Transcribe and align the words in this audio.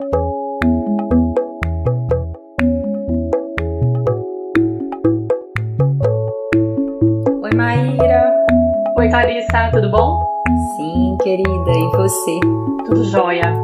Oi, 0.00 0.10
Maíra. 7.54 8.32
Oi, 8.98 9.08
Clarissa, 9.08 9.70
tudo 9.70 9.88
bom? 9.92 10.20
Sim, 10.76 11.16
querida, 11.22 11.70
e 11.70 11.96
você? 11.96 12.40
Tudo 12.86 13.04
jóia. 13.04 13.54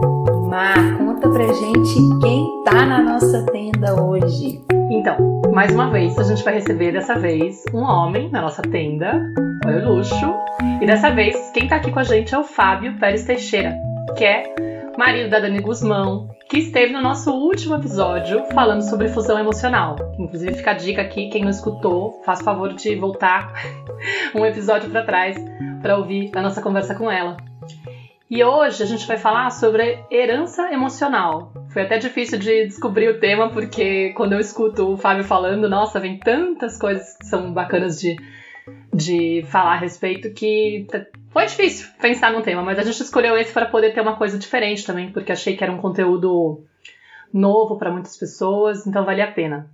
Mar, 0.48 0.98
conta 0.98 1.28
pra 1.28 1.53
gente 1.53 1.98
quem 2.21 2.47
tá 2.65 2.87
na 2.87 3.03
nossa 3.03 3.44
tenda 3.47 4.01
hoje. 4.01 4.65
Então, 4.88 5.17
mais 5.53 5.74
uma 5.74 5.90
vez, 5.90 6.17
a 6.17 6.22
gente 6.22 6.44
vai 6.44 6.54
receber 6.54 6.92
dessa 6.92 7.19
vez 7.19 7.65
um 7.74 7.83
homem 7.83 8.31
na 8.31 8.40
nossa 8.40 8.62
tenda. 8.62 9.21
Olha 9.67 9.85
o 9.85 9.97
luxo. 9.97 10.33
E 10.81 10.87
dessa 10.87 11.10
vez, 11.10 11.51
quem 11.53 11.67
tá 11.67 11.74
aqui 11.76 11.90
com 11.90 11.99
a 11.99 12.04
gente 12.04 12.33
é 12.33 12.38
o 12.38 12.44
Fábio 12.44 12.97
Pérez 13.01 13.24
Teixeira, 13.24 13.76
que 14.17 14.24
é 14.24 14.69
marido 15.01 15.30
da 15.30 15.40
Dani 15.40 15.60
Guzmão, 15.60 16.28
que 16.46 16.59
esteve 16.59 16.92
no 16.92 17.00
nosso 17.00 17.32
último 17.32 17.74
episódio 17.74 18.45
falando 18.52 18.82
sobre 18.82 19.09
fusão 19.09 19.38
emocional. 19.38 19.96
Inclusive, 20.18 20.52
fica 20.52 20.73
a 20.73 20.74
dica 20.74 21.00
aqui, 21.00 21.30
quem 21.30 21.42
não 21.42 21.48
escutou, 21.48 22.20
faz 22.23 22.42
favor 22.42 22.74
de 22.74 22.96
voltar 22.96 23.50
um 24.36 24.45
episódio 24.45 24.90
para 24.90 25.02
trás 25.02 25.42
para 25.80 25.96
ouvir 25.96 26.30
a 26.36 26.42
nossa 26.42 26.60
conversa 26.60 26.95
com 26.95 27.10
ela. 27.10 27.38
E 28.30 28.45
hoje 28.45 28.82
a 28.82 28.86
gente 28.86 29.06
vai 29.06 29.16
falar 29.16 29.48
sobre 29.48 30.04
herança 30.10 30.70
emocional. 30.70 31.51
Foi 31.70 31.80
até 31.80 31.96
difícil 31.96 32.38
de 32.38 32.66
descobrir 32.66 33.09
o 33.09 33.18
tema, 33.18 33.48
porque 33.48 34.10
quando 34.10 34.34
eu 34.34 34.38
escuto 34.38 34.87
o 34.87 34.98
Fábio 34.98 35.24
falando, 35.24 35.66
nossa, 35.66 35.98
vem 35.98 36.18
tantas 36.18 36.78
coisas 36.78 37.16
que 37.16 37.24
são 37.24 37.54
bacanas 37.54 37.98
de, 37.98 38.18
de 38.92 39.46
falar 39.48 39.76
a 39.76 39.78
respeito 39.78 40.30
que 40.34 40.87
foi 41.30 41.46
difícil 41.46 41.88
pensar 42.00 42.32
num 42.32 42.42
tema, 42.42 42.62
mas 42.62 42.78
a 42.78 42.82
gente 42.82 43.02
escolheu 43.02 43.36
esse 43.36 43.52
para 43.52 43.66
poder 43.66 43.94
ter 43.94 44.00
uma 44.00 44.16
coisa 44.16 44.38
diferente 44.38 44.84
também, 44.84 45.12
porque 45.12 45.32
achei 45.32 45.56
que 45.56 45.62
era 45.62 45.72
um 45.72 45.78
conteúdo 45.78 46.64
novo 47.32 47.78
para 47.78 47.90
muitas 47.90 48.16
pessoas, 48.16 48.87
então 48.87 49.04
valia 49.04 49.24
a 49.24 49.32
pena. 49.32 49.70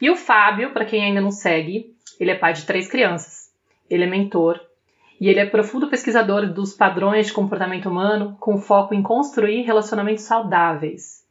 E 0.00 0.10
o 0.10 0.16
Fábio, 0.16 0.72
para 0.72 0.84
quem 0.84 1.04
ainda 1.04 1.20
não 1.20 1.30
segue, 1.30 1.94
ele 2.18 2.30
é 2.30 2.34
pai 2.36 2.52
de 2.52 2.64
três 2.64 2.88
crianças. 2.88 3.52
Ele 3.88 4.04
é 4.04 4.06
mentor 4.06 4.60
e 5.20 5.28
ele 5.28 5.40
é 5.40 5.46
profundo 5.46 5.88
pesquisador 5.88 6.46
dos 6.46 6.72
padrões 6.72 7.26
de 7.26 7.32
comportamento 7.32 7.88
humano 7.88 8.36
com 8.38 8.58
foco 8.58 8.94
em 8.94 9.02
construir 9.02 9.62
relacionamentos 9.62 10.24
saudáveis. 10.24 11.24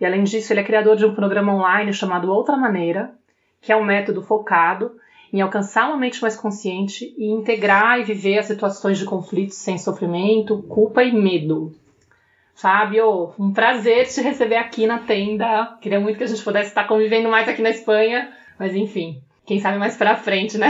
E 0.00 0.04
além 0.04 0.24
disso, 0.24 0.52
ele 0.52 0.60
é 0.60 0.64
criador 0.64 0.96
de 0.96 1.06
um 1.06 1.14
programa 1.14 1.54
online 1.54 1.92
chamado 1.92 2.30
Outra 2.30 2.56
Maneira, 2.56 3.14
que 3.62 3.72
é 3.72 3.76
um 3.76 3.84
método 3.84 4.22
focado 4.22 4.92
em 5.34 5.40
alcançar 5.40 5.88
uma 5.88 5.96
mente 5.96 6.22
mais 6.22 6.36
consciente 6.36 7.12
e 7.18 7.26
integrar 7.28 7.98
e 7.98 8.04
viver 8.04 8.38
as 8.38 8.46
situações 8.46 8.98
de 8.98 9.04
conflitos 9.04 9.56
sem 9.56 9.76
sofrimento, 9.76 10.62
culpa 10.68 11.02
e 11.02 11.10
medo. 11.12 11.74
Fábio, 12.54 13.32
um 13.36 13.52
prazer 13.52 14.06
te 14.06 14.20
receber 14.20 14.54
aqui 14.54 14.86
na 14.86 15.00
tenda. 15.00 15.76
Queria 15.80 15.98
muito 15.98 16.18
que 16.18 16.22
a 16.22 16.28
gente 16.28 16.40
pudesse 16.40 16.68
estar 16.68 16.86
convivendo 16.86 17.28
mais 17.28 17.48
aqui 17.48 17.60
na 17.60 17.70
Espanha, 17.70 18.32
mas 18.60 18.76
enfim, 18.76 19.20
quem 19.44 19.58
sabe 19.58 19.76
mais 19.76 19.96
pra 19.96 20.14
frente, 20.14 20.56
né? 20.56 20.68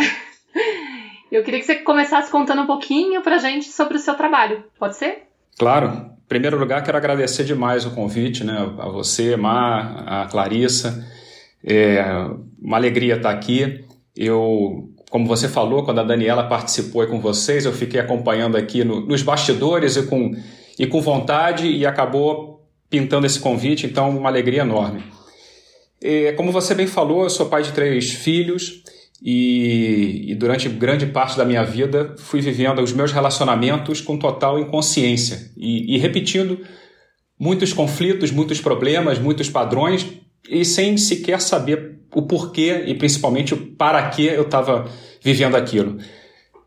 Eu 1.30 1.44
queria 1.44 1.60
que 1.60 1.66
você 1.66 1.74
começasse 1.74 2.30
contando 2.30 2.62
um 2.62 2.66
pouquinho 2.66 3.20
pra 3.20 3.36
gente 3.36 3.66
sobre 3.66 3.98
o 3.98 4.00
seu 4.00 4.14
trabalho. 4.14 4.64
Pode 4.78 4.96
ser? 4.96 5.24
Claro. 5.58 5.88
Em 6.24 6.26
primeiro 6.26 6.58
lugar, 6.58 6.82
quero 6.82 6.96
agradecer 6.96 7.44
demais 7.44 7.84
o 7.84 7.94
convite, 7.94 8.42
né? 8.42 8.56
A 8.78 8.88
você, 8.88 9.36
Mar, 9.36 10.04
a 10.06 10.26
Clarissa. 10.26 11.06
É 11.62 12.02
uma 12.58 12.78
alegria 12.78 13.16
estar 13.16 13.30
aqui. 13.30 13.84
Eu, 14.16 14.90
como 15.10 15.26
você 15.26 15.48
falou, 15.48 15.84
quando 15.84 16.00
a 16.00 16.04
Daniela 16.04 16.44
participou 16.48 17.06
com 17.06 17.20
vocês, 17.20 17.64
eu 17.64 17.72
fiquei 17.72 18.00
acompanhando 18.00 18.56
aqui 18.56 18.84
no, 18.84 19.00
nos 19.00 19.22
bastidores 19.22 19.96
e 19.96 20.04
com, 20.04 20.32
e 20.78 20.86
com 20.86 21.00
vontade 21.00 21.66
e 21.66 21.84
acabou 21.84 22.64
pintando 22.88 23.26
esse 23.26 23.40
convite, 23.40 23.86
então 23.86 24.16
uma 24.16 24.28
alegria 24.28 24.60
enorme. 24.60 25.02
É, 26.02 26.32
como 26.32 26.52
você 26.52 26.74
bem 26.74 26.86
falou, 26.86 27.24
eu 27.24 27.30
sou 27.30 27.46
pai 27.46 27.62
de 27.62 27.72
três 27.72 28.12
filhos 28.12 28.82
e, 29.22 30.30
e, 30.30 30.34
durante 30.34 30.68
grande 30.68 31.06
parte 31.06 31.36
da 31.36 31.44
minha 31.44 31.64
vida 31.64 32.14
fui 32.18 32.40
vivendo 32.40 32.82
os 32.82 32.92
meus 32.92 33.10
relacionamentos 33.10 34.00
com 34.00 34.18
total 34.18 34.58
inconsciência 34.58 35.50
e, 35.56 35.94
e 35.94 35.98
repetindo 35.98 36.60
muitos 37.38 37.72
conflitos, 37.72 38.30
muitos 38.30 38.60
problemas, 38.60 39.18
muitos 39.18 39.48
padrões 39.48 40.06
e 40.48 40.64
sem 40.64 40.96
sequer 40.98 41.40
saber 41.40 41.93
o 42.14 42.22
porquê 42.22 42.84
e 42.86 42.94
principalmente 42.94 43.54
o 43.54 43.56
para 43.56 44.08
que 44.10 44.24
eu 44.24 44.42
estava 44.42 44.88
vivendo 45.22 45.56
aquilo. 45.56 45.98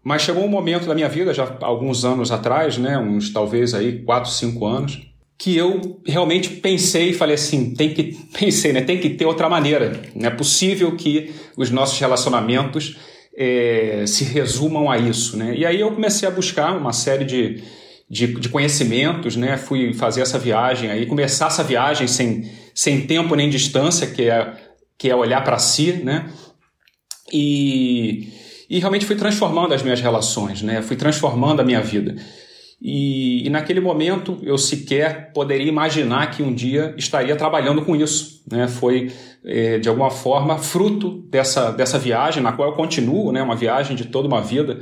Mas 0.03 0.21
chegou 0.21 0.43
um 0.43 0.49
momento 0.49 0.87
da 0.87 0.95
minha 0.95 1.09
vida, 1.09 1.33
já 1.33 1.57
alguns 1.61 2.05
anos 2.05 2.31
atrás, 2.31 2.77
né, 2.77 2.97
uns 2.97 3.31
talvez 3.31 3.73
aí 3.73 4.03
4, 4.03 4.31
5 4.31 4.65
anos, 4.65 5.01
que 5.37 5.55
eu 5.55 6.01
realmente 6.05 6.49
pensei 6.49 7.09
e 7.09 7.13
falei 7.13 7.35
assim, 7.35 7.73
tem 7.73 7.93
que 7.93 8.17
pensei, 8.37 8.71
né, 8.73 8.81
tem 8.81 8.99
que 8.99 9.09
ter 9.09 9.25
outra 9.25 9.49
maneira. 9.49 10.01
Não 10.15 10.27
é 10.27 10.31
possível 10.31 10.95
que 10.95 11.33
os 11.57 11.69
nossos 11.69 11.99
relacionamentos 11.99 12.97
é, 13.37 14.03
se 14.07 14.23
resumam 14.23 14.89
a 14.89 14.97
isso, 14.97 15.37
né? 15.37 15.53
E 15.55 15.63
aí 15.63 15.79
eu 15.79 15.91
comecei 15.91 16.27
a 16.27 16.31
buscar 16.31 16.75
uma 16.75 16.91
série 16.91 17.23
de, 17.23 17.61
de, 18.09 18.27
de, 18.39 18.49
conhecimentos, 18.49 19.35
né? 19.35 19.57
Fui 19.57 19.93
fazer 19.93 20.21
essa 20.21 20.39
viagem 20.39 20.89
aí, 20.89 21.05
começar 21.05 21.47
essa 21.47 21.63
viagem 21.63 22.07
sem, 22.07 22.49
sem 22.73 23.05
tempo 23.05 23.35
nem 23.35 23.47
distância, 23.47 24.07
que 24.07 24.23
é, 24.23 24.53
que 24.97 25.09
é 25.09 25.15
olhar 25.15 25.43
para 25.43 25.59
si, 25.59 25.93
né? 25.93 26.31
E, 27.31 28.29
e 28.69 28.79
realmente 28.79 29.05
fui 29.05 29.15
transformando 29.15 29.73
as 29.73 29.83
minhas 29.83 30.01
relações, 30.01 30.61
né? 30.61 30.81
Fui 30.81 30.95
transformando 30.95 31.61
a 31.61 31.65
minha 31.65 31.81
vida. 31.81 32.15
E, 32.81 33.45
e, 33.45 33.49
naquele 33.49 33.79
momento 33.79 34.37
eu 34.43 34.57
sequer 34.57 35.31
poderia 35.33 35.67
imaginar 35.67 36.29
que 36.29 36.43
um 36.43 36.53
dia 36.53 36.93
estaria 36.95 37.35
trabalhando 37.35 37.83
com 37.83 37.95
isso. 37.95 38.43
Né? 38.49 38.67
Foi, 38.67 39.11
é, 39.43 39.79
de 39.79 39.89
alguma 39.89 40.11
forma, 40.11 40.59
fruto 40.59 41.23
dessa, 41.29 41.71
dessa 41.71 41.97
viagem, 41.97 42.41
na 42.41 42.51
qual 42.51 42.69
eu 42.69 42.75
continuo, 42.75 43.31
né? 43.31 43.41
uma 43.41 43.55
viagem 43.55 43.95
de 43.95 44.05
toda 44.05 44.27
uma 44.27 44.41
vida. 44.41 44.79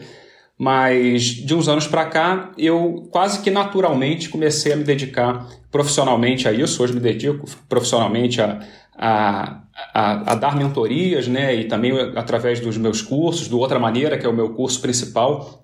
Mas 0.57 1.23
de 1.23 1.53
uns 1.53 1.67
anos 1.67 1.87
para 1.87 2.05
cá, 2.05 2.51
eu 2.57 3.07
quase 3.11 3.41
que 3.41 3.51
naturalmente 3.51 4.29
comecei 4.29 4.73
a 4.73 4.75
me 4.75 4.83
dedicar 4.83 5.47
profissionalmente 5.71 6.47
a 6.47 6.51
isso. 6.51 6.81
Hoje 6.83 6.93
me 6.93 6.99
dedico 6.99 7.45
profissionalmente 7.67 8.41
a, 8.41 8.59
a, 8.97 9.61
a, 9.93 10.33
a 10.33 10.35
dar 10.35 10.55
mentorias, 10.55 11.27
né? 11.27 11.55
e 11.55 11.65
também 11.65 11.91
através 12.15 12.59
dos 12.59 12.77
meus 12.77 13.01
cursos, 13.01 13.47
do 13.47 13.59
Outra 13.59 13.79
Maneira, 13.79 14.17
que 14.17 14.25
é 14.25 14.29
o 14.29 14.33
meu 14.33 14.49
curso 14.49 14.81
principal, 14.81 15.63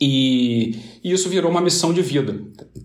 e, 0.00 0.76
e, 1.04 1.12
isso 1.12 1.28
virou 1.28 1.50
uma 1.50 1.60
missão 1.60 1.92
de 1.92 2.02
vida, 2.02 2.40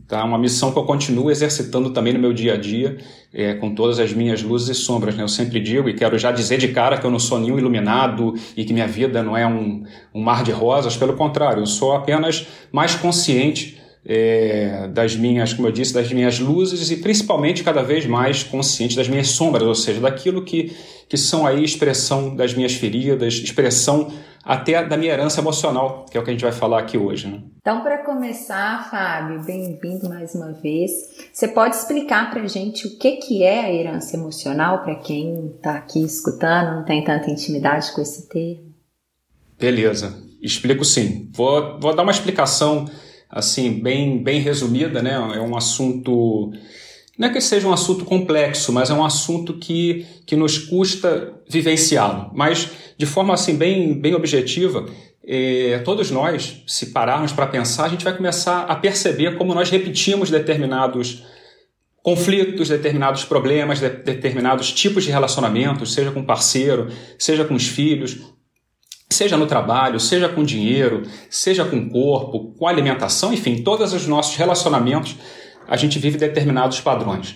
tá? 0.07 0.24
uma 0.24 0.38
missão 0.38 0.72
que 0.72 0.78
eu 0.78 0.84
continuo 0.84 1.31
exercitando 1.31 1.90
também 1.90 2.13
no 2.13 2.19
meu 2.19 2.31
dia 2.31 2.53
a 2.53 2.57
dia, 2.57 2.97
é, 3.34 3.56
com 3.56 3.74
todas 3.74 4.00
as 4.00 4.13
minhas 4.13 4.44
luzes 4.44 4.69
e 4.69 4.80
sombras. 4.80 5.16
Né? 5.16 5.24
Eu 5.24 5.28
sempre 5.28 5.59
digo 5.59 5.90
e 5.90 5.94
quero 5.94 6.18
já 6.19 6.31
dizer 6.31 6.57
de 6.57 6.68
cara 6.68 6.97
que 6.97 7.06
eu 7.06 7.12
não 7.12 7.19
sou 7.19 7.40
nenhum 7.40 7.57
iluminado 7.57 8.36
e 8.56 8.63
que 8.63 8.74
minha 8.74 8.88
vida 8.88 9.24
não 9.24 9.36
é 9.36 9.46
um, 9.46 9.84
um 10.13 10.22
mar 10.22 10.44
de 10.44 10.51
rosas, 10.51 10.96
pelo 10.96 11.13
contrário, 11.13 11.63
eu 11.63 11.68
sou 11.68 11.94
apenas 11.94 12.47
mais 12.72 12.94
consciente 12.96 13.78
é, 14.11 14.87
das 14.87 15.15
minhas, 15.15 15.53
como 15.53 15.67
eu 15.67 15.71
disse, 15.71 15.93
das 15.93 16.11
minhas 16.11 16.39
luzes 16.39 16.89
e 16.89 16.97
principalmente 16.97 17.63
cada 17.63 17.83
vez 17.83 18.07
mais 18.07 18.41
consciente 18.41 18.95
das 18.95 19.07
minhas 19.07 19.27
sombras, 19.27 19.67
ou 19.67 19.75
seja, 19.75 20.01
daquilo 20.01 20.43
que, 20.43 20.75
que 21.07 21.15
são 21.15 21.45
aí 21.45 21.63
expressão 21.63 22.35
das 22.35 22.55
minhas 22.55 22.73
feridas, 22.73 23.35
expressão 23.35 24.11
até 24.43 24.83
da 24.83 24.97
minha 24.97 25.13
herança 25.13 25.41
emocional, 25.41 26.07
que 26.09 26.17
é 26.17 26.19
o 26.19 26.23
que 26.23 26.31
a 26.31 26.33
gente 26.33 26.41
vai 26.41 26.51
falar 26.51 26.79
aqui 26.79 26.97
hoje. 26.97 27.27
Né? 27.27 27.39
Então, 27.61 27.83
para 27.83 27.99
começar, 27.99 28.89
Fábio, 28.89 29.43
bem-vindo 29.43 30.09
mais 30.09 30.33
uma 30.33 30.53
vez. 30.53 30.89
Você 31.31 31.47
pode 31.47 31.75
explicar 31.75 32.31
para 32.31 32.41
a 32.41 32.47
gente 32.47 32.87
o 32.87 32.97
que, 32.97 33.17
que 33.17 33.43
é 33.43 33.59
a 33.59 33.71
herança 33.71 34.17
emocional, 34.17 34.81
para 34.81 34.95
quem 34.95 35.53
está 35.55 35.75
aqui 35.75 36.03
escutando, 36.03 36.77
não 36.77 36.83
tem 36.83 37.03
tanta 37.03 37.29
intimidade 37.29 37.91
com 37.91 38.01
esse 38.01 38.27
termo? 38.27 38.73
Beleza, 39.59 40.17
explico 40.41 40.83
sim. 40.83 41.29
Vou, 41.31 41.79
vou 41.79 41.95
dar 41.95 42.01
uma 42.01 42.11
explicação 42.11 42.87
assim 43.29 43.72
bem, 43.72 44.22
bem 44.22 44.41
resumida, 44.41 45.01
né? 45.01 45.13
É 45.35 45.41
um 45.41 45.56
assunto 45.56 46.51
não 47.19 47.27
é 47.27 47.31
que 47.33 47.42
seja 47.42 47.68
um 47.68 47.74
assunto 47.74 48.06
complexo, 48.06 48.71
mas 48.71 48.89
é 48.89 48.94
um 48.94 49.03
assunto 49.03 49.56
que, 49.56 50.06
que 50.25 50.38
nos 50.38 50.57
custa 50.57 51.33
vivenciá-lo. 51.50 52.31
Mas, 52.33 52.69
de 52.98 53.06
forma 53.06 53.33
assim 53.33 53.57
bem, 53.57 53.94
bem 53.94 54.15
objetiva, 54.15 54.86
eh, 55.27 55.81
todos 55.83 56.09
nós, 56.12 56.63
se 56.65 56.88
pararmos 56.88 57.33
para 57.33 57.45
pensar, 57.45 57.83
a 57.83 57.89
gente 57.89 58.06
vai 58.06 58.15
começar 58.15 58.62
a 58.62 58.74
perceber 58.74 59.38
como 59.38 59.53
nós 59.53 59.69
repetimos 59.69 60.31
determinados 60.31 61.25
conflitos, 62.01 62.69
determinados 62.69 63.25
problemas, 63.25 63.81
de, 63.81 63.89
determinados 63.89 64.71
tipos 64.71 65.03
de 65.03 65.12
relacionamentos, 65.12 65.94
seja 65.94 66.12
com 66.12 66.24
parceiro, 66.24 66.88
seja 67.18 67.44
com 67.44 67.53
os 67.53 67.68
filhos, 67.68 68.18
seja 69.11 69.38
no 69.38 69.47
trabalho, 69.47 70.00
seja 70.00 70.29
com 70.29 70.44
dinheiro, 70.44 71.03
seja 71.29 71.65
com 71.65 71.89
corpo, 71.89 72.53
com 72.57 72.67
alimentação, 72.67 73.33
enfim, 73.33 73.63
todos 73.63 73.94
os 73.94 74.07
nossos 74.07 74.35
relacionamentos 74.35 75.15
a 75.67 75.77
gente 75.77 76.00
vive 76.00 76.17
determinados 76.17 76.79
padrões. 76.81 77.35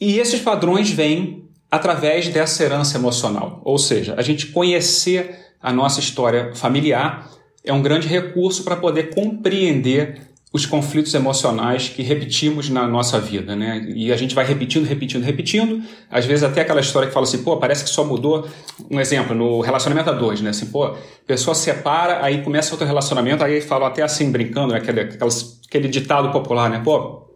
E 0.00 0.18
esses 0.18 0.40
padrões 0.40 0.90
vêm 0.90 1.48
através 1.70 2.28
dessa 2.28 2.62
herança 2.62 2.98
emocional. 2.98 3.62
Ou 3.64 3.78
seja, 3.78 4.14
a 4.16 4.22
gente 4.22 4.48
conhecer 4.48 5.38
a 5.60 5.72
nossa 5.72 6.00
história 6.00 6.54
familiar 6.54 7.30
é 7.64 7.72
um 7.72 7.82
grande 7.82 8.08
recurso 8.08 8.64
para 8.64 8.76
poder 8.76 9.14
compreender 9.14 10.31
os 10.52 10.66
conflitos 10.66 11.14
emocionais 11.14 11.88
que 11.88 12.02
repetimos 12.02 12.68
na 12.68 12.86
nossa 12.86 13.18
vida, 13.18 13.56
né? 13.56 13.86
E 13.94 14.12
a 14.12 14.16
gente 14.16 14.34
vai 14.34 14.44
repetindo, 14.44 14.84
repetindo, 14.84 15.24
repetindo. 15.24 15.82
Às 16.10 16.26
vezes 16.26 16.44
até 16.44 16.60
aquela 16.60 16.80
história 16.80 17.08
que 17.08 17.14
fala 17.14 17.24
assim, 17.24 17.42
pô, 17.42 17.56
parece 17.56 17.84
que 17.84 17.88
só 17.88 18.04
mudou. 18.04 18.46
Um 18.90 19.00
exemplo, 19.00 19.34
no 19.34 19.60
relacionamento 19.62 20.10
a 20.10 20.12
dois, 20.12 20.42
né? 20.42 20.50
Assim, 20.50 20.66
pô, 20.66 20.94
pessoa 21.26 21.54
separa, 21.54 22.22
aí 22.22 22.42
começa 22.42 22.72
outro 22.72 22.86
relacionamento, 22.86 23.42
aí 23.42 23.62
fala 23.62 23.86
até 23.86 24.02
assim, 24.02 24.30
brincando, 24.30 24.74
né? 24.74 24.78
aquele, 24.78 25.00
aquele 25.00 25.88
ditado 25.88 26.30
popular, 26.30 26.68
né? 26.68 26.82
Pô, 26.84 27.30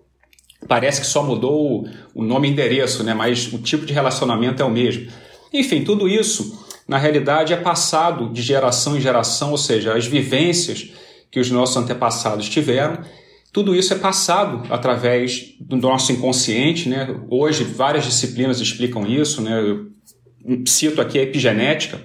parece 0.69 1.01
que 1.01 1.07
só 1.07 1.23
mudou 1.23 1.89
o 2.15 2.23
nome 2.23 2.49
e 2.49 2.51
endereço, 2.51 3.03
né? 3.03 3.15
Mas 3.15 3.51
o 3.51 3.59
tipo 3.59 3.87
de 3.87 3.95
relacionamento 3.95 4.63
é 4.63 4.67
o 4.67 4.71
mesmo. 4.71 5.11
Enfim, 5.55 5.85
tudo 5.85 6.07
isso, 6.07 6.67
na 6.87 6.99
realidade, 6.99 7.55
é 7.55 7.57
passado 7.57 8.29
de 8.29 8.43
geração 8.43 8.95
em 8.95 9.01
geração, 9.01 9.53
ou 9.53 9.59
seja, 9.59 9.95
as 9.95 10.07
vivências 10.07 10.91
que 11.31 11.41
os 11.41 11.51
nossos 11.51 11.77
antepassados 11.77 12.49
tiveram. 12.49 12.99
Tudo 13.53 13.75
isso 13.75 13.93
é 13.93 13.97
passado 13.97 14.63
através 14.73 15.55
do 15.61 15.77
nosso 15.77 16.13
inconsciente. 16.13 16.89
Né? 16.89 17.09
Hoje, 17.31 17.65
várias 17.65 18.05
disciplinas 18.05 18.61
explicam 18.61 19.07
isso. 19.07 19.41
Né? 19.41 19.61
Eu 19.61 19.87
cito 20.67 21.01
aqui 21.01 21.19
a 21.19 21.23
epigenética, 21.23 22.01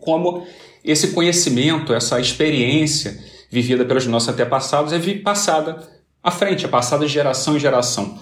como 0.00 0.46
esse 0.84 1.08
conhecimento, 1.08 1.92
essa 1.92 2.20
experiência 2.20 3.18
vivida 3.50 3.84
pelos 3.84 4.06
nossos 4.06 4.28
antepassados 4.28 4.92
é 4.92 5.14
passada 5.18 5.82
à 6.22 6.30
frente, 6.30 6.64
é 6.64 6.68
passada 6.68 7.04
de 7.04 7.12
geração 7.12 7.56
em 7.56 7.60
geração. 7.60 8.18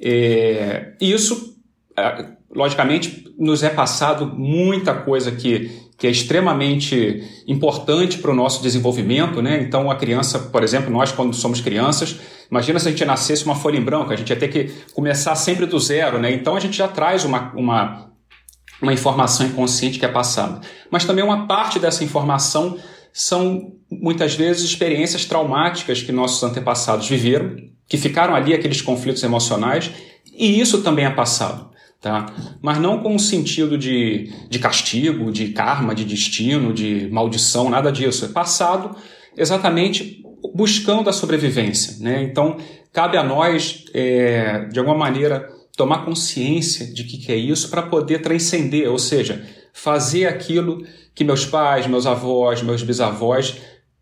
É, 0.00 0.94
isso, 1.00 1.56
é, 1.96 2.26
logicamente, 2.54 3.32
nos 3.38 3.62
é 3.62 3.68
passado 3.68 4.26
muita 4.26 4.94
coisa 4.94 5.30
que 5.30 5.70
que 6.00 6.06
é 6.06 6.10
extremamente 6.10 7.22
importante 7.46 8.16
para 8.16 8.30
o 8.30 8.34
nosso 8.34 8.62
desenvolvimento, 8.62 9.42
né? 9.42 9.60
Então 9.60 9.90
a 9.90 9.94
criança, 9.94 10.38
por 10.38 10.64
exemplo, 10.64 10.90
nós 10.90 11.12
quando 11.12 11.36
somos 11.36 11.60
crianças, 11.60 12.18
imagina 12.50 12.78
se 12.80 12.88
a 12.88 12.90
gente 12.90 13.04
nascesse 13.04 13.44
uma 13.44 13.54
folha 13.54 13.76
em 13.76 13.84
branco, 13.84 14.10
a 14.10 14.16
gente 14.16 14.30
ia 14.30 14.36
ter 14.36 14.48
que 14.48 14.72
começar 14.94 15.34
sempre 15.34 15.66
do 15.66 15.78
zero, 15.78 16.18
né? 16.18 16.32
Então 16.32 16.56
a 16.56 16.60
gente 16.60 16.74
já 16.74 16.88
traz 16.88 17.26
uma, 17.26 17.52
uma, 17.54 18.10
uma 18.80 18.94
informação 18.94 19.44
inconsciente 19.44 19.98
que 19.98 20.06
é 20.06 20.08
passada. 20.08 20.62
Mas 20.90 21.04
também 21.04 21.22
uma 21.22 21.46
parte 21.46 21.78
dessa 21.78 22.02
informação 22.02 22.78
são 23.12 23.74
muitas 23.92 24.34
vezes 24.34 24.64
experiências 24.64 25.26
traumáticas 25.26 26.00
que 26.00 26.12
nossos 26.12 26.42
antepassados 26.42 27.06
viveram, 27.06 27.56
que 27.86 27.98
ficaram 27.98 28.34
ali 28.34 28.54
aqueles 28.54 28.80
conflitos 28.80 29.22
emocionais, 29.22 29.90
e 30.32 30.58
isso 30.58 30.80
também 30.80 31.04
é 31.04 31.10
passado 31.10 31.70
tá? 32.00 32.26
Mas 32.62 32.78
não 32.78 33.02
com 33.02 33.14
um 33.14 33.18
sentido 33.18 33.76
de, 33.76 34.32
de 34.48 34.58
castigo, 34.58 35.30
de 35.30 35.48
karma, 35.48 35.94
de 35.94 36.04
destino, 36.04 36.72
de 36.72 37.08
maldição, 37.10 37.68
nada 37.68 37.92
disso. 37.92 38.24
É 38.24 38.28
passado 38.28 38.96
exatamente 39.36 40.22
buscando 40.54 41.08
a 41.10 41.12
sobrevivência, 41.12 42.02
né? 42.02 42.22
Então, 42.22 42.56
cabe 42.92 43.16
a 43.16 43.22
nós, 43.22 43.84
é, 43.92 44.64
de 44.66 44.78
alguma 44.78 44.96
maneira, 44.96 45.48
tomar 45.76 46.04
consciência 46.04 46.92
de 46.92 47.04
que, 47.04 47.18
que 47.18 47.32
é 47.32 47.36
isso 47.36 47.68
para 47.68 47.82
poder 47.82 48.20
transcender, 48.20 48.90
ou 48.90 48.98
seja, 48.98 49.46
fazer 49.72 50.26
aquilo 50.26 50.84
que 51.14 51.24
meus 51.24 51.44
pais, 51.44 51.86
meus 51.86 52.06
avós, 52.06 52.62
meus 52.62 52.82
bisavós 52.82 53.56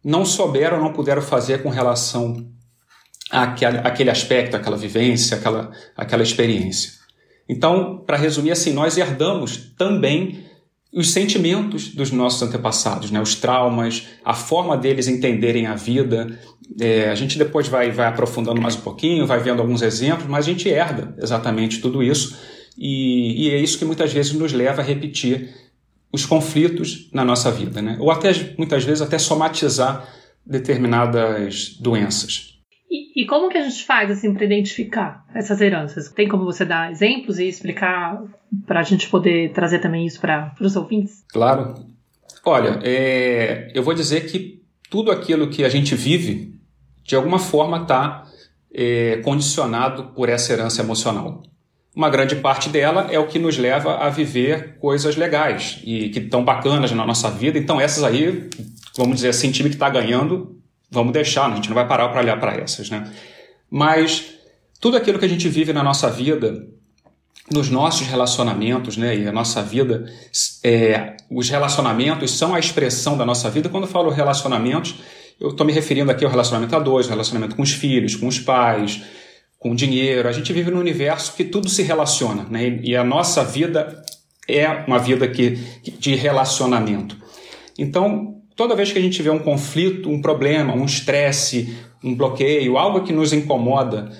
não 0.05 0.25
souberam, 0.25 0.81
não 0.81 0.93
puderam 0.93 1.21
fazer 1.21 1.63
com 1.63 1.69
relação 1.69 2.47
àquele, 3.31 4.11
aspecto, 4.11 4.57
àquela 4.57 4.77
vivência, 4.77 5.37
àquela, 5.37 5.71
àquela 5.97 6.23
experiência. 6.23 6.98
Então, 7.49 8.03
para 8.07 8.17
resumir 8.17 8.51
assim, 8.51 8.73
nós 8.73 8.99
herdamos 8.99 9.73
também 9.77 10.45
os 10.93 11.11
sentimentos 11.11 11.89
dos 11.89 12.11
nossos 12.11 12.43
antepassados, 12.43 13.11
né? 13.11 13.21
os 13.21 13.35
traumas, 13.35 14.09
a 14.25 14.35
forma 14.35 14.77
deles 14.77 15.07
entenderem 15.07 15.67
a 15.67 15.75
vida. 15.75 16.39
É, 16.81 17.11
a 17.11 17.15
gente 17.15 17.39
depois 17.39 17.69
vai, 17.69 17.91
vai 17.91 18.07
aprofundando 18.07 18.61
mais 18.61 18.77
um 18.77 18.81
pouquinho, 18.81 19.27
vai 19.27 19.39
vendo 19.39 19.61
alguns 19.61 19.83
exemplos, 19.83 20.27
mas 20.29 20.47
a 20.47 20.51
gente 20.51 20.69
herda 20.69 21.15
exatamente 21.23 21.81
tudo 21.81 22.03
isso. 22.03 22.39
E, 22.77 23.47
e 23.47 23.51
é 23.51 23.59
isso 23.59 23.79
que 23.79 23.85
muitas 23.85 24.13
vezes 24.13 24.33
nos 24.33 24.53
leva 24.53 24.81
a 24.81 24.85
repetir 24.85 25.55
os 26.13 26.25
conflitos 26.25 27.09
na 27.13 27.25
nossa 27.25 27.51
vida, 27.51 27.83
né? 27.83 27.97
ou 28.01 28.11
até 28.11 28.31
muitas 28.57 28.85
vezes 28.85 29.03
até 29.03 29.19
somatizar 29.19 30.09
determinadas 30.45 31.77
doenças. 31.81 32.58
E, 32.91 33.27
como 33.27 33.51
que 33.51 33.59
a 33.59 33.63
gente 33.63 33.85
faz 33.85 34.11
assim 34.11 34.33
para 34.33 34.47
identificar 34.47 35.25
essas 35.35 35.61
heranças? 35.61 36.11
Tem 36.11 36.27
como 36.27 36.45
você 36.45 36.65
dar 36.65 36.91
exemplos 36.91 37.39
e 37.39 37.47
explicar 37.47 38.23
para 38.67 38.81
a 38.81 38.83
gente 38.83 39.09
poder 39.11 39.53
trazer 39.53 39.81
também 39.81 40.07
isso 40.07 40.19
para 40.21 40.55
os 40.61 40.75
ouvintes? 40.75 41.23
Claro. 41.29 41.75
Olha, 42.45 42.81
é, 42.83 43.71
eu 43.75 43.83
vou 43.83 43.93
dizer 43.93 44.27
que 44.27 44.63
tudo 44.89 45.11
aquilo 45.11 45.51
que 45.51 45.65
a 45.65 45.69
gente 45.69 45.95
vive, 45.95 46.59
de 47.05 47.15
alguma 47.15 47.39
forma, 47.39 47.83
está 47.83 48.25
é, 48.73 49.19
condicionado 49.19 50.05
por 50.15 50.31
essa 50.31 50.55
herança 50.55 50.81
emocional. 50.81 51.43
Uma 51.95 52.09
grande 52.09 52.37
parte 52.37 52.71
dela 52.71 53.09
é 53.11 53.19
o 53.19 53.27
que 53.27 53.39
nos 53.39 53.59
leva 53.59 53.97
a 53.97 54.09
viver 54.09 54.79
coisas 54.79 55.17
legais 55.17 55.83
e 55.85 56.09
que 56.09 56.21
estão 56.21 56.43
bacanas 56.43 56.93
na 56.93 57.05
nossa 57.05 57.31
vida. 57.31 57.59
Então, 57.59 57.79
essas 57.79 58.03
aí, 58.03 58.49
vamos 58.97 59.17
dizer 59.17 59.29
assim, 59.29 59.51
time 59.51 59.69
que 59.69 59.75
está 59.75 59.91
ganhando 59.91 60.58
vamos 60.91 61.13
deixar, 61.13 61.49
né? 61.49 61.55
a 61.55 61.57
gente 61.57 61.69
não 61.69 61.75
vai 61.75 61.87
parar 61.87 62.09
para 62.09 62.21
olhar 62.21 62.39
para 62.39 62.55
essas, 62.57 62.91
né? 62.91 63.11
Mas 63.71 64.35
tudo 64.81 64.97
aquilo 64.97 65.19
que 65.19 65.25
a 65.25 65.29
gente 65.29 65.49
vive 65.49 65.73
na 65.73 65.83
nossa 65.83 66.11
vida, 66.11 66.67
nos 67.51 67.69
nossos 67.71 68.07
relacionamentos, 68.07 68.97
né? 68.97 69.17
E 69.17 69.29
a 69.29 69.33
nossa 69.33 69.63
vida, 69.63 70.11
é, 70.63 71.17
os 71.31 71.49
relacionamentos 71.49 72.31
são 72.31 72.55
a 72.55 72.59
expressão 72.59 73.17
da 73.17 73.25
nossa 73.25 73.51
vida. 73.51 73.69
Quando 73.69 73.85
eu 73.85 73.91
falo 73.91 74.11
relacionamentos, 74.11 74.97
eu 75.41 75.51
estou 75.51 75.67
me 75.67 75.73
referindo 75.73 76.11
aqui 76.11 76.25
ao 76.25 76.31
relacionamento 76.31 76.75
a 76.75 76.79
dois, 76.79 77.09
relacionamento 77.09 77.57
com 77.57 77.63
os 77.63 77.73
filhos, 77.73 78.17
com 78.17 78.27
os 78.27 78.39
pais, 78.39 79.03
com 79.59 79.73
o 79.73 79.75
dinheiro. 79.75 80.29
A 80.29 80.33
gente 80.33 80.53
vive 80.53 80.71
num 80.71 80.81
universo 80.81 81.35
que 81.35 81.45
tudo 81.45 81.69
se 81.69 81.83
relaciona, 81.83 82.45
né? 82.51 82.81
E 82.83 82.97
a 82.97 83.05
nossa 83.05 83.45
vida 83.45 84.03
é 84.49 84.67
uma 84.87 84.99
vida 84.99 85.29
que, 85.29 85.51
de 85.99 86.15
relacionamento. 86.15 87.17
Então, 87.79 88.38
toda 88.59 88.75
vez 88.75 88.91
que 88.91 88.99
a 88.99 89.01
gente 89.01 89.23
vê 89.23 89.31
um 89.31 89.39
conflito, 89.39 90.11
um 90.11 90.21
problema, 90.21 90.75
um 90.75 90.85
estresse, 90.85 91.79
um 92.03 92.13
bloqueio, 92.13 92.77
algo 92.77 93.05
que 93.05 93.13
nos 93.13 93.33
incomoda 93.33 94.11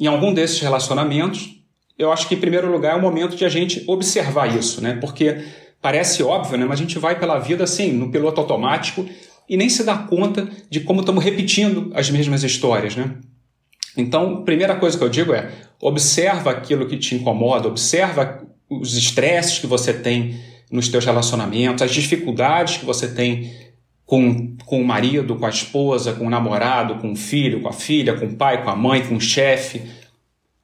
em 0.00 0.06
algum 0.06 0.32
desses 0.32 0.58
relacionamentos, 0.58 1.50
eu 1.98 2.10
acho 2.10 2.26
que 2.26 2.34
em 2.34 2.40
primeiro 2.40 2.72
lugar 2.72 2.94
é 2.94 2.96
o 2.96 3.02
momento 3.02 3.36
de 3.36 3.44
a 3.44 3.48
gente 3.50 3.84
observar 3.86 4.56
isso, 4.56 4.80
né? 4.80 4.96
Porque 4.98 5.44
parece 5.82 6.22
óbvio, 6.22 6.56
né? 6.56 6.64
Mas 6.64 6.80
a 6.80 6.82
gente 6.82 6.98
vai 6.98 7.20
pela 7.20 7.38
vida 7.38 7.62
assim, 7.62 7.92
no 7.92 8.10
piloto 8.10 8.40
automático 8.40 9.06
e 9.46 9.54
nem 9.54 9.68
se 9.68 9.84
dá 9.84 9.98
conta 9.98 10.48
de 10.70 10.80
como 10.80 11.00
estamos 11.00 11.22
repetindo 11.22 11.92
as 11.94 12.10
mesmas 12.10 12.42
histórias, 12.42 12.96
né? 12.96 13.16
Então, 13.94 14.44
primeira 14.44 14.76
coisa 14.76 14.96
que 14.96 15.04
eu 15.04 15.10
digo 15.10 15.34
é: 15.34 15.52
observa 15.78 16.50
aquilo 16.50 16.88
que 16.88 16.96
te 16.96 17.14
incomoda, 17.14 17.68
observa 17.68 18.42
os 18.68 18.96
estresses 18.96 19.58
que 19.58 19.66
você 19.66 19.92
tem 19.92 20.40
nos 20.72 20.88
teus 20.88 21.04
relacionamentos, 21.04 21.82
as 21.82 21.92
dificuldades 21.92 22.78
que 22.78 22.86
você 22.86 23.06
tem 23.06 23.52
com, 24.06 24.56
com 24.64 24.80
o 24.80 24.84
marido, 24.84 25.36
com 25.36 25.46
a 25.46 25.50
esposa, 25.50 26.12
com 26.12 26.26
o 26.26 26.30
namorado, 26.30 26.96
com 26.96 27.12
o 27.12 27.16
filho, 27.16 27.62
com 27.62 27.68
a 27.68 27.72
filha, 27.72 28.18
com 28.18 28.26
o 28.26 28.36
pai, 28.36 28.62
com 28.62 28.70
a 28.70 28.76
mãe, 28.76 29.06
com 29.06 29.16
o 29.16 29.20
chefe. 29.20 29.82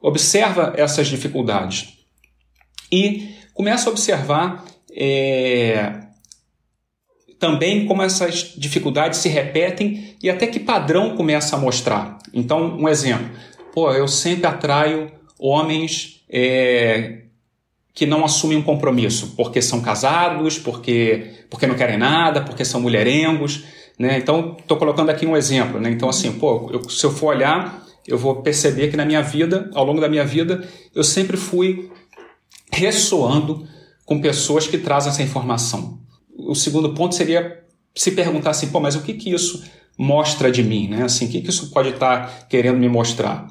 Observa 0.01 0.75
essas 0.77 1.09
dificuldades 1.09 1.95
e 2.91 3.35
começa 3.55 3.89
a 3.89 3.93
observar 3.93 4.65
é, 4.93 6.01
também 7.39 7.87
como 7.87 8.03
essas 8.03 8.55
dificuldades 8.57 9.19
se 9.19 9.29
repetem 9.29 10.17
e 10.23 10.29
até 10.29 10.47
que 10.47 10.61
padrão 10.61 11.17
começa 11.17 11.57
a 11.57 11.59
mostrar. 11.59 12.19
Então, 12.33 12.77
um 12.77 12.89
exemplo. 12.89 13.29
Pô, 13.73 13.93
eu 13.93 14.09
sempre 14.09 14.47
atraio 14.47 15.11
homens 15.39 16.23
é, 16.29 17.23
que 18.01 18.07
não 18.07 18.25
assumem 18.25 18.57
um 18.57 18.63
compromisso, 18.63 19.35
porque 19.37 19.61
são 19.61 19.83
casados, 19.83 20.59
porque, 20.59 21.45
porque 21.51 21.67
não 21.67 21.75
querem 21.75 21.99
nada, 21.99 22.41
porque 22.41 22.65
são 22.65 22.81
mulherengos. 22.81 23.65
Né? 23.99 24.17
Então, 24.17 24.57
estou 24.59 24.79
colocando 24.79 25.11
aqui 25.11 25.27
um 25.27 25.37
exemplo. 25.37 25.79
Né? 25.79 25.91
Então, 25.91 26.09
assim, 26.09 26.33
pô, 26.33 26.71
eu, 26.73 26.89
se 26.89 27.05
eu 27.05 27.13
for 27.13 27.27
olhar, 27.27 27.87
eu 28.09 28.17
vou 28.17 28.37
perceber 28.37 28.89
que 28.89 28.97
na 28.97 29.05
minha 29.05 29.21
vida, 29.21 29.71
ao 29.75 29.85
longo 29.85 30.01
da 30.01 30.09
minha 30.09 30.25
vida, 30.25 30.67
eu 30.95 31.05
sempre 31.05 31.37
fui 31.37 31.91
ressoando 32.73 33.69
com 34.07 34.19
pessoas 34.19 34.67
que 34.67 34.79
trazem 34.79 35.13
essa 35.13 35.23
informação. 35.23 35.99
O 36.39 36.55
segundo 36.55 36.95
ponto 36.95 37.15
seria 37.15 37.63
se 37.95 38.13
perguntar 38.13 38.53
assim, 38.53 38.69
pô, 38.69 38.81
mas 38.81 38.97
o 38.97 39.03
que, 39.03 39.13
que 39.13 39.29
isso 39.29 39.63
mostra 39.99 40.51
de 40.51 40.63
mim? 40.63 40.89
Né? 40.89 41.03
Assim, 41.03 41.27
o 41.27 41.29
que, 41.29 41.43
que 41.43 41.51
isso 41.51 41.71
pode 41.71 41.91
estar 41.91 42.27
tá 42.27 42.47
querendo 42.49 42.79
me 42.79 42.89
mostrar? 42.89 43.47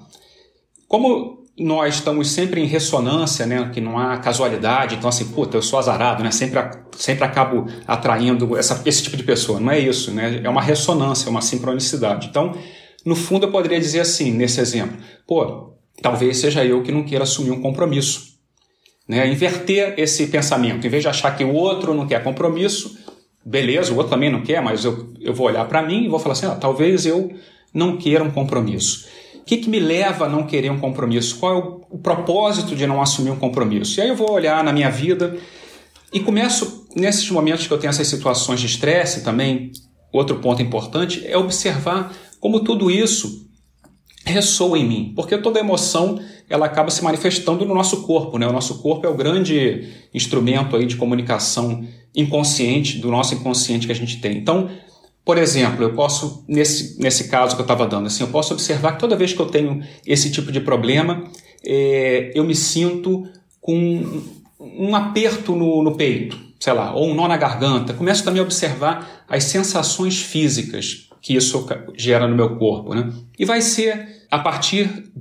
Como 0.88 1.39
nós 1.60 1.96
estamos 1.96 2.32
sempre 2.32 2.62
em 2.62 2.66
ressonância, 2.66 3.46
né? 3.46 3.70
Que 3.74 3.82
não 3.82 3.98
há 3.98 4.18
casualidade. 4.18 4.96
Então, 4.96 5.10
assim, 5.10 5.26
puta, 5.26 5.58
eu 5.58 5.62
sou 5.62 5.78
azarado, 5.78 6.24
né? 6.24 6.32
Sempre, 6.32 6.60
sempre 6.96 7.26
acabo 7.26 7.68
atraindo 7.86 8.58
essa, 8.58 8.82
esse 8.86 9.04
tipo 9.04 9.18
de 9.18 9.24
pessoa. 9.24 9.60
Não 9.60 9.72
é 9.72 9.80
isso, 9.80 10.12
né? 10.12 10.42
É 10.44 10.50
uma 10.50 10.62
ressonância, 10.62 11.28
é 11.28 11.30
uma 11.30 11.42
sincronicidade. 11.42 12.28
Então, 12.28 12.56
no 13.06 13.16
fundo, 13.16 13.46
eu 13.46 13.52
poderia 13.52 13.80
dizer 13.80 14.00
assim, 14.00 14.32
nesse 14.32 14.62
exemplo, 14.62 14.98
pô, 15.28 15.74
talvez 16.02 16.38
seja 16.38 16.64
eu 16.64 16.82
que 16.82 16.92
não 16.92 17.04
queira 17.04 17.24
assumir 17.24 17.52
um 17.52 17.62
compromisso. 17.62 18.30
Né? 19.08 19.28
Inverter 19.28 19.96
esse 19.98 20.28
pensamento. 20.28 20.86
Em 20.86 20.90
vez 20.90 21.04
de 21.04 21.10
achar 21.10 21.36
que 21.36 21.44
o 21.44 21.54
outro 21.54 21.94
não 21.94 22.08
quer 22.08 22.24
compromisso, 22.24 22.98
beleza, 23.44 23.92
o 23.92 23.98
outro 23.98 24.12
também 24.12 24.32
não 24.32 24.44
quer, 24.44 24.62
mas 24.62 24.86
eu, 24.86 25.12
eu 25.20 25.34
vou 25.34 25.48
olhar 25.48 25.66
para 25.66 25.82
mim 25.82 26.06
e 26.06 26.08
vou 26.08 26.20
falar 26.20 26.34
assim, 26.34 26.46
ah, 26.46 26.56
talvez 26.56 27.06
eu 27.06 27.34
não 27.74 27.98
queira 27.98 28.24
um 28.24 28.32
compromisso? 28.32 29.08
Que, 29.50 29.58
que 29.58 29.68
me 29.68 29.80
leva 29.80 30.26
a 30.26 30.30
não 30.30 30.44
querer 30.44 30.70
um 30.70 30.78
compromisso? 30.78 31.40
Qual 31.40 31.52
é 31.52 31.58
o, 31.58 31.82
o 31.90 31.98
propósito 31.98 32.76
de 32.76 32.86
não 32.86 33.02
assumir 33.02 33.32
um 33.32 33.36
compromisso? 33.36 34.00
E 34.00 34.04
aí 34.04 34.10
eu 34.10 34.16
vou 34.16 34.30
olhar 34.32 34.64
na 34.64 34.72
minha 34.72 34.92
vida 34.92 35.36
e 36.14 36.20
começo, 36.20 36.86
nesses 36.96 37.28
momentos 37.32 37.66
que 37.66 37.74
eu 37.74 37.80
tenho 37.80 37.90
essas 37.90 38.08
situações 38.08 38.60
de 38.60 38.68
estresse 38.68 39.24
também, 39.24 39.72
outro 40.14 40.36
ponto 40.36 40.62
importante 40.62 41.26
é 41.26 41.36
observar 41.36 42.16
como 42.40 42.60
tudo 42.60 42.92
isso 42.92 43.50
ressoa 44.24 44.78
em 44.78 44.88
mim, 44.88 45.14
porque 45.16 45.36
toda 45.36 45.60
emoção 45.60 46.20
ela 46.48 46.68
acaba 46.68 46.92
se 46.92 47.04
manifestando 47.04 47.66
no 47.66 47.74
nosso 47.74 48.04
corpo, 48.04 48.38
né? 48.38 48.46
O 48.46 48.54
nosso 48.54 48.84
corpo 48.84 49.08
é 49.08 49.10
o 49.10 49.18
grande 49.18 49.90
instrumento 50.14 50.76
aí 50.76 50.86
de 50.86 50.96
comunicação 50.96 51.84
inconsciente 52.16 53.00
do 53.00 53.10
nosso 53.10 53.34
inconsciente 53.34 53.88
que 53.88 53.92
a 53.92 53.96
gente 53.96 54.22
tem. 54.22 54.38
Então, 54.38 54.70
por 55.30 55.38
exemplo, 55.38 55.84
eu 55.84 55.94
posso 55.94 56.44
nesse 56.48 57.00
nesse 57.00 57.28
caso 57.28 57.56
que 57.56 57.62
eu 57.62 57.64
estava 57.64 57.86
dando, 57.86 58.08
assim, 58.08 58.24
eu 58.24 58.32
posso 58.32 58.52
observar 58.52 58.94
que 58.94 59.00
toda 59.00 59.16
vez 59.16 59.32
que 59.32 59.40
eu 59.40 59.46
tenho 59.46 59.80
esse 60.04 60.32
tipo 60.32 60.52
de 60.52 60.60
problema, 60.60 61.24
é, 61.64 62.32
eu 62.34 62.44
me 62.44 62.56
sinto 62.56 63.30
com 63.62 64.24
um 64.60 64.96
aperto 64.96 65.56
no, 65.56 65.84
no 65.84 65.96
peito, 65.96 66.36
sei 66.60 66.74
lá, 66.74 66.96
ou 66.96 67.12
um 67.12 67.14
nó 67.14 67.28
na 67.28 67.38
garganta. 67.38 67.94
Começo 67.94 68.24
também 68.24 68.40
a 68.40 68.44
observar 68.44 69.24
as 69.30 69.44
sensações 69.44 70.20
físicas 70.20 71.08
que 71.22 71.36
isso 71.36 71.64
gera 71.96 72.28
no 72.28 72.36
meu 72.36 72.56
corpo, 72.56 72.96
né? 72.96 73.14
E 73.38 73.46
vai 73.46 73.62
ser 73.62 74.26
a 74.32 74.40
partir 74.40 75.12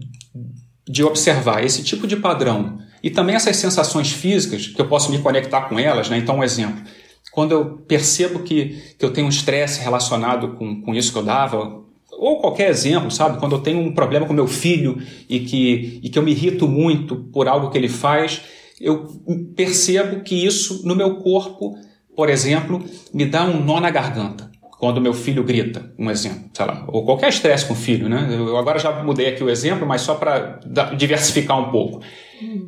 de 0.88 1.04
observar 1.04 1.62
esse 1.62 1.84
tipo 1.84 2.06
de 2.06 2.16
padrão 2.16 2.78
e 3.02 3.10
também 3.10 3.36
essas 3.36 3.56
sensações 3.56 4.10
físicas 4.10 4.68
que 4.68 4.80
eu 4.80 4.88
posso 4.88 5.10
me 5.10 5.18
conectar 5.18 5.68
com 5.68 5.78
elas, 5.78 6.08
né? 6.08 6.16
Então, 6.16 6.38
um 6.38 6.42
exemplo. 6.42 6.82
Quando 7.38 7.52
eu 7.52 7.64
percebo 7.86 8.40
que, 8.40 8.82
que 8.98 9.04
eu 9.04 9.12
tenho 9.12 9.28
um 9.28 9.30
estresse 9.30 9.80
relacionado 9.80 10.56
com, 10.56 10.82
com 10.82 10.92
isso 10.92 11.12
que 11.12 11.18
eu 11.18 11.22
dava, 11.22 11.84
ou 12.10 12.40
qualquer 12.40 12.68
exemplo, 12.68 13.12
sabe? 13.12 13.38
Quando 13.38 13.54
eu 13.54 13.60
tenho 13.60 13.78
um 13.78 13.94
problema 13.94 14.26
com 14.26 14.32
meu 14.32 14.48
filho 14.48 15.00
e 15.28 15.38
que, 15.38 16.00
e 16.02 16.10
que 16.10 16.18
eu 16.18 16.22
me 16.24 16.32
irrito 16.32 16.66
muito 16.66 17.14
por 17.32 17.46
algo 17.46 17.70
que 17.70 17.78
ele 17.78 17.88
faz, 17.88 18.42
eu 18.80 19.06
percebo 19.54 20.24
que 20.24 20.34
isso 20.34 20.84
no 20.84 20.96
meu 20.96 21.18
corpo, 21.20 21.78
por 22.16 22.28
exemplo, 22.28 22.84
me 23.14 23.24
dá 23.24 23.44
um 23.44 23.64
nó 23.64 23.78
na 23.78 23.90
garganta. 23.90 24.47
Quando 24.78 25.00
meu 25.00 25.12
filho 25.12 25.42
grita, 25.42 25.92
um 25.98 26.08
exemplo, 26.08 26.50
sei 26.54 26.64
lá, 26.64 26.84
ou 26.86 27.04
qualquer 27.04 27.30
estresse 27.30 27.66
com 27.66 27.72
o 27.72 27.76
filho, 27.76 28.08
né? 28.08 28.28
Eu 28.30 28.56
agora 28.56 28.78
já 28.78 29.02
mudei 29.02 29.28
aqui 29.28 29.42
o 29.42 29.50
exemplo, 29.50 29.86
mas 29.86 30.02
só 30.02 30.14
para 30.14 30.60
diversificar 30.96 31.58
um 31.58 31.72
pouco. 31.72 32.00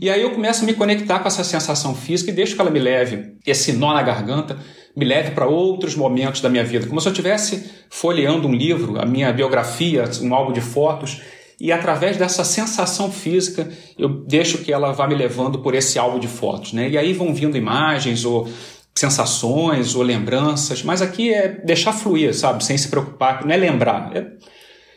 E 0.00 0.10
aí 0.10 0.20
eu 0.20 0.32
começo 0.32 0.64
a 0.64 0.66
me 0.66 0.74
conectar 0.74 1.20
com 1.20 1.28
essa 1.28 1.44
sensação 1.44 1.94
física 1.94 2.30
e 2.30 2.34
deixo 2.34 2.56
que 2.56 2.60
ela 2.60 2.70
me 2.70 2.80
leve, 2.80 3.36
esse 3.46 3.72
nó 3.72 3.94
na 3.94 4.02
garganta, 4.02 4.58
me 4.96 5.04
leve 5.04 5.30
para 5.30 5.46
outros 5.46 5.94
momentos 5.94 6.40
da 6.40 6.48
minha 6.48 6.64
vida, 6.64 6.86
como 6.86 7.00
se 7.00 7.06
eu 7.06 7.12
estivesse 7.12 7.70
folheando 7.88 8.48
um 8.48 8.52
livro, 8.52 9.00
a 9.00 9.06
minha 9.06 9.32
biografia, 9.32 10.04
um 10.20 10.34
álbum 10.34 10.52
de 10.52 10.60
fotos, 10.60 11.20
e 11.60 11.70
através 11.70 12.16
dessa 12.16 12.42
sensação 12.42 13.12
física 13.12 13.68
eu 13.98 14.08
deixo 14.08 14.58
que 14.58 14.72
ela 14.72 14.92
vá 14.92 15.06
me 15.06 15.14
levando 15.14 15.58
por 15.58 15.74
esse 15.74 15.98
álbum 15.98 16.18
de 16.18 16.26
fotos, 16.26 16.72
né? 16.72 16.88
E 16.88 16.98
aí 16.98 17.12
vão 17.12 17.34
vindo 17.34 17.56
imagens 17.56 18.24
ou 18.24 18.48
sensações 18.94 19.94
ou 19.94 20.02
lembranças, 20.02 20.82
mas 20.82 21.00
aqui 21.00 21.32
é 21.32 21.48
deixar 21.48 21.92
fluir, 21.92 22.34
sabe? 22.34 22.64
Sem 22.64 22.76
se 22.76 22.88
preocupar, 22.88 23.44
não 23.44 23.52
é 23.52 23.56
lembrar. 23.56 24.16
É... 24.16 24.26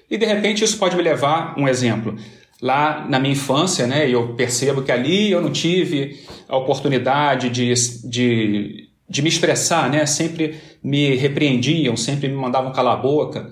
E 0.09 0.17
de 0.17 0.25
repente 0.25 0.63
isso 0.63 0.77
pode 0.77 0.95
me 0.95 1.01
levar, 1.01 1.57
um 1.57 1.67
exemplo, 1.67 2.15
lá 2.61 3.05
na 3.09 3.19
minha 3.19 3.33
infância, 3.33 3.87
né? 3.87 4.09
Eu 4.09 4.35
percebo 4.35 4.81
que 4.81 4.91
ali 4.91 5.31
eu 5.31 5.41
não 5.41 5.51
tive 5.51 6.21
a 6.47 6.57
oportunidade 6.57 7.49
de, 7.49 7.73
de, 8.03 8.89
de 9.09 9.21
me 9.21 9.29
expressar, 9.29 9.89
né? 9.89 10.05
Sempre 10.05 10.59
me 10.83 11.15
repreendiam, 11.15 11.95
sempre 11.95 12.27
me 12.27 12.35
mandavam 12.35 12.71
calar 12.71 12.93
a 12.93 13.01
boca. 13.01 13.51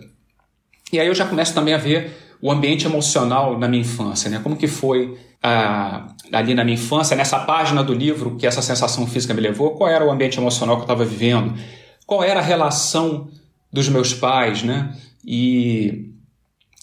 E 0.91 0.99
aí 0.99 1.07
eu 1.07 1.15
já 1.15 1.25
começo 1.25 1.53
também 1.53 1.73
a 1.73 1.77
ver 1.77 2.11
o 2.41 2.51
ambiente 2.51 2.85
emocional 2.85 3.57
na 3.59 3.67
minha 3.67 3.81
infância, 3.81 4.29
né? 4.29 4.39
Como 4.41 4.55
que 4.55 4.67
foi 4.67 5.17
ah, 5.43 6.07
ali 6.31 6.53
na 6.53 6.63
minha 6.63 6.75
infância, 6.75 7.15
nessa 7.15 7.39
página 7.39 7.83
do 7.83 7.93
livro 7.93 8.35
que 8.35 8.47
essa 8.47 8.61
sensação 8.61 9.05
física 9.05 9.33
me 9.33 9.41
levou, 9.41 9.71
qual 9.71 9.89
era 9.89 10.05
o 10.05 10.11
ambiente 10.11 10.37
emocional 10.37 10.75
que 10.77 10.81
eu 10.81 10.85
estava 10.85 11.05
vivendo, 11.05 11.53
qual 12.05 12.23
era 12.23 12.39
a 12.39 12.43
relação 12.43 13.29
dos 13.71 13.87
meus 13.89 14.13
pais, 14.13 14.63
né? 14.63 14.95
E, 15.25 16.09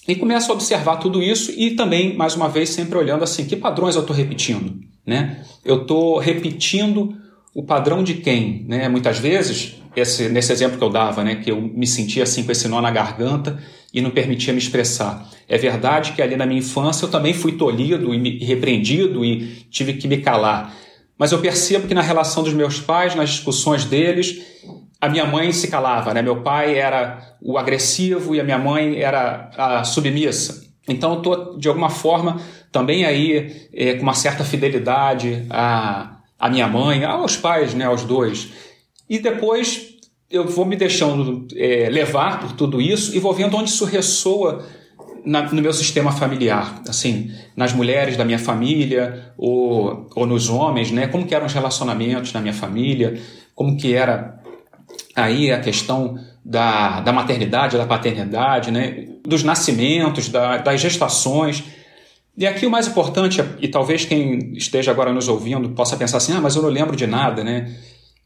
e 0.06 0.14
começo 0.14 0.50
a 0.50 0.54
observar 0.54 0.96
tudo 0.96 1.22
isso 1.22 1.50
e 1.50 1.72
também, 1.72 2.16
mais 2.16 2.34
uma 2.34 2.48
vez, 2.48 2.70
sempre 2.70 2.96
olhando 2.96 3.24
assim, 3.24 3.44
que 3.44 3.56
padrões 3.56 3.94
eu 3.94 4.02
estou 4.02 4.16
repetindo, 4.16 4.78
né? 5.04 5.42
Eu 5.64 5.82
estou 5.82 6.18
repetindo 6.18 7.16
o 7.54 7.62
padrão 7.62 8.02
de 8.02 8.14
quem, 8.14 8.64
né? 8.68 8.88
Muitas 8.88 9.18
vezes, 9.18 9.76
esse, 9.96 10.28
nesse 10.28 10.52
exemplo 10.52 10.78
que 10.78 10.84
eu 10.84 10.90
dava, 10.90 11.24
né? 11.24 11.36
Que 11.36 11.50
eu 11.50 11.60
me 11.60 11.86
sentia 11.86 12.22
assim 12.22 12.44
com 12.44 12.52
esse 12.52 12.68
nó 12.68 12.80
na 12.80 12.90
garganta 12.90 13.58
e 13.92 14.00
não 14.00 14.10
permitia 14.10 14.52
me 14.52 14.58
expressar. 14.58 15.28
É 15.48 15.56
verdade 15.56 16.12
que 16.12 16.22
ali 16.22 16.36
na 16.36 16.46
minha 16.46 16.60
infância 16.60 17.04
eu 17.04 17.10
também 17.10 17.32
fui 17.32 17.52
tolhido 17.52 18.14
e, 18.14 18.44
repreendido 18.44 19.24
e 19.24 19.66
tive 19.70 19.94
que 19.94 20.06
me 20.06 20.18
calar. 20.18 20.74
Mas 21.18 21.32
eu 21.32 21.40
percebo 21.40 21.88
que 21.88 21.94
na 21.94 22.02
relação 22.02 22.42
dos 22.42 22.52
meus 22.52 22.80
pais, 22.80 23.14
nas 23.14 23.30
discussões 23.30 23.84
deles, 23.84 24.40
a 25.00 25.08
minha 25.08 25.24
mãe 25.24 25.50
se 25.52 25.68
calava, 25.68 26.12
né? 26.12 26.22
Meu 26.22 26.42
pai 26.42 26.78
era 26.78 27.36
o 27.42 27.56
agressivo 27.56 28.34
e 28.34 28.40
a 28.40 28.44
minha 28.44 28.58
mãe 28.58 29.00
era 29.00 29.50
a 29.56 29.84
submissa. 29.84 30.68
Então 30.88 31.12
eu 31.12 31.18
estou, 31.18 31.58
de 31.58 31.68
alguma 31.68 31.90
forma, 31.90 32.40
também 32.70 33.04
aí 33.04 33.68
é, 33.72 33.94
com 33.94 34.02
uma 34.02 34.14
certa 34.14 34.44
fidelidade 34.44 35.46
à, 35.50 36.17
à 36.38 36.48
minha 36.48 36.68
mãe, 36.68 37.04
aos 37.04 37.36
pais, 37.36 37.74
né? 37.74 37.84
Aos 37.84 38.04
dois. 38.04 38.48
E 39.08 39.18
depois 39.18 39.96
eu 40.30 40.46
vou 40.46 40.64
me 40.64 40.76
deixando 40.76 41.48
é, 41.56 41.88
levar 41.90 42.40
por 42.40 42.52
tudo 42.52 42.80
isso 42.80 43.16
e 43.16 43.18
vou 43.18 43.32
vendo 43.32 43.56
onde 43.56 43.70
isso 43.70 43.84
ressoa 43.84 44.64
na, 45.24 45.42
no 45.42 45.60
meu 45.60 45.72
sistema 45.72 46.12
familiar, 46.12 46.82
assim, 46.88 47.30
nas 47.56 47.72
mulheres 47.72 48.16
da 48.16 48.24
minha 48.24 48.38
família 48.38 49.32
ou, 49.36 50.08
ou 50.14 50.26
nos 50.26 50.48
homens, 50.48 50.90
né? 50.90 51.06
Como 51.06 51.26
que 51.26 51.34
eram 51.34 51.46
os 51.46 51.52
relacionamentos 51.52 52.32
na 52.32 52.40
minha 52.40 52.54
família, 52.54 53.20
como 53.54 53.76
que 53.76 53.94
era 53.94 54.38
aí 55.16 55.50
a 55.50 55.60
questão 55.60 56.18
da, 56.44 57.00
da 57.00 57.12
maternidade, 57.12 57.76
da 57.76 57.86
paternidade, 57.86 58.70
né? 58.70 59.06
Dos 59.26 59.42
nascimentos, 59.42 60.28
da, 60.28 60.58
das 60.58 60.80
gestações. 60.80 61.64
E 62.38 62.46
aqui 62.46 62.64
o 62.64 62.70
mais 62.70 62.86
importante, 62.86 63.42
e 63.60 63.66
talvez 63.66 64.04
quem 64.04 64.52
esteja 64.56 64.92
agora 64.92 65.12
nos 65.12 65.26
ouvindo 65.26 65.70
possa 65.70 65.96
pensar 65.96 66.18
assim, 66.18 66.32
ah, 66.32 66.40
mas 66.40 66.54
eu 66.54 66.62
não 66.62 66.68
lembro 66.68 66.94
de 66.94 67.04
nada, 67.04 67.42
né? 67.42 67.76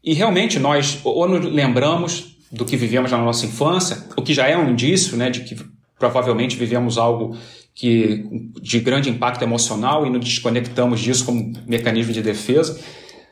E 0.03 0.13
realmente 0.13 0.59
nós 0.59 0.99
ou 1.03 1.27
nos 1.27 1.51
lembramos 1.51 2.37
do 2.51 2.63
que 2.63 2.77
vivemos 2.77 3.09
na 3.09 3.17
nossa 3.17 3.47
infância, 3.47 4.05
o 4.15 4.21
que 4.21 4.31
já 4.31 4.47
é 4.47 4.55
um 4.55 4.69
indício 4.69 5.17
né, 5.17 5.31
de 5.31 5.39
que 5.39 5.57
provavelmente 5.97 6.55
vivemos 6.55 6.99
algo 6.99 7.35
que, 7.73 8.51
de 8.61 8.79
grande 8.79 9.09
impacto 9.09 9.41
emocional 9.41 10.05
e 10.05 10.11
nos 10.11 10.23
desconectamos 10.23 10.99
disso 10.99 11.25
como 11.25 11.51
mecanismo 11.65 12.13
de 12.13 12.21
defesa. 12.21 12.79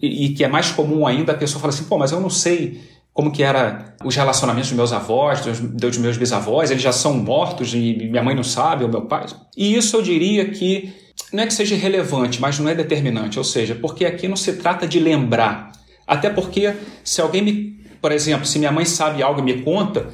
E, 0.01 0.25
e 0.25 0.29
que 0.33 0.43
é 0.43 0.47
mais 0.47 0.71
comum 0.71 1.05
ainda 1.05 1.33
a 1.33 1.37
pessoa 1.37 1.61
falar 1.61 1.73
assim, 1.73 1.83
pô, 1.83 1.99
mas 1.99 2.11
eu 2.11 2.19
não 2.19 2.29
sei 2.31 2.81
como 3.13 3.31
que 3.31 3.43
era 3.43 3.95
os 4.03 4.15
relacionamentos 4.15 4.69
dos 4.69 4.77
meus 4.77 4.93
avós, 4.93 5.41
dos, 5.41 5.59
dos, 5.59 5.97
meus 5.97 6.17
bisavós, 6.17 6.71
eles 6.71 6.81
já 6.81 6.91
são 6.91 7.13
mortos 7.13 7.73
e 7.73 7.93
minha 8.09 8.23
mãe 8.23 8.35
não 8.35 8.43
sabe, 8.43 8.83
ou 8.83 8.89
meu 8.89 9.01
pai. 9.01 9.25
E 9.55 9.75
isso 9.75 9.97
eu 9.97 10.01
diria 10.01 10.49
que 10.49 10.93
não 11.31 11.43
é 11.43 11.47
que 11.47 11.53
seja 11.53 11.75
relevante, 11.75 12.39
mas 12.39 12.57
não 12.57 12.69
é 12.69 12.75
determinante, 12.75 13.37
ou 13.37 13.43
seja, 13.43 13.75
porque 13.75 14.05
aqui 14.05 14.27
não 14.27 14.35
se 14.35 14.53
trata 14.53 14.87
de 14.87 14.99
lembrar, 14.99 15.71
até 16.07 16.29
porque 16.29 16.73
se 17.03 17.21
alguém 17.21 17.41
me, 17.41 17.85
por 18.01 18.11
exemplo, 18.11 18.45
se 18.45 18.57
minha 18.57 18.71
mãe 18.71 18.85
sabe 18.85 19.21
algo 19.21 19.39
e 19.39 19.43
me 19.43 19.61
conta, 19.61 20.09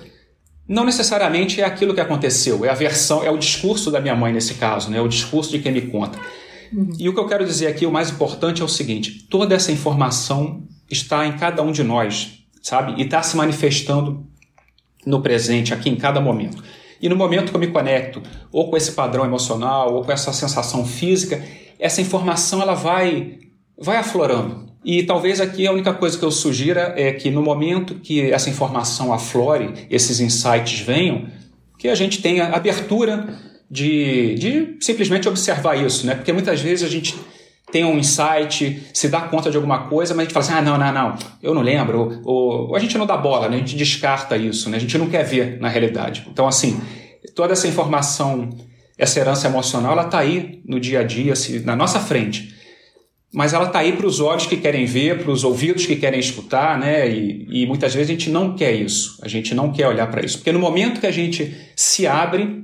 não 0.67 0.83
necessariamente 0.83 1.61
é 1.61 1.65
aquilo 1.65 1.93
que 1.93 2.01
aconteceu, 2.01 2.65
é 2.65 2.69
a 2.69 2.73
versão, 2.73 3.23
é 3.23 3.31
o 3.31 3.37
discurso 3.37 3.89
da 3.89 4.01
minha 4.01 4.15
mãe 4.15 4.33
nesse 4.33 4.55
caso, 4.55 4.89
né? 4.89 4.97
É 4.97 5.01
o 5.01 5.07
discurso 5.07 5.51
de 5.51 5.59
quem 5.59 5.71
me 5.71 5.81
conta. 5.81 6.19
Uhum. 6.73 6.89
E 6.99 7.07
o 7.07 7.13
que 7.13 7.19
eu 7.19 7.27
quero 7.27 7.45
dizer 7.45 7.67
aqui, 7.67 7.85
o 7.85 7.91
mais 7.91 8.09
importante 8.09 8.61
é 8.61 8.65
o 8.65 8.67
seguinte: 8.67 9.27
toda 9.29 9.55
essa 9.55 9.71
informação 9.71 10.67
está 10.91 11.25
em 11.25 11.37
cada 11.37 11.63
um 11.63 11.71
de 11.71 11.83
nós, 11.83 12.36
sabe? 12.67 13.01
E 13.01 13.05
está 13.05 13.23
se 13.23 13.37
manifestando 13.37 14.25
no 15.05 15.21
presente, 15.21 15.73
aqui 15.73 15.89
em 15.89 15.95
cada 15.95 16.19
momento. 16.19 16.61
E 17.01 17.07
no 17.07 17.15
momento 17.15 17.49
que 17.49 17.55
eu 17.55 17.61
me 17.61 17.67
conecto, 17.67 18.21
ou 18.51 18.69
com 18.69 18.75
esse 18.75 18.91
padrão 18.91 19.23
emocional, 19.23 19.93
ou 19.93 20.03
com 20.03 20.11
essa 20.11 20.33
sensação 20.33 20.85
física, 20.85 21.41
essa 21.79 22.01
informação 22.01 22.61
ela 22.61 22.73
vai, 22.73 23.37
vai 23.79 23.95
aflorando. 23.95 24.67
E 24.83 25.03
talvez 25.03 25.39
aqui 25.39 25.65
a 25.65 25.71
única 25.71 25.93
coisa 25.93 26.17
que 26.17 26.25
eu 26.25 26.31
sugira 26.31 26.93
é 26.97 27.13
que 27.13 27.31
no 27.31 27.41
momento 27.41 27.95
que 27.95 28.31
essa 28.31 28.49
informação 28.49 29.13
aflore, 29.13 29.87
esses 29.89 30.19
insights 30.19 30.81
venham, 30.81 31.27
que 31.77 31.87
a 31.87 31.95
gente 31.95 32.21
tenha 32.21 32.47
abertura 32.47 33.39
de, 33.71 34.35
de 34.35 34.77
simplesmente 34.81 35.29
observar 35.29 35.75
isso, 35.81 36.05
né? 36.05 36.15
Porque 36.15 36.33
muitas 36.33 36.59
vezes 36.59 36.85
a 36.85 36.91
gente 36.91 37.15
tem 37.71 37.83
um 37.83 37.97
insight, 37.97 38.89
se 38.93 39.09
dá 39.09 39.21
conta 39.21 39.51
de 39.51 39.57
alguma 39.57 39.87
coisa, 39.87 40.13
mas 40.13 40.21
a 40.21 40.23
gente 40.23 40.33
fala 40.33 40.45
assim, 40.45 40.53
ah, 40.53 40.61
não, 40.61 40.77
não, 40.77 40.93
não, 40.93 41.15
eu 41.43 41.53
não 41.53 41.61
lembro, 41.61 42.21
ou, 42.23 42.69
ou 42.69 42.75
a 42.75 42.79
gente 42.79 42.97
não 42.97 43.05
dá 43.05 43.17
bola, 43.17 43.49
né? 43.49 43.57
A 43.57 43.59
gente 43.59 43.75
descarta 43.75 44.37
isso, 44.37 44.69
né? 44.69 44.77
A 44.77 44.79
gente 44.79 44.97
não 44.97 45.09
quer 45.09 45.23
ver 45.23 45.59
na 45.59 45.67
realidade. 45.67 46.25
Então, 46.31 46.47
assim, 46.47 46.79
toda 47.35 47.53
essa 47.53 47.67
informação, 47.67 48.49
essa 48.97 49.19
herança 49.19 49.47
emocional, 49.47 49.91
ela 49.91 50.05
está 50.05 50.19
aí 50.19 50.61
no 50.65 50.79
dia 50.79 51.01
a 51.01 51.03
dia, 51.03 51.33
assim, 51.33 51.59
na 51.59 51.75
nossa 51.75 51.99
frente 51.99 52.55
mas 53.31 53.53
ela 53.53 53.65
está 53.65 53.79
aí 53.79 53.93
para 53.93 54.07
os 54.07 54.19
olhos 54.19 54.45
que 54.45 54.57
querem 54.57 54.85
ver, 54.85 55.21
para 55.21 55.31
os 55.31 55.43
ouvidos 55.43 55.85
que 55.85 55.95
querem 55.95 56.19
escutar, 56.19 56.79
né? 56.79 57.09
E, 57.09 57.45
e, 57.51 57.65
muitas 57.67 57.93
vezes 57.93 58.09
a 58.09 58.13
gente 58.13 58.29
não 58.29 58.55
quer 58.55 58.73
isso, 58.73 59.19
a 59.21 59.27
gente 59.27 59.53
não 59.53 59.71
quer 59.71 59.87
olhar 59.87 60.09
para 60.09 60.23
isso, 60.25 60.37
porque 60.37 60.51
no 60.51 60.59
momento 60.59 60.99
que 60.99 61.07
a 61.07 61.11
gente 61.11 61.55
se 61.75 62.07
abre, 62.07 62.63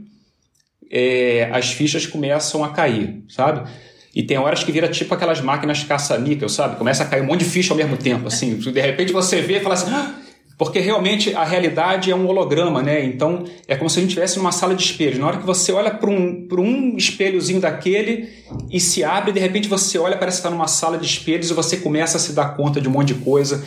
é, 0.89 1.50
as 1.51 1.72
fichas 1.72 2.07
começam 2.07 2.63
a 2.63 2.69
cair, 2.69 3.24
sabe? 3.27 3.69
E 4.13 4.24
tem 4.24 4.38
horas 4.38 4.63
que 4.63 4.72
vira 4.72 4.88
tipo 4.88 5.13
aquelas 5.13 5.41
máquinas 5.41 5.84
caça-níquel, 5.84 6.50
sabe? 6.50 6.75
Começa 6.77 7.03
a 7.03 7.05
cair 7.05 7.22
um 7.22 7.25
monte 7.25 7.39
de 7.39 7.46
ficha 7.46 7.74
ao 7.74 7.77
mesmo 7.77 7.98
tempo, 7.98 8.27
assim. 8.27 8.55
De 8.55 8.82
repente 8.82 9.12
você 9.12 9.41
vê 9.41 9.58
e 9.58 9.60
fala 9.60 9.75
assim... 9.75 9.91
Ah! 9.91 10.20
Porque 10.55 10.79
realmente 10.79 11.34
a 11.34 11.43
realidade 11.43 12.12
é 12.12 12.15
um 12.15 12.27
holograma, 12.27 12.82
né? 12.82 13.03
Então 13.03 13.43
é 13.67 13.75
como 13.75 13.89
se 13.89 13.98
a 13.98 14.01
gente 14.01 14.12
estivesse 14.12 14.38
numa 14.38 14.51
sala 14.51 14.75
de 14.75 14.84
espelhos. 14.84 15.17
Na 15.17 15.27
hora 15.27 15.38
que 15.38 15.46
você 15.46 15.72
olha 15.72 15.89
para 15.89 16.10
um, 16.10 16.48
um 16.51 16.96
espelhozinho 16.96 17.60
daquele 17.60 18.29
e 18.72 18.79
se 18.79 19.03
abre, 19.03 19.32
de 19.32 19.39
repente 19.39 19.67
você 19.67 19.98
olha, 19.98 20.15
parece 20.15 20.38
estar 20.38 20.51
numa 20.51 20.67
sala 20.67 20.98
de 20.98 21.05
espelhos 21.05 21.50
e 21.50 21.53
você 21.53 21.77
começa 21.77 22.17
a 22.17 22.20
se 22.20 22.34
dar 22.34 22.55
conta 22.55 22.79
de 22.79 22.88
um 22.88 22.91
monte 22.91 23.15
de 23.15 23.15
coisa. 23.15 23.65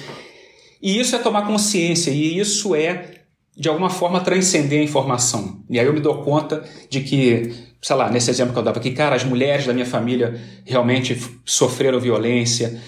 E 0.81 0.99
isso 1.01 1.17
é 1.17 1.19
tomar 1.19 1.47
consciência, 1.47 2.11
e 2.11 2.39
isso 2.39 2.75
é, 2.75 3.11
de 3.57 3.69
alguma 3.69 3.91
forma, 3.91 4.21
transcender 4.21 4.81
a 4.81 4.85
informação. 4.85 5.65
E 5.69 5.81
aí 5.81 5.87
eu 5.87 5.93
me 5.93 6.01
dou 6.01 6.23
conta 6.23 6.63
de 6.89 7.01
que 7.01 7.53
sei 7.81 7.97
lá, 7.97 8.11
nesse 8.11 8.31
exemplo 8.31 8.53
que 8.53 8.59
eu 8.59 8.63
dava 8.63 8.79
aqui, 8.79 8.91
cara, 8.93 9.15
as 9.15 9.25
mulheres 9.25 9.67
da 9.67 9.73
minha 9.73 9.87
família 9.87 10.41
realmente 10.65 11.21
sofreram 11.45 12.01
violência, 12.01 12.81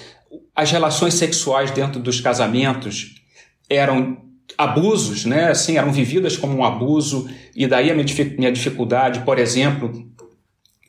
as 0.55 0.71
relações 0.71 1.15
sexuais 1.15 1.71
dentro 1.71 2.01
dos 2.01 2.21
casamentos 2.21 3.15
eram 3.71 4.19
abusos, 4.57 5.25
né? 5.25 5.51
Assim, 5.51 5.77
eram 5.79 5.93
vividas 5.93 6.37
como 6.37 6.57
um 6.57 6.65
abuso, 6.65 7.29
e 7.55 7.67
daí 7.67 7.91
a 7.91 7.95
minha 7.95 8.53
dificuldade, 8.53 9.21
por 9.21 9.39
exemplo, 9.39 10.11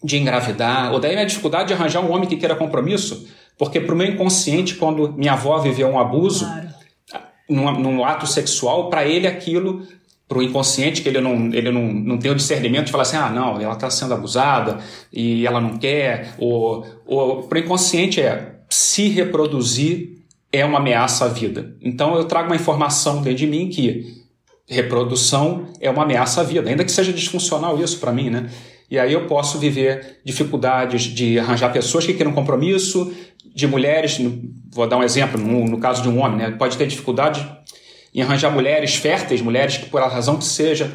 de 0.04 0.18
engravidar, 0.18 0.92
ou 0.94 1.00
daí 1.00 1.12
a 1.12 1.16
minha 1.16 1.26
dificuldade 1.26 1.68
de 1.68 1.74
arranjar 1.74 2.04
um 2.04 2.12
homem 2.12 2.28
que 2.28 2.38
queira 2.38 2.56
compromisso, 2.56 3.28
porque 3.58 3.80
para 3.80 3.94
o 3.94 3.98
meu 3.98 4.08
inconsciente, 4.08 4.76
quando 4.76 5.14
minha 5.14 5.34
avó 5.34 5.60
viveu 5.60 5.88
um 5.88 6.00
abuso, 6.00 6.46
claro. 6.46 7.26
num, 7.50 7.72
num 7.80 8.06
ato 8.06 8.26
sexual, 8.26 8.90
para 8.90 9.06
ele 9.06 9.28
aquilo 9.28 9.86
para 10.30 10.38
o 10.38 10.44
inconsciente 10.44 11.02
que 11.02 11.10
ele 11.10 11.20
não, 11.20 11.52
ele 11.52 11.72
não, 11.72 11.92
não 11.92 12.18
tem 12.20 12.30
o 12.30 12.36
discernimento 12.36 12.86
de 12.86 12.92
falar 12.92 13.02
assim, 13.02 13.18
ah, 13.18 13.32
não, 13.32 13.60
ela 13.60 13.74
está 13.74 13.90
sendo 13.90 14.14
abusada 14.14 14.78
e 15.12 15.46
ela 15.46 15.60
não 15.60 15.76
quer, 15.78 16.36
ou, 16.38 16.86
ou 17.08 17.44
para 17.44 17.58
o 17.58 17.62
inconsciente 17.62 18.22
é 18.22 18.60
se 18.70 19.10
reproduzir 19.10 20.20
é 20.54 20.64
uma 20.64 20.78
ameaça 20.78 21.26
à 21.26 21.28
vida. 21.28 21.76
Então 21.82 22.16
eu 22.16 22.26
trago 22.26 22.48
uma 22.48 22.56
informação 22.56 23.24
dentro 23.24 23.40
de 23.40 23.48
mim 23.48 23.70
que 23.70 24.20
reprodução 24.68 25.66
é 25.82 25.90
uma 25.90 26.04
ameaça 26.04 26.42
à 26.42 26.44
vida, 26.44 26.70
ainda 26.70 26.86
que 26.86 26.92
seja 26.92 27.12
disfuncional 27.12 27.82
isso 27.82 28.00
para 28.00 28.12
mim, 28.12 28.30
né? 28.30 28.50
E 28.90 29.00
aí 29.00 29.14
eu 29.14 29.26
posso 29.26 29.58
viver 29.58 30.20
dificuldades 30.24 31.04
de 31.04 31.40
arranjar 31.40 31.72
pessoas 31.72 32.06
que 32.06 32.14
queiram 32.14 32.34
compromisso, 32.34 33.12
de 33.54 33.68
mulheres, 33.68 34.20
vou 34.72 34.88
dar 34.88 34.98
um 34.98 35.04
exemplo, 35.04 35.40
no, 35.40 35.66
no 35.66 35.80
caso 35.80 36.02
de 36.04 36.10
um 36.10 36.20
homem, 36.20 36.38
né? 36.38 36.52
Pode 36.52 36.78
ter 36.78 36.88
dificuldade 36.88 37.48
em 38.14 38.22
arranjar 38.22 38.52
mulheres 38.52 38.96
férteis, 38.96 39.42
mulheres 39.42 39.78
que, 39.78 39.86
por 39.88 40.02
a 40.02 40.08
razão 40.08 40.38
que 40.38 40.46
seja, 40.46 40.92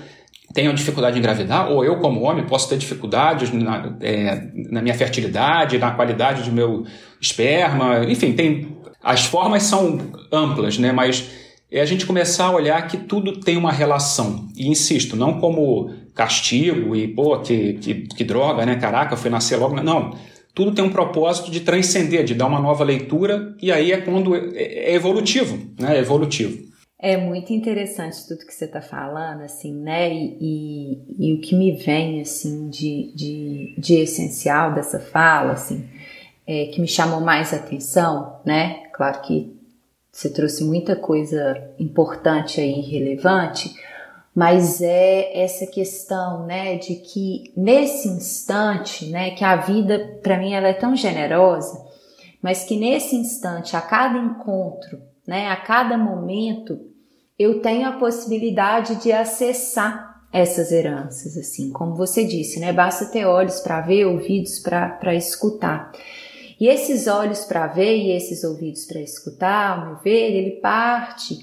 tenham 0.53 0.75
dificuldade 0.75 1.17
em 1.17 1.19
engravidar, 1.19 1.71
ou 1.71 1.85
eu, 1.85 1.99
como 1.99 2.23
homem, 2.23 2.47
posso 2.47 2.69
ter 2.69 2.79
dificuldades 2.79 3.53
na, 3.53 3.97
é, 4.01 4.49
na 4.71 4.81
minha 4.81 4.95
fertilidade, 4.95 5.79
na 5.79 5.91
qualidade 5.91 6.49
do 6.49 6.53
meu 6.53 6.85
esperma, 7.21 8.05
enfim, 8.05 8.33
tem 8.33 8.75
as 9.05 9.27
formas 9.27 9.65
são 9.65 9.99
amplas, 10.33 10.79
né? 10.79 10.91
Mas 10.91 11.31
é 11.71 11.81
a 11.81 11.85
gente 11.85 12.07
começar 12.07 12.47
a 12.47 12.53
olhar 12.53 12.87
que 12.89 12.97
tudo 12.97 13.41
tem 13.41 13.57
uma 13.57 13.71
relação. 13.71 14.49
E 14.57 14.67
insisto, 14.67 15.15
não 15.15 15.39
como 15.39 15.91
castigo 16.15 16.97
e, 16.97 17.09
pô, 17.09 17.39
que, 17.41 17.75
que, 17.75 17.95
que 18.07 18.25
droga, 18.25 18.65
né? 18.65 18.77
Caraca, 18.77 19.15
foi 19.15 19.31
nascer 19.31 19.57
logo. 19.57 19.75
Não. 19.83 20.17
Tudo 20.55 20.73
tem 20.73 20.85
um 20.85 20.91
propósito 20.91 21.51
de 21.51 21.61
transcender, 21.61 22.25
de 22.25 22.35
dar 22.35 22.47
uma 22.47 22.61
nova 22.61 22.83
leitura, 22.85 23.55
e 23.61 23.71
aí 23.71 23.93
é 23.93 23.99
quando 23.99 24.35
é, 24.35 24.41
é 24.55 24.95
evolutivo, 24.95 25.59
né? 25.79 25.97
É 25.97 26.01
evolutivo. 26.01 26.64
É 27.07 27.19
muito 27.19 27.53
interessante 27.53 28.27
tudo 28.27 28.47
que 28.47 28.55
você 28.55 28.65
está 28.65 28.81
falando, 28.81 29.43
assim, 29.43 29.75
né? 29.75 30.11
E, 30.11 30.39
e, 30.41 31.17
e, 31.19 31.35
o 31.35 31.41
que 31.43 31.55
me 31.55 31.73
vem, 31.73 32.23
assim, 32.23 32.71
de, 32.71 33.13
de, 33.15 33.75
de 33.77 33.97
essencial 33.97 34.73
dessa 34.73 34.99
fala, 34.99 35.53
assim, 35.53 35.87
é, 36.47 36.65
que 36.73 36.81
me 36.81 36.89
chamou 36.89 37.21
mais 37.21 37.53
atenção, 37.53 38.41
né? 38.43 38.85
Claro 38.95 39.21
que 39.21 39.55
você 40.11 40.33
trouxe 40.33 40.65
muita 40.65 40.97
coisa 40.97 41.75
importante 41.79 42.59
aí, 42.59 42.81
relevante, 42.81 43.75
mas 44.35 44.81
é 44.81 45.43
essa 45.43 45.67
questão, 45.67 46.47
né, 46.47 46.79
de 46.79 46.95
que 46.95 47.53
nesse 47.55 48.09
instante, 48.09 49.11
né, 49.11 49.33
que 49.33 49.45
a 49.45 49.57
vida, 49.57 50.21
para 50.23 50.39
mim, 50.39 50.55
ela 50.55 50.69
é 50.69 50.73
tão 50.73 50.97
generosa, 50.97 51.85
mas 52.41 52.65
que 52.65 52.79
nesse 52.79 53.15
instante, 53.15 53.77
a 53.77 53.83
cada 53.83 54.19
encontro, 54.19 55.03
né, 55.27 55.49
a 55.49 55.57
cada 55.57 55.99
momento, 55.99 56.94
eu 57.39 57.61
tenho 57.61 57.89
a 57.89 57.93
possibilidade 57.93 58.97
de 59.03 59.11
acessar 59.13 60.23
essas 60.33 60.73
heranças, 60.73 61.37
assim, 61.37 61.71
como 61.71 61.95
você 61.95 62.25
disse, 62.25 62.59
né? 62.59 62.73
Basta 62.73 63.07
ter 63.07 63.25
olhos 63.25 63.61
para 63.61 63.81
ver, 63.81 64.05
ouvidos 64.07 64.59
para 64.59 65.15
escutar. 65.15 65.93
E 66.61 66.67
esses 66.67 67.07
olhos 67.07 67.45
para 67.45 67.67
ver 67.67 67.97
e 67.97 68.13
esses 68.13 68.43
ouvidos 68.43 68.85
para 68.85 69.01
escutar, 69.01 69.79
ao 69.79 69.87
meu 69.87 69.97
ver, 70.03 70.33
ele 70.33 70.61
parte 70.61 71.39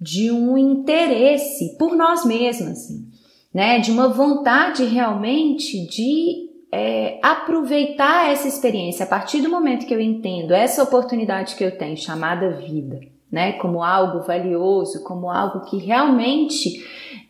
de 0.00 0.30
um 0.30 0.58
interesse 0.58 1.76
por 1.78 1.94
nós 1.96 2.24
mesmos, 2.24 2.72
assim, 2.72 3.06
né? 3.52 3.78
De 3.78 3.90
uma 3.90 4.08
vontade 4.08 4.84
realmente 4.84 5.86
de 5.86 6.50
é, 6.70 7.18
aproveitar 7.22 8.30
essa 8.30 8.48
experiência 8.48 9.04
a 9.04 9.08
partir 9.08 9.40
do 9.40 9.48
momento 9.48 9.86
que 9.86 9.94
eu 9.94 10.00
entendo 10.00 10.52
essa 10.52 10.82
oportunidade 10.82 11.54
que 11.54 11.64
eu 11.64 11.78
tenho 11.78 11.96
chamada 11.96 12.50
vida 12.50 13.13
né? 13.34 13.52
Como 13.54 13.82
algo 13.82 14.20
valioso, 14.20 15.02
como 15.02 15.28
algo 15.28 15.62
que 15.68 15.76
realmente 15.76 16.82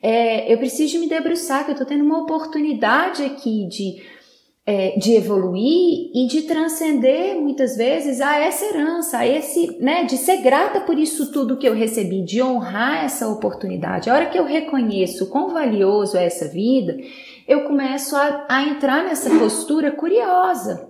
é, 0.03 0.53
eu 0.53 0.59
preciso 0.59 1.01
me 1.01 1.09
debruçar, 1.09 1.65
que 1.65 1.71
eu 1.71 1.73
estou 1.73 1.87
tendo 1.87 2.05
uma 2.05 2.23
oportunidade 2.23 3.25
aqui 3.25 3.67
de, 3.67 4.03
é, 4.67 4.99
de 4.99 5.15
evoluir 5.15 6.11
e 6.15 6.27
de 6.27 6.43
transcender 6.43 7.41
muitas 7.41 7.75
vezes 7.75 8.21
a 8.21 8.39
essa 8.39 8.67
herança, 8.67 9.17
a 9.17 9.27
esse, 9.27 9.79
né? 9.81 10.05
De 10.05 10.19
ser 10.19 10.43
grata 10.43 10.83
por 10.83 10.99
isso 10.99 11.33
tudo 11.33 11.57
que 11.57 11.67
eu 11.67 11.75
recebi, 11.75 12.23
de 12.23 12.43
honrar 12.43 13.03
essa 13.03 13.27
oportunidade. 13.27 14.11
A 14.11 14.15
hora 14.15 14.27
que 14.27 14.39
eu 14.39 14.45
reconheço 14.45 15.31
quão 15.31 15.55
valioso 15.55 16.19
é 16.19 16.27
essa 16.27 16.49
vida, 16.49 16.99
eu 17.49 17.65
começo 17.65 18.15
a, 18.15 18.45
a 18.47 18.63
entrar 18.63 19.05
nessa 19.05 19.31
postura 19.39 19.91
curiosa, 19.91 20.87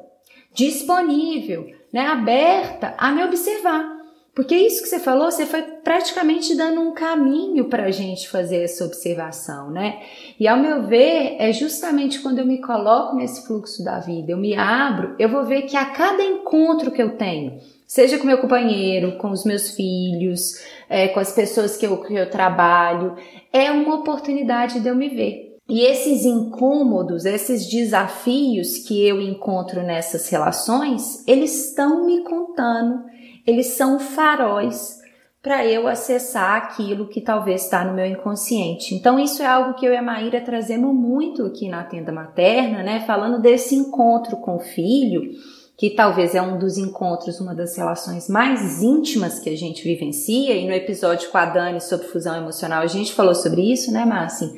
disponível, 0.52 1.68
né? 1.92 2.00
Aberta 2.00 2.94
a 2.98 3.12
me 3.12 3.22
observar. 3.22 3.93
Porque 4.34 4.56
isso 4.56 4.82
que 4.82 4.88
você 4.88 4.98
falou, 4.98 5.30
você 5.30 5.46
foi 5.46 5.62
praticamente 5.62 6.56
dando 6.56 6.80
um 6.80 6.92
caminho 6.92 7.66
para 7.66 7.84
a 7.84 7.90
gente 7.92 8.28
fazer 8.28 8.64
essa 8.64 8.84
observação, 8.84 9.70
né? 9.70 10.00
E 10.40 10.48
ao 10.48 10.58
meu 10.58 10.82
ver, 10.82 11.36
é 11.38 11.52
justamente 11.52 12.20
quando 12.20 12.40
eu 12.40 12.46
me 12.46 12.60
coloco 12.60 13.14
nesse 13.14 13.46
fluxo 13.46 13.84
da 13.84 14.00
vida, 14.00 14.32
eu 14.32 14.36
me 14.36 14.56
abro, 14.56 15.14
eu 15.20 15.28
vou 15.28 15.44
ver 15.44 15.62
que 15.62 15.76
a 15.76 15.84
cada 15.84 16.24
encontro 16.24 16.90
que 16.90 17.00
eu 17.00 17.16
tenho, 17.16 17.60
seja 17.86 18.18
com 18.18 18.26
meu 18.26 18.38
companheiro, 18.38 19.18
com 19.18 19.30
os 19.30 19.44
meus 19.44 19.70
filhos, 19.70 20.60
é, 20.88 21.06
com 21.06 21.20
as 21.20 21.32
pessoas 21.32 21.76
que 21.76 21.86
eu, 21.86 21.96
que 21.98 22.14
eu 22.14 22.28
trabalho, 22.28 23.14
é 23.52 23.70
uma 23.70 23.94
oportunidade 23.94 24.80
de 24.80 24.88
eu 24.88 24.96
me 24.96 25.10
ver. 25.10 25.54
E 25.68 25.82
esses 25.82 26.24
incômodos, 26.24 27.24
esses 27.24 27.70
desafios 27.70 28.78
que 28.78 29.06
eu 29.06 29.20
encontro 29.20 29.80
nessas 29.82 30.28
relações, 30.28 31.26
eles 31.26 31.68
estão 31.68 32.04
me 32.04 32.24
contando 32.24 33.14
eles 33.46 33.68
são 33.68 33.98
faróis 33.98 35.02
para 35.42 35.66
eu 35.66 35.86
acessar 35.86 36.56
aquilo 36.56 37.06
que 37.06 37.20
talvez 37.20 37.64
está 37.64 37.84
no 37.84 37.92
meu 37.92 38.06
inconsciente. 38.06 38.94
Então, 38.94 39.20
isso 39.20 39.42
é 39.42 39.46
algo 39.46 39.74
que 39.74 39.84
eu 39.84 39.92
e 39.92 39.96
a 39.96 40.02
Maíra 40.02 40.40
trazemos 40.40 40.94
muito 40.94 41.44
aqui 41.44 41.68
na 41.68 41.84
tenda 41.84 42.10
materna, 42.10 42.82
né? 42.82 43.04
Falando 43.06 43.42
desse 43.42 43.74
encontro 43.74 44.38
com 44.38 44.56
o 44.56 44.60
filho, 44.60 45.32
que 45.76 45.90
talvez 45.90 46.34
é 46.34 46.40
um 46.40 46.58
dos 46.58 46.78
encontros, 46.78 47.40
uma 47.40 47.54
das 47.54 47.76
relações 47.76 48.26
mais 48.26 48.82
íntimas 48.82 49.38
que 49.38 49.50
a 49.50 49.56
gente 49.56 49.84
vivencia. 49.84 50.54
E 50.54 50.66
no 50.66 50.72
episódio 50.72 51.28
com 51.28 51.36
a 51.36 51.44
Dani 51.44 51.80
sobre 51.80 52.06
fusão 52.06 52.34
emocional, 52.36 52.82
a 52.82 52.86
gente 52.86 53.12
falou 53.12 53.34
sobre 53.34 53.70
isso, 53.70 53.92
né, 53.92 54.06
Márcia? 54.06 54.48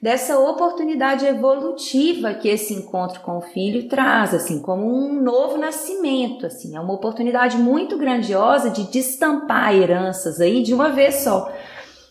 Dessa 0.00 0.38
oportunidade 0.38 1.24
evolutiva 1.26 2.34
que 2.34 2.48
esse 2.48 2.74
encontro 2.74 3.20
com 3.20 3.38
o 3.38 3.42
filho 3.42 3.88
traz, 3.88 4.34
assim, 4.34 4.60
como 4.60 4.86
um 4.86 5.20
novo 5.20 5.56
nascimento, 5.56 6.46
assim, 6.46 6.76
é 6.76 6.80
uma 6.80 6.94
oportunidade 6.94 7.56
muito 7.56 7.96
grandiosa 7.96 8.70
de 8.70 8.84
destampar 8.90 9.74
heranças 9.74 10.40
aí 10.40 10.62
de 10.62 10.74
uma 10.74 10.90
vez 10.90 11.16
só. 11.16 11.50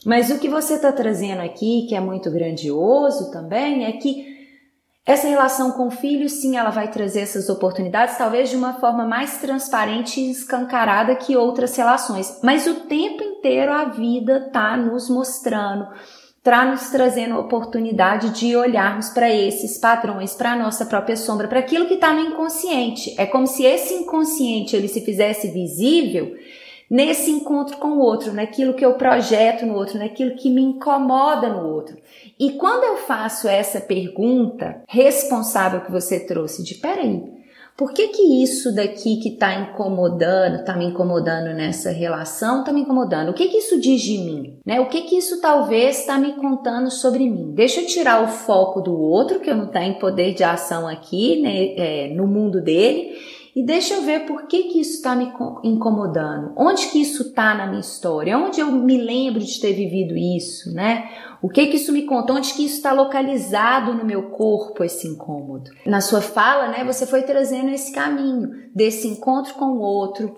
Mas 0.06 0.30
o 0.30 0.40
que 0.40 0.48
você 0.48 0.76
está 0.76 0.92
trazendo 0.92 1.42
aqui, 1.42 1.88
que 1.88 1.96
é 1.96 2.00
muito 2.00 2.30
grandioso 2.30 3.32
também, 3.32 3.86
é 3.86 3.92
que 3.94 4.36
essa 5.06 5.28
relação 5.28 5.72
com 5.72 5.88
o 5.88 5.92
filho, 5.92 6.28
sim, 6.28 6.58
ela 6.58 6.72
vai 6.72 6.90
trazer 6.90 7.22
essas 7.22 7.48
oportunidades, 7.48 8.18
talvez 8.18 8.50
de 8.50 8.56
uma 8.56 8.74
forma 8.74 9.06
mais 9.06 9.38
transparente 9.38 10.20
e 10.20 10.32
escancarada 10.32 11.16
que 11.16 11.38
outras 11.38 11.76
relações. 11.76 12.40
Mas 12.44 12.66
o 12.66 12.82
tempo 12.88 13.24
inteiro 13.24 13.72
a 13.72 13.86
vida 13.86 14.46
está 14.48 14.76
nos 14.76 15.08
mostrando 15.08 15.88
está 16.46 16.64
nos 16.64 16.92
trazendo 16.92 17.34
a 17.34 17.40
oportunidade 17.40 18.30
de 18.30 18.56
olharmos 18.56 19.10
para 19.10 19.34
esses 19.34 19.80
padrões, 19.80 20.36
para 20.36 20.52
a 20.52 20.56
nossa 20.56 20.86
própria 20.86 21.18
sombra, 21.18 21.48
para 21.48 21.58
aquilo 21.58 21.88
que 21.88 21.96
está 21.96 22.14
no 22.14 22.22
inconsciente. 22.22 23.16
É 23.18 23.26
como 23.26 23.48
se 23.48 23.64
esse 23.66 23.96
inconsciente 23.96 24.76
ele 24.76 24.88
se 24.88 25.02
fizesse 25.02 25.48
visível 25.48 26.36
nesse 26.88 27.32
encontro 27.32 27.78
com 27.78 27.94
o 27.94 28.00
outro, 28.00 28.32
naquilo 28.32 28.76
que 28.76 28.86
eu 28.86 28.94
projeto 28.94 29.66
no 29.66 29.74
outro, 29.74 29.98
naquilo 29.98 30.36
que 30.36 30.52
me 30.52 30.62
incomoda 30.62 31.50
no 31.50 31.68
outro. 31.68 31.98
E 32.40 32.52
quando 32.52 32.84
eu 32.84 32.98
faço 32.98 33.48
essa 33.48 33.82
pergunta 33.82 34.84
responsável 34.88 35.82
que 35.82 35.92
você 35.92 36.20
trouxe 36.28 36.64
de 36.64 36.76
peraí, 36.76 37.24
por 37.78 37.92
que 37.94 38.08
que 38.08 38.42
isso 38.42 38.74
daqui 38.74 39.18
que 39.18 39.30
está 39.30 39.54
incomodando, 39.54 40.62
está 40.62 40.76
me 40.78 40.86
incomodando 40.86 41.54
nessa 41.54 41.92
relação, 41.92 42.60
está 42.60 42.72
me 42.72 42.82
incomodando? 42.82 43.30
O 43.30 43.34
que 43.34 43.50
que 43.50 43.58
isso 43.58 43.80
diz 43.80 44.02
de 44.02 44.18
mim? 44.18 44.60
Né? 44.66 44.80
O 44.80 44.88
que 44.88 45.02
que 45.02 45.18
isso 45.18 45.42
talvez 45.42 46.00
está 46.00 46.18
me 46.18 46.34
contando 46.34 46.90
sobre 46.90 47.30
mim? 47.30 47.52
Deixa 47.54 47.82
eu 47.82 47.88
tirar 47.88 48.24
o 48.24 48.28
foco 48.28 48.80
do 48.80 48.98
outro, 48.98 49.42
que 49.42 49.50
eu 49.50 49.56
não 49.56 49.68
tenho 49.68 50.00
poder 50.00 50.34
de 50.34 50.44
ação 50.44 50.88
aqui, 50.88 51.42
né, 51.42 51.76
é, 51.76 52.14
no 52.16 52.26
mundo 52.26 52.62
dele, 52.62 53.14
e 53.56 53.64
deixa 53.64 53.94
eu 53.94 54.02
ver 54.02 54.26
por 54.26 54.48
que, 54.48 54.64
que 54.64 54.82
isso 54.82 54.96
está 54.96 55.16
me 55.16 55.32
incomodando. 55.64 56.52
Onde 56.58 56.88
que 56.88 57.02
isso 57.02 57.30
está 57.30 57.56
na 57.56 57.66
minha 57.66 57.80
história? 57.80 58.38
Onde 58.38 58.60
eu 58.60 58.70
me 58.70 58.98
lembro 58.98 59.40
de 59.40 59.62
ter 59.62 59.72
vivido 59.72 60.18
isso, 60.18 60.74
né? 60.74 61.10
O 61.42 61.48
que 61.48 61.68
que 61.68 61.78
isso 61.78 61.94
me 61.94 62.02
conta? 62.02 62.34
Onde 62.34 62.54
que 62.54 62.66
isso 62.66 62.76
está 62.76 62.92
localizado 62.92 63.94
no 63.94 64.04
meu 64.04 64.24
corpo, 64.32 64.84
esse 64.84 65.08
incômodo? 65.08 65.72
Na 65.86 66.02
sua 66.02 66.20
fala, 66.20 66.68
né, 66.68 66.84
você 66.84 67.06
foi 67.06 67.22
trazendo 67.22 67.70
esse 67.70 67.94
caminho 67.94 68.50
desse 68.76 69.08
encontro 69.08 69.54
com 69.54 69.68
o 69.68 69.80
outro, 69.80 70.36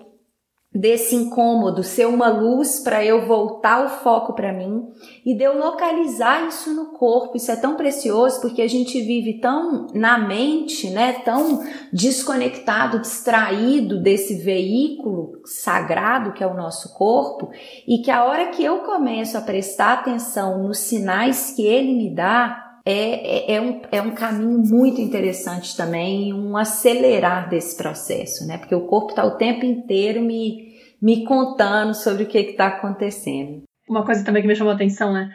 desse 0.74 1.14
incômodo 1.14 1.82
ser 1.82 2.06
uma 2.06 2.28
luz 2.28 2.80
para 2.80 3.02
eu 3.02 3.26
voltar 3.26 3.86
o 3.86 3.88
foco 3.88 4.34
para 4.34 4.52
mim 4.52 4.86
e 5.24 5.34
de 5.34 5.42
eu 5.42 5.58
localizar 5.58 6.46
isso 6.46 6.74
no 6.74 6.92
corpo. 6.92 7.38
Isso 7.38 7.50
é 7.50 7.56
tão 7.56 7.74
precioso 7.74 8.40
porque 8.40 8.60
a 8.60 8.68
gente 8.68 9.00
vive 9.00 9.40
tão 9.40 9.86
na 9.94 10.18
mente, 10.18 10.90
né, 10.90 11.14
tão 11.24 11.64
desconectado, 11.90 13.00
distraído 13.00 14.02
desse 14.02 14.42
veículo 14.44 15.40
sagrado 15.44 16.32
que 16.32 16.44
é 16.44 16.46
o 16.46 16.54
nosso 16.56 16.94
corpo 16.94 17.50
e 17.86 17.98
que 18.02 18.10
a 18.10 18.24
hora 18.24 18.48
que 18.48 18.62
eu 18.62 18.80
começo 18.80 19.38
a 19.38 19.40
prestar 19.40 19.94
atenção 19.94 20.62
nos 20.62 20.78
sinais 20.78 21.50
que 21.50 21.66
ele 21.66 21.94
me 21.94 22.14
dá, 22.14 22.67
é, 22.90 23.52
é, 23.52 23.56
é, 23.56 23.60
um, 23.60 23.82
é 23.92 24.00
um 24.00 24.12
caminho 24.12 24.60
muito 24.60 24.98
interessante 24.98 25.76
também, 25.76 26.32
um 26.32 26.56
acelerar 26.56 27.46
desse 27.46 27.76
processo, 27.76 28.46
né? 28.46 28.56
Porque 28.56 28.74
o 28.74 28.86
corpo 28.86 29.10
está 29.10 29.26
o 29.26 29.36
tempo 29.36 29.66
inteiro 29.66 30.22
me, 30.22 30.74
me 31.00 31.22
contando 31.22 31.92
sobre 31.92 32.22
o 32.22 32.26
que 32.26 32.38
está 32.38 32.68
acontecendo. 32.68 33.64
Uma 33.86 34.06
coisa 34.06 34.24
também 34.24 34.40
que 34.40 34.48
me 34.48 34.56
chamou 34.56 34.72
a 34.72 34.74
atenção, 34.74 35.12
né? 35.12 35.30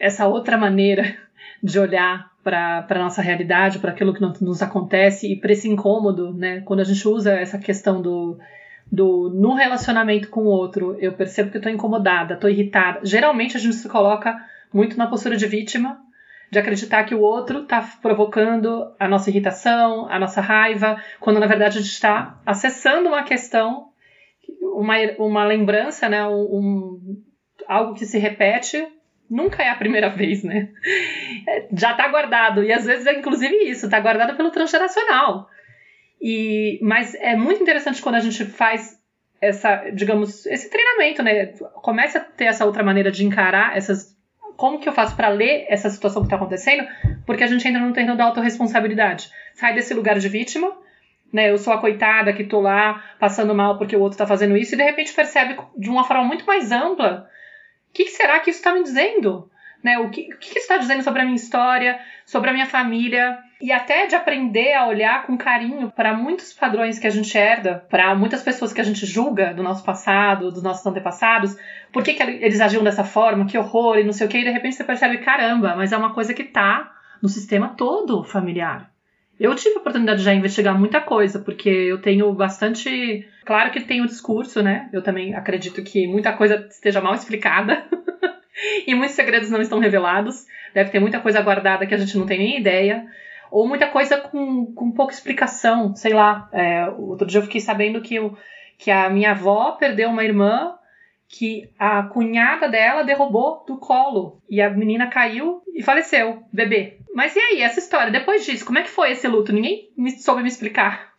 Essa 0.00 0.26
outra 0.26 0.56
maneira 0.56 1.14
de 1.62 1.78
olhar 1.78 2.30
para 2.42 2.86
a 2.88 2.98
nossa 2.98 3.20
realidade, 3.20 3.80
para 3.80 3.90
aquilo 3.90 4.14
que 4.14 4.22
nos 4.42 4.62
acontece 4.62 5.30
e 5.30 5.36
para 5.38 5.52
esse 5.52 5.68
incômodo, 5.68 6.32
né? 6.32 6.62
Quando 6.62 6.80
a 6.80 6.84
gente 6.84 7.06
usa 7.06 7.32
essa 7.32 7.58
questão 7.58 8.00
do, 8.00 8.38
do 8.90 9.28
no 9.28 9.52
relacionamento 9.52 10.30
com 10.30 10.44
o 10.44 10.46
outro, 10.46 10.96
eu 10.98 11.12
percebo 11.12 11.50
que 11.50 11.58
eu 11.58 11.60
estou 11.60 11.70
incomodada, 11.70 12.32
estou 12.32 12.48
irritada. 12.48 13.00
Geralmente 13.02 13.58
a 13.58 13.60
gente 13.60 13.76
se 13.76 13.90
coloca 13.90 14.34
muito 14.72 14.96
na 14.96 15.06
postura 15.06 15.36
de 15.36 15.46
vítima 15.46 16.07
de 16.50 16.58
acreditar 16.58 17.04
que 17.04 17.14
o 17.14 17.20
outro 17.20 17.62
está 17.62 17.86
provocando 18.00 18.94
a 18.98 19.06
nossa 19.06 19.30
irritação, 19.30 20.10
a 20.10 20.18
nossa 20.18 20.40
raiva, 20.40 21.02
quando 21.20 21.40
na 21.40 21.46
verdade 21.46 21.78
a 21.78 21.80
gente 21.80 21.92
está 21.92 22.40
acessando 22.46 23.08
uma 23.08 23.22
questão, 23.22 23.88
uma, 24.62 24.94
uma 25.18 25.44
lembrança, 25.44 26.08
né, 26.08 26.26
um, 26.26 27.22
algo 27.66 27.94
que 27.94 28.06
se 28.06 28.18
repete. 28.18 28.86
Nunca 29.30 29.62
é 29.62 29.68
a 29.68 29.76
primeira 29.76 30.08
vez, 30.10 30.42
né? 30.42 30.70
Já 31.72 31.90
está 31.90 32.08
guardado. 32.08 32.64
E 32.64 32.72
às 32.72 32.86
vezes 32.86 33.06
é 33.06 33.12
inclusive 33.12 33.54
isso, 33.68 33.84
está 33.84 34.00
guardado 34.00 34.36
pelo 34.36 34.50
transgeracional. 34.50 35.48
E, 36.20 36.80
mas 36.82 37.14
é 37.14 37.36
muito 37.36 37.62
interessante 37.62 38.00
quando 38.00 38.16
a 38.16 38.20
gente 38.20 38.44
faz 38.46 38.98
essa, 39.40 39.90
digamos, 39.90 40.46
esse 40.46 40.70
treinamento, 40.70 41.22
né? 41.22 41.46
Começa 41.82 42.18
a 42.18 42.22
ter 42.22 42.46
essa 42.46 42.64
outra 42.64 42.82
maneira 42.82 43.10
de 43.10 43.24
encarar 43.24 43.76
essas 43.76 44.17
como 44.58 44.80
que 44.80 44.88
eu 44.88 44.92
faço 44.92 45.14
para 45.14 45.28
ler 45.28 45.66
essa 45.68 45.88
situação 45.88 46.22
que 46.22 46.26
está 46.26 46.34
acontecendo? 46.34 46.84
Porque 47.24 47.44
a 47.44 47.46
gente 47.46 47.64
ainda 47.64 47.78
não 47.78 47.92
tem 47.92 48.04
da 48.04 48.24
autorresponsabilidade. 48.24 49.30
Sai 49.54 49.72
desse 49.72 49.94
lugar 49.94 50.18
de 50.18 50.28
vítima, 50.28 50.76
né? 51.32 51.48
Eu 51.48 51.58
sou 51.58 51.72
a 51.72 51.78
coitada 51.78 52.32
que 52.32 52.42
tô 52.42 52.60
lá 52.60 53.04
passando 53.20 53.54
mal 53.54 53.78
porque 53.78 53.94
o 53.94 54.00
outro 54.00 54.14
está 54.14 54.26
fazendo 54.26 54.56
isso, 54.56 54.74
e 54.74 54.76
de 54.76 54.82
repente 54.82 55.14
percebe 55.14 55.56
de 55.76 55.88
uma 55.88 56.02
forma 56.02 56.24
muito 56.24 56.44
mais 56.44 56.72
ampla 56.72 57.30
o 57.88 57.92
que, 57.92 58.04
que 58.04 58.10
será 58.10 58.38
que 58.40 58.50
isso 58.50 58.58
está 58.58 58.74
me 58.74 58.82
dizendo? 58.82 59.50
Né? 59.82 59.98
O 59.98 60.10
que, 60.10 60.32
o 60.32 60.38
que, 60.38 60.58
está 60.58 60.76
dizendo 60.76 61.02
sobre 61.02 61.22
a 61.22 61.24
minha 61.24 61.36
história, 61.36 61.98
sobre 62.26 62.50
a 62.50 62.52
minha 62.52 62.66
família, 62.66 63.38
e 63.60 63.72
até 63.72 64.06
de 64.06 64.14
aprender 64.14 64.74
a 64.74 64.86
olhar 64.86 65.24
com 65.24 65.36
carinho 65.36 65.90
para 65.94 66.14
muitos 66.14 66.52
padrões 66.52 66.98
que 66.98 67.06
a 67.06 67.10
gente 67.10 67.36
herda, 67.36 67.84
para 67.88 68.14
muitas 68.14 68.42
pessoas 68.42 68.72
que 68.72 68.80
a 68.80 68.84
gente 68.84 69.06
julga 69.06 69.54
do 69.54 69.62
nosso 69.62 69.84
passado, 69.84 70.50
dos 70.50 70.62
nossos 70.62 70.84
antepassados, 70.86 71.56
por 71.92 72.02
que, 72.02 72.14
que 72.14 72.22
eles 72.22 72.60
agiam 72.60 72.82
dessa 72.82 73.04
forma, 73.04 73.46
que 73.46 73.58
horror 73.58 73.98
e 73.98 74.04
não 74.04 74.12
sei 74.12 74.26
o 74.26 74.30
que, 74.30 74.38
e 74.38 74.44
de 74.44 74.50
repente 74.50 74.76
você 74.76 74.84
percebe, 74.84 75.18
caramba, 75.18 75.74
mas 75.76 75.92
é 75.92 75.96
uma 75.96 76.12
coisa 76.12 76.34
que 76.34 76.44
tá 76.44 76.92
no 77.22 77.28
sistema 77.28 77.70
todo 77.76 78.24
familiar. 78.24 78.90
Eu 79.38 79.54
tive 79.54 79.76
a 79.76 79.78
oportunidade 79.78 80.18
de 80.18 80.24
já 80.24 80.34
investigar 80.34 80.76
muita 80.76 81.00
coisa, 81.00 81.38
porque 81.38 81.68
eu 81.68 82.00
tenho 82.00 82.32
bastante. 82.32 83.24
Claro 83.44 83.70
que 83.70 83.80
tem 83.80 84.02
o 84.02 84.06
discurso, 84.06 84.62
né? 84.62 84.88
Eu 84.92 85.00
também 85.00 85.34
acredito 85.34 85.82
que 85.82 86.08
muita 86.08 86.32
coisa 86.32 86.66
esteja 86.68 87.00
mal 87.00 87.14
explicada 87.14 87.84
e 88.86 88.94
muitos 88.94 89.14
segredos 89.14 89.50
não 89.50 89.60
estão 89.60 89.78
revelados. 89.78 90.46
Deve 90.74 90.90
ter 90.90 90.98
muita 90.98 91.20
coisa 91.20 91.40
guardada 91.40 91.86
que 91.86 91.94
a 91.94 91.98
gente 91.98 92.16
não 92.16 92.26
tem 92.26 92.38
nem 92.38 92.58
ideia. 92.58 93.06
Ou 93.50 93.66
muita 93.66 93.86
coisa 93.86 94.18
com, 94.18 94.72
com 94.74 94.92
pouca 94.92 95.12
explicação, 95.12 95.94
sei 95.94 96.12
lá. 96.12 96.48
É, 96.52 96.86
outro 96.90 97.26
dia 97.26 97.38
eu 97.38 97.44
fiquei 97.44 97.60
sabendo 97.60 98.00
que, 98.00 98.16
eu, 98.16 98.36
que 98.76 98.90
a 98.90 99.08
minha 99.08 99.30
avó 99.30 99.72
perdeu 99.72 100.10
uma 100.10 100.24
irmã 100.24 100.74
que 101.28 101.70
a 101.78 102.04
cunhada 102.04 102.68
dela 102.68 103.02
derrubou 103.02 103.64
do 103.66 103.76
colo 103.76 104.40
e 104.48 104.62
a 104.62 104.70
menina 104.70 105.08
caiu 105.08 105.62
e 105.74 105.82
faleceu, 105.82 106.42
bebê. 106.50 106.98
Mas 107.14 107.36
e 107.36 107.38
aí, 107.38 107.62
essa 107.62 107.78
história? 107.78 108.10
Depois 108.10 108.46
disso, 108.46 108.64
como 108.64 108.78
é 108.78 108.82
que 108.82 108.88
foi 108.88 109.12
esse 109.12 109.28
luto? 109.28 109.52
Ninguém 109.52 109.90
me, 109.96 110.10
soube 110.12 110.42
me 110.42 110.48
explicar. 110.48 111.12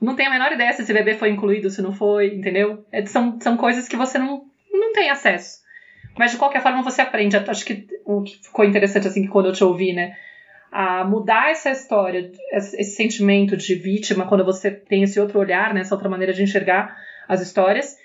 Não 0.00 0.14
tenho 0.14 0.28
a 0.28 0.32
menor 0.32 0.52
ideia 0.52 0.72
se 0.72 0.82
esse 0.82 0.92
bebê 0.92 1.14
foi 1.14 1.30
incluído, 1.30 1.70
se 1.70 1.82
não 1.82 1.92
foi, 1.92 2.34
entendeu? 2.34 2.84
É, 2.92 3.04
são, 3.06 3.40
são 3.40 3.56
coisas 3.56 3.88
que 3.88 3.96
você 3.96 4.18
não, 4.18 4.44
não 4.72 4.92
tem 4.92 5.10
acesso. 5.10 5.65
Mas 6.16 6.32
de 6.32 6.38
qualquer 6.38 6.62
forma 6.62 6.82
você 6.82 7.02
aprende. 7.02 7.36
Acho 7.36 7.64
que 7.64 7.86
o 8.04 8.22
que 8.22 8.38
ficou 8.42 8.64
interessante 8.64 9.06
assim 9.06 9.22
que 9.22 9.28
quando 9.28 9.46
eu 9.46 9.52
te 9.52 9.62
ouvi, 9.62 9.92
né? 9.92 10.16
A 10.72 11.04
mudar 11.04 11.50
essa 11.50 11.70
história, 11.70 12.30
esse, 12.52 12.84
sentimento 12.84 13.56
de 13.56 13.74
vítima, 13.74 14.26
quando 14.26 14.44
você 14.44 14.70
tem 14.70 15.02
esse 15.02 15.18
outro 15.20 15.38
olhar, 15.38 15.72
né, 15.72 15.80
essa 15.80 15.94
outra 15.94 16.08
maneira 16.08 16.32
de 16.32 16.42
enxergar 16.42 16.96
as 17.28 17.40
histórias. 17.40 17.96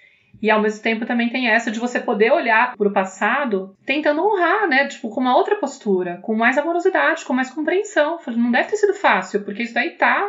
E 0.41 0.49
ao 0.49 0.61
mesmo 0.61 0.81
tempo 0.81 1.05
também 1.05 1.29
tem 1.29 1.49
essa 1.49 1.71
de 1.71 1.79
você 1.79 1.99
poder 1.99 2.31
olhar 2.31 2.75
para 2.75 2.87
o 2.87 2.93
passado 2.93 3.75
tentando 3.85 4.25
honrar, 4.25 4.67
né? 4.67 4.87
Tipo, 4.87 5.09
com 5.09 5.19
uma 5.19 5.35
outra 5.35 5.55
postura, 5.55 6.19
com 6.21 6.35
mais 6.35 6.57
amorosidade, 6.57 7.25
com 7.25 7.33
mais 7.33 7.49
compreensão. 7.49 8.19
Não 8.27 8.51
deve 8.51 8.69
ter 8.69 8.77
sido 8.77 8.93
fácil, 8.93 9.43
porque 9.43 9.63
isso 9.63 9.73
daí 9.73 9.91
tá. 9.91 10.25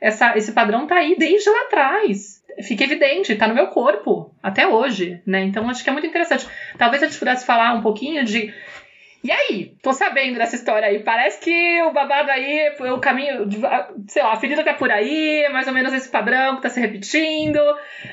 Essa, 0.00 0.36
esse 0.36 0.52
padrão 0.52 0.86
tá 0.86 0.96
aí 0.96 1.16
desde 1.18 1.48
lá 1.50 1.62
atrás 1.62 2.37
fica 2.62 2.84
evidente, 2.84 3.34
tá 3.36 3.46
no 3.46 3.54
meu 3.54 3.68
corpo 3.68 4.34
até 4.42 4.66
hoje, 4.66 5.20
né? 5.26 5.42
Então 5.42 5.68
acho 5.68 5.82
que 5.82 5.90
é 5.90 5.92
muito 5.92 6.06
interessante. 6.06 6.46
Talvez 6.76 7.02
a 7.02 7.06
gente 7.06 7.18
pudesse 7.18 7.46
falar 7.46 7.74
um 7.74 7.82
pouquinho 7.82 8.24
de 8.24 8.52
e 9.22 9.32
aí, 9.32 9.74
tô 9.82 9.92
sabendo 9.92 10.38
dessa 10.38 10.54
história 10.54 10.86
aí. 10.86 11.00
Parece 11.00 11.40
que 11.40 11.82
o 11.82 11.92
babado 11.92 12.30
aí, 12.30 12.72
o 12.92 12.98
caminho, 12.98 13.48
sei 14.06 14.22
lá, 14.22 14.32
a 14.32 14.36
ferida 14.36 14.62
tá 14.62 14.74
por 14.74 14.90
aí, 14.90 15.48
mais 15.52 15.66
ou 15.66 15.74
menos 15.74 15.92
esse 15.92 16.08
padrão 16.08 16.56
que 16.56 16.62
tá 16.62 16.70
se 16.70 16.80
repetindo. 16.80 17.58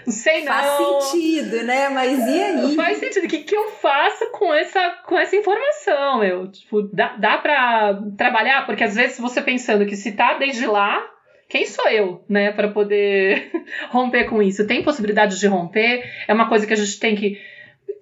Não 0.06 0.12
sei 0.12 0.44
não. 0.44 0.52
Faz 0.52 1.12
sentido, 1.12 1.64
né? 1.64 1.90
Mas 1.90 2.18
e 2.28 2.44
aí? 2.44 2.76
Faz 2.76 2.98
sentido. 2.98 3.26
O 3.26 3.28
que, 3.28 3.44
que 3.44 3.56
eu 3.56 3.70
faço 3.74 4.32
com 4.32 4.52
essa, 4.52 4.90
com 5.06 5.18
essa 5.18 5.36
informação, 5.36 6.20
meu? 6.20 6.52
Tipo, 6.52 6.82
dá, 6.82 7.16
dá 7.18 7.38
pra 7.38 8.00
trabalhar? 8.18 8.66
Porque 8.66 8.84
às 8.84 8.96
vezes 8.96 9.20
você 9.20 9.42
pensando 9.42 9.86
que 9.86 9.96
se 9.96 10.14
tá 10.14 10.34
desde 10.34 10.66
lá, 10.66 11.08
quem 11.50 11.66
sou 11.66 11.88
eu, 11.90 12.24
né, 12.28 12.52
para 12.52 12.70
poder 12.70 13.52
romper 13.92 14.26
com 14.26 14.42
isso? 14.42 14.68
Tem 14.68 14.84
possibilidade 14.84 15.40
de 15.40 15.48
romper? 15.48 16.04
É 16.28 16.34
uma 16.34 16.50
coisa 16.50 16.66
que 16.66 16.74
a 16.74 16.78
gente 16.78 17.00
tem 17.00 17.16
que 17.16 17.38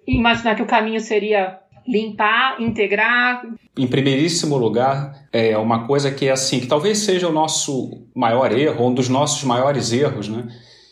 imaginar 0.07 0.55
que 0.55 0.61
o 0.61 0.67
caminho 0.67 0.99
seria 0.99 1.59
limpar, 1.87 2.61
integrar. 2.61 3.43
Em 3.77 3.87
primeiríssimo 3.87 4.57
lugar, 4.57 5.27
é 5.31 5.57
uma 5.57 5.85
coisa 5.85 6.11
que 6.11 6.27
é 6.27 6.31
assim, 6.31 6.59
que 6.59 6.67
talvez 6.67 6.99
seja 6.99 7.27
o 7.27 7.33
nosso 7.33 8.07
maior 8.15 8.51
erro, 8.51 8.87
um 8.87 8.93
dos 8.93 9.09
nossos 9.09 9.43
maiores 9.43 9.91
erros, 9.91 10.27
né? 10.29 10.47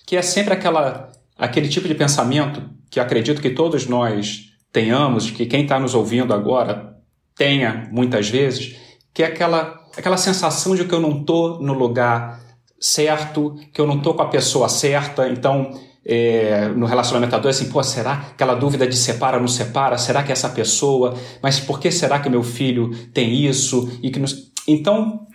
Que 0.05 0.17
é 0.17 0.21
sempre 0.21 0.53
aquela, 0.53 1.11
aquele 1.37 1.69
tipo 1.69 1.87
de 1.87 1.95
pensamento 1.95 2.69
que 2.89 2.99
acredito 2.99 3.41
que 3.41 3.51
todos 3.51 3.87
nós 3.87 4.51
tenhamos, 4.71 5.31
que 5.31 5.45
quem 5.45 5.63
está 5.63 5.79
nos 5.79 5.95
ouvindo 5.95 6.33
agora 6.33 6.97
tenha 7.35 7.89
muitas 7.91 8.29
vezes, 8.29 8.75
que 9.13 9.23
é 9.23 9.27
aquela, 9.27 9.80
aquela 9.97 10.17
sensação 10.17 10.75
de 10.75 10.85
que 10.85 10.93
eu 10.93 10.99
não 10.99 11.19
estou 11.19 11.61
no 11.61 11.73
lugar 11.73 12.39
certo, 12.79 13.55
que 13.73 13.79
eu 13.79 13.87
não 13.87 13.99
tô 13.99 14.13
com 14.13 14.23
a 14.23 14.27
pessoa 14.27 14.67
certa, 14.67 15.27
então 15.27 15.71
é, 16.03 16.67
no 16.69 16.85
relacionamento 16.85 17.35
a 17.35 17.39
dois, 17.39 17.57
assim, 17.57 17.71
pô, 17.71 17.81
será 17.83 18.13
aquela 18.31 18.55
dúvida 18.55 18.87
de 18.87 18.95
separa 18.95 19.37
ou 19.37 19.41
não 19.41 19.47
separa? 19.47 19.97
Será 19.97 20.23
que 20.23 20.31
é 20.31 20.33
essa 20.33 20.49
pessoa? 20.49 21.15
Mas 21.43 21.59
por 21.59 21.79
que 21.79 21.91
será 21.91 22.19
que 22.19 22.29
meu 22.29 22.43
filho 22.43 22.89
tem 23.13 23.45
isso? 23.45 23.99
E 24.01 24.09
que 24.09 24.19
nos... 24.19 24.51
Então, 24.67 25.27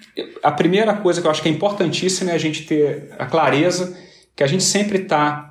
a 0.43 0.51
primeira 0.51 0.95
coisa 0.95 1.21
que 1.21 1.27
eu 1.27 1.31
acho 1.31 1.43
que 1.43 1.49
é 1.49 1.53
importantíssima 1.53 2.33
é 2.33 2.35
a 2.35 2.39
gente 2.39 2.65
ter 2.65 3.15
a 3.19 3.27
clareza 3.27 3.97
que 4.35 4.43
a 4.43 4.47
gente 4.47 4.65
sempre 4.65 4.99
está 4.99 5.51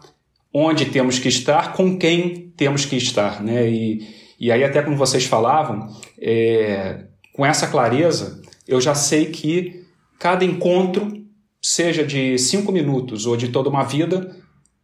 onde 0.54 0.86
temos 0.86 1.18
que 1.18 1.28
estar, 1.28 1.74
com 1.74 1.98
quem 1.98 2.54
temos 2.56 2.86
que 2.86 2.96
estar, 2.96 3.44
né? 3.44 3.68
E, 3.70 4.08
e 4.40 4.52
aí 4.52 4.64
até 4.64 4.82
como 4.82 4.96
vocês 4.96 5.26
falavam, 5.26 5.90
é, 6.22 7.06
com 7.34 7.46
essa 7.46 7.68
clareza, 7.68 8.42
eu 8.68 8.82
já 8.82 8.96
sei 8.96 9.26
que 9.26 9.86
cada 10.20 10.44
encontro, 10.44 11.12
seja 11.62 12.06
de 12.06 12.38
cinco 12.38 12.72
minutos 12.72 13.26
ou 13.26 13.36
de 13.36 13.50
toda 13.50 13.70
uma 13.70 13.84
vida, 13.84 14.36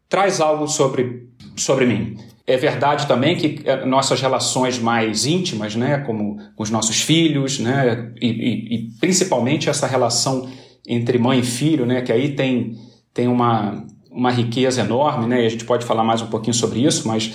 traz 0.10 0.42
algo 0.42 0.68
sobre, 0.68 1.30
sobre 1.56 1.86
mim. 1.86 2.18
É 2.46 2.58
verdade 2.58 3.08
também 3.08 3.38
que 3.38 3.62
é, 3.64 3.86
nossas 3.86 4.20
relações 4.20 4.78
mais 4.78 5.26
íntimas, 5.26 5.76
né, 5.76 6.00
como 6.00 6.38
com 6.56 6.64
os 6.64 6.70
nossos 6.70 7.02
filhos, 7.02 7.60
né, 7.60 8.12
e, 8.22 8.28
e, 8.28 8.76
e 8.76 8.92
principalmente 9.00 9.70
essa 9.70 9.88
relação 9.88 10.50
entre 10.88 11.18
mãe 11.18 11.40
e 11.40 11.44
filho, 11.44 11.86
né, 11.86 12.02
que 12.02 12.12
aí 12.12 12.36
tem, 12.36 12.76
tem 13.14 13.28
uma, 13.28 13.86
uma 14.10 14.32
riqueza 14.32 14.82
enorme, 14.82 15.28
né, 15.28 15.44
e 15.44 15.46
a 15.46 15.50
gente 15.50 15.64
pode 15.64 15.86
falar 15.86 16.04
mais 16.04 16.22
um 16.22 16.28
pouquinho 16.28 16.54
sobre 16.54 16.84
isso, 16.84 17.08
mas 17.08 17.32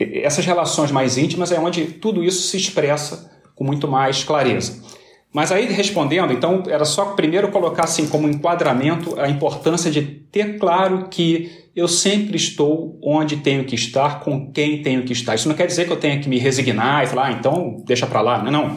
essas 0.00 0.46
relações 0.46 0.90
mais 0.90 1.18
íntimas 1.18 1.52
é 1.52 1.60
onde 1.60 1.84
tudo 1.84 2.24
isso 2.24 2.48
se 2.48 2.56
expressa 2.56 3.30
com 3.54 3.64
muito 3.64 3.86
mais 3.86 4.24
clareza. 4.24 4.82
Mas 5.32 5.52
aí 5.52 5.66
respondendo, 5.66 6.32
então 6.32 6.62
era 6.66 6.84
só 6.84 7.14
primeiro 7.14 7.50
colocar 7.50 7.84
assim 7.84 8.08
como 8.08 8.28
enquadramento 8.28 9.20
a 9.20 9.28
importância 9.28 9.90
de 9.90 10.00
ter 10.02 10.58
claro 10.58 11.08
que 11.08 11.66
eu 11.74 11.86
sempre 11.86 12.36
estou 12.36 12.98
onde 13.02 13.36
tenho 13.36 13.64
que 13.64 13.74
estar, 13.74 14.20
com 14.20 14.50
quem 14.50 14.80
tenho 14.80 15.04
que 15.04 15.12
estar. 15.12 15.34
Isso 15.34 15.48
não 15.48 15.54
quer 15.54 15.66
dizer 15.66 15.86
que 15.86 15.92
eu 15.92 15.98
tenha 15.98 16.18
que 16.18 16.28
me 16.28 16.38
resignar 16.38 17.04
e 17.04 17.06
falar, 17.06 17.26
ah, 17.26 17.32
então 17.32 17.82
deixa 17.84 18.06
para 18.06 18.22
lá. 18.22 18.42
Não, 18.42 18.50
não. 18.50 18.76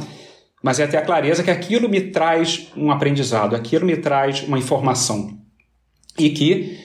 Mas 0.62 0.80
é 0.80 0.88
ter 0.88 0.98
a 0.98 1.02
clareza 1.02 1.44
que 1.44 1.50
aquilo 1.50 1.88
me 1.88 2.02
traz 2.02 2.68
um 2.76 2.92
aprendizado, 2.92 3.56
aquilo 3.56 3.86
me 3.86 3.96
traz 3.96 4.44
uma 4.44 4.58
informação. 4.58 5.40
E 6.18 6.30
que, 6.32 6.78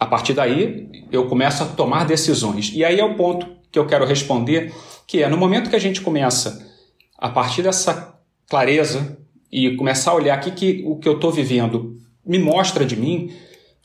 a 0.00 0.06
partir 0.06 0.32
daí, 0.32 0.88
eu 1.12 1.28
começo 1.28 1.62
a 1.62 1.66
tomar 1.66 2.04
decisões. 2.04 2.72
E 2.74 2.84
aí 2.84 2.98
é 2.98 3.04
o 3.04 3.14
ponto 3.14 3.46
que 3.70 3.78
eu 3.78 3.86
quero 3.86 4.04
responder, 4.04 4.74
que 5.06 5.22
é 5.22 5.28
no 5.28 5.36
momento 5.36 5.70
que 5.70 5.76
a 5.76 5.80
gente 5.80 6.00
começa, 6.00 6.66
a 7.16 7.28
partir 7.28 7.62
dessa 7.62 8.17
clareza, 8.48 9.18
e 9.50 9.76
começar 9.76 10.10
a 10.10 10.14
olhar 10.14 10.34
aqui 10.34 10.50
que 10.50 10.82
o 10.86 10.96
que 10.96 11.08
eu 11.08 11.14
estou 11.14 11.30
vivendo 11.30 11.96
me 12.24 12.38
mostra 12.38 12.84
de 12.84 12.96
mim, 12.96 13.30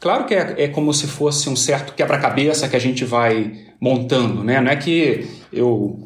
Claro 0.04 0.26
que 0.26 0.36
é, 0.36 0.56
é, 0.58 0.68
como 0.68 0.94
se 0.94 1.08
fosse 1.08 1.48
um 1.50 1.56
certo 1.56 1.94
quebra-cabeça 1.94 2.68
que 2.68 2.76
a 2.76 2.80
gente 2.80 3.06
vai 3.06 3.54
montando, 3.80 4.44
né? 4.44 4.60
Não 4.60 4.70
é 4.70 4.76
que 4.76 5.26
eu 5.52 5.98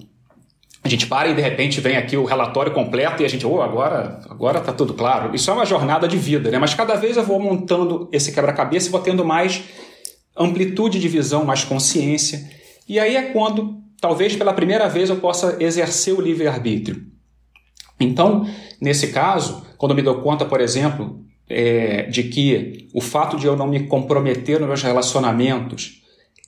a 0.84 0.88
gente 0.88 1.08
para 1.08 1.30
e 1.30 1.34
de 1.34 1.42
repente 1.42 1.82
vem 1.82 1.98
aqui 1.98 2.16
o 2.16 2.24
relatório 2.24 2.72
completo 2.72 3.24
e 3.24 3.26
a 3.26 3.28
gente, 3.28 3.44
oh, 3.44 3.60
agora, 3.60 4.20
agora 4.30 4.62
tá 4.62 4.72
tudo 4.72 4.94
claro. 4.94 5.36
Isso 5.36 5.50
é 5.50 5.54
uma 5.54 5.66
jornada 5.66 6.08
de 6.08 6.16
vida, 6.16 6.52
né? 6.52 6.60
Mas 6.60 6.76
cada 6.76 6.94
vez 6.94 7.18
eu 7.18 7.24
vou 7.24 7.40
montando 7.40 8.08
esse 8.12 8.32
quebra-cabeça 8.32 8.88
e 8.88 8.92
vou 8.92 9.02
tendo 9.02 9.26
mais 9.26 9.64
amplitude 10.38 11.00
de 11.00 11.08
visão, 11.08 11.44
mais 11.44 11.64
consciência. 11.64 12.48
E 12.88 13.00
aí 13.00 13.16
é 13.16 13.24
quando, 13.24 13.82
talvez 14.00 14.36
pela 14.36 14.54
primeira 14.54 14.88
vez, 14.88 15.10
eu 15.10 15.16
possa 15.16 15.58
exercer 15.60 16.14
o 16.14 16.22
livre-arbítrio. 16.22 17.02
Então, 18.00 18.48
nesse 18.80 19.08
caso, 19.08 19.66
quando 19.78 19.96
me 19.96 20.02
dou 20.02 20.22
conta, 20.22 20.46
por 20.46 20.62
exemplo, 20.62 21.26
é, 21.50 22.04
de 22.04 22.24
que 22.24 22.88
o 22.94 23.02
fato 23.02 23.38
de 23.38 23.46
eu 23.46 23.56
não 23.56 23.68
me 23.68 23.88
comprometer 23.88 24.60
nos 24.60 24.68
meus 24.68 24.84
relacionamentos 24.84 26.02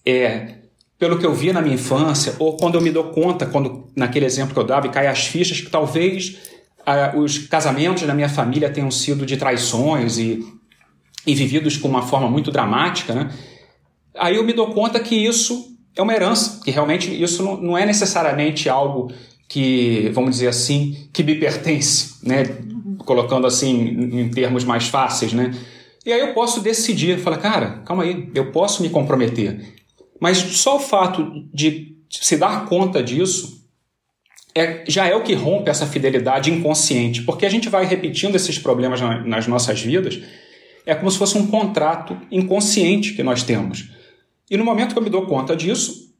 é 0.05 0.55
pelo 0.97 1.17
que 1.17 1.25
eu 1.25 1.33
vi 1.33 1.53
na 1.53 1.62
minha 1.62 1.75
infância, 1.75 2.35
ou 2.39 2.57
quando 2.57 2.75
eu 2.75 2.81
me 2.81 2.91
dou 2.91 3.05
conta, 3.05 3.45
quando 3.45 3.88
naquele 3.95 4.25
exemplo 4.25 4.53
que 4.53 4.59
eu 4.59 4.65
dava, 4.65 4.88
e 4.88 4.89
cai 4.89 5.07
as 5.07 5.27
fichas, 5.27 5.62
que 5.62 5.69
talvez 5.69 6.38
os 7.15 7.38
casamentos 7.38 8.03
da 8.03 8.13
minha 8.13 8.27
família 8.27 8.69
tenham 8.69 8.91
sido 8.91 9.25
de 9.25 9.38
traições 9.38 10.17
e, 10.17 10.45
e 11.25 11.33
vividos 11.33 11.77
com 11.77 11.88
uma 11.88 12.01
forma 12.01 12.29
muito 12.29 12.51
dramática, 12.51 13.13
né? 13.13 13.31
aí 14.17 14.35
eu 14.35 14.43
me 14.43 14.51
dou 14.51 14.73
conta 14.73 14.99
que 14.99 15.15
isso 15.15 15.77
é 15.95 16.01
uma 16.01 16.13
herança, 16.13 16.62
que 16.63 16.71
realmente 16.71 17.09
isso 17.21 17.43
não, 17.43 17.57
não 17.57 17.77
é 17.77 17.85
necessariamente 17.85 18.67
algo 18.67 19.12
que, 19.49 20.12
vamos 20.13 20.35
dizer 20.35 20.47
assim, 20.47 21.09
que 21.12 21.23
me 21.23 21.35
pertence, 21.35 22.15
né? 22.23 22.43
colocando 23.09 23.47
assim 23.47 23.73
em 24.13 24.29
termos 24.29 24.63
mais 24.63 24.88
fáceis, 24.88 25.33
né? 25.33 25.51
E 26.05 26.13
aí 26.13 26.19
eu 26.19 26.33
posso 26.33 26.62
decidir, 26.62 27.17
falar, 27.19 27.38
cara, 27.39 27.81
calma 27.83 28.03
aí, 28.03 28.29
eu 28.35 28.51
posso 28.51 28.83
me 28.83 28.89
comprometer. 28.89 29.73
Mas 30.19 30.38
só 30.38 30.77
o 30.77 30.79
fato 30.79 31.43
de 31.51 31.97
se 32.09 32.38
dar 32.38 32.65
conta 32.67 33.01
disso 33.01 33.67
é, 34.53 34.83
já 34.88 35.07
é 35.07 35.15
o 35.15 35.23
que 35.23 35.33
rompe 35.33 35.69
essa 35.69 35.88
fidelidade 35.88 36.51
inconsciente, 36.51 37.23
porque 37.23 37.45
a 37.45 37.49
gente 37.49 37.67
vai 37.67 37.85
repetindo 37.85 38.35
esses 38.35 38.59
problemas 38.59 39.01
na, 39.01 39.23
nas 39.25 39.47
nossas 39.47 39.81
vidas, 39.81 40.21
é 40.85 40.93
como 40.93 41.09
se 41.09 41.17
fosse 41.17 41.38
um 41.38 41.47
contrato 41.47 42.15
inconsciente 42.31 43.13
que 43.13 43.23
nós 43.23 43.43
temos. 43.43 43.89
E 44.49 44.57
no 44.57 44.63
momento 44.63 44.93
que 44.93 44.99
eu 44.99 45.03
me 45.03 45.09
dou 45.09 45.25
conta 45.25 45.55
disso, 45.55 46.13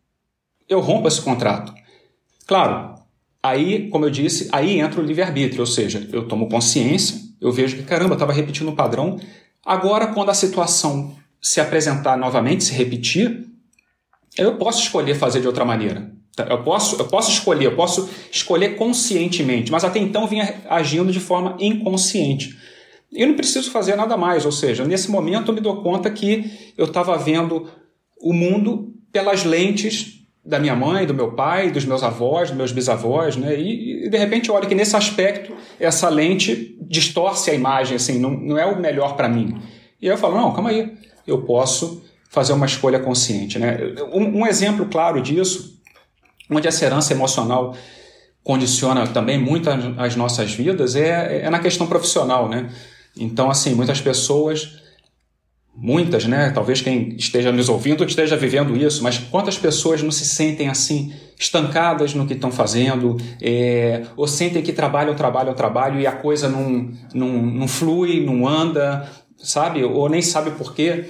eu 0.68 0.80
rompo 0.80 1.08
esse 1.08 1.22
contrato. 1.22 1.74
Claro, 2.46 2.99
Aí, 3.42 3.90
como 3.90 4.06
eu 4.06 4.10
disse, 4.10 4.50
aí 4.52 4.80
entra 4.80 5.00
o 5.00 5.04
livre-arbítrio, 5.04 5.62
ou 5.62 5.66
seja, 5.66 6.08
eu 6.12 6.28
tomo 6.28 6.50
consciência, 6.50 7.18
eu 7.40 7.52
vejo 7.52 7.78
que, 7.78 7.84
caramba, 7.84 8.14
estava 8.14 8.34
repetindo 8.34 8.70
um 8.70 8.76
padrão. 8.76 9.20
Agora, 9.66 10.08
quando 10.08 10.30
a 10.30 10.34
situação 10.34 11.16
se 11.42 11.62
apresentar 11.62 12.18
novamente, 12.18 12.66
se 12.66 12.74
repetir, 12.74 13.46
eu 14.38 14.58
posso 14.58 14.82
escolher 14.82 15.16
fazer 15.16 15.40
de 15.40 15.48
outra 15.48 15.64
maneira. 15.64 16.12
Tá? 16.36 16.46
Eu 16.50 16.64
posso, 16.64 16.98
eu 16.98 17.06
posso 17.06 17.32
escolher, 17.32 17.66
eu 17.66 17.76
posso 17.76 18.10
escolher 18.32 18.76
conscientemente, 18.76 19.72
mas 19.72 19.86
até 19.86 20.00
então 20.00 20.28
vinha 20.28 20.62
agindo 20.70 21.12
de 21.12 21.20
forma 21.20 21.56
inconsciente. 21.60 22.58
Eu 23.12 23.28
não 23.28 23.36
preciso 23.36 23.72
fazer 23.72 23.96
nada 23.96 24.16
mais, 24.18 24.46
ou 24.46 24.52
seja, 24.52 24.86
nesse 24.86 25.10
momento 25.10 25.50
eu 25.50 25.56
me 25.56 25.62
dou 25.62 25.82
conta 25.82 26.10
que 26.10 26.72
eu 26.78 26.86
estava 26.86 27.18
vendo 27.18 27.68
o 28.22 28.34
mundo 28.34 28.94
pelas 29.12 29.44
lentes 29.44 30.19
da 30.50 30.60
minha 30.60 30.76
mãe, 30.76 31.06
do 31.06 31.14
meu 31.14 31.32
pai, 31.34 31.70
dos 31.70 31.86
meus 31.86 32.02
avós, 32.02 32.50
dos 32.50 32.58
meus 32.58 32.72
bisavós, 32.72 33.38
né? 33.38 33.56
E, 33.56 34.06
e 34.06 34.10
de 34.10 34.18
repente 34.18 34.50
eu 34.50 34.56
olho 34.56 34.68
que 34.68 34.74
nesse 34.74 34.96
aspecto 34.96 35.54
essa 35.80 36.10
lente 36.10 36.76
distorce 36.82 37.52
a 37.52 37.54
imagem, 37.54 37.96
assim, 37.96 38.20
não, 38.20 38.32
não 38.32 38.58
é 38.58 38.66
o 38.66 38.80
melhor 38.80 39.16
para 39.16 39.30
mim. 39.30 39.62
E 40.02 40.08
eu 40.08 40.18
falo, 40.18 40.36
não, 40.36 40.52
calma 40.52 40.72
aí, 40.72 40.92
eu 41.28 41.44
posso 41.44 42.04
fazer 42.32 42.54
uma 42.54 42.66
escolha 42.66 43.00
consciente, 43.00 43.60
né? 43.60 43.78
Um, 44.12 44.40
um 44.40 44.48
exemplo 44.48 44.88
claro 44.88 45.22
disso, 45.22 45.80
onde 46.50 46.68
essa 46.68 46.84
herança 46.84 47.14
emocional 47.14 47.76
condiciona 48.44 49.06
também 49.06 49.38
muito 49.38 49.70
as 49.98 50.16
nossas 50.16 50.52
vidas, 50.52 50.96
é, 50.96 51.42
é 51.44 51.50
na 51.50 51.60
questão 51.60 51.86
profissional, 51.86 52.50
né? 52.50 52.70
Então, 53.16 53.52
assim, 53.52 53.76
muitas 53.76 54.02
pessoas 54.02 54.79
muitas, 55.76 56.26
né? 56.26 56.52
Talvez 56.52 56.82
quem 56.82 57.16
esteja 57.16 57.52
nos 57.52 57.70
ouvindo 57.70 58.04
esteja 58.04 58.36
vivendo 58.36 58.76
isso, 58.76 59.04
mas 59.04 59.18
quantas 59.18 59.58
pessoas 59.58 60.04
não 60.04 60.12
se 60.12 60.26
sentem 60.26 60.68
assim 60.68 61.14
estancadas 61.40 62.14
no 62.14 62.28
que 62.28 62.34
estão 62.34 62.52
fazendo, 62.52 63.16
é, 63.42 64.04
ou 64.18 64.28
sentem 64.28 64.62
que 64.62 64.74
trabalham, 64.74 65.16
trabalham, 65.16 65.54
trabalham 65.54 66.00
e 66.00 66.06
a 66.06 66.12
coisa 66.12 66.50
não, 66.50 66.92
não, 67.14 67.30
não 67.42 67.68
flui, 67.68 68.26
não 68.26 68.46
anda, 68.48 69.10
sabe? 69.38 69.84
Ou 69.84 70.10
nem 70.10 70.22
sabe 70.22 70.52
por 70.52 70.76
que 70.76 71.06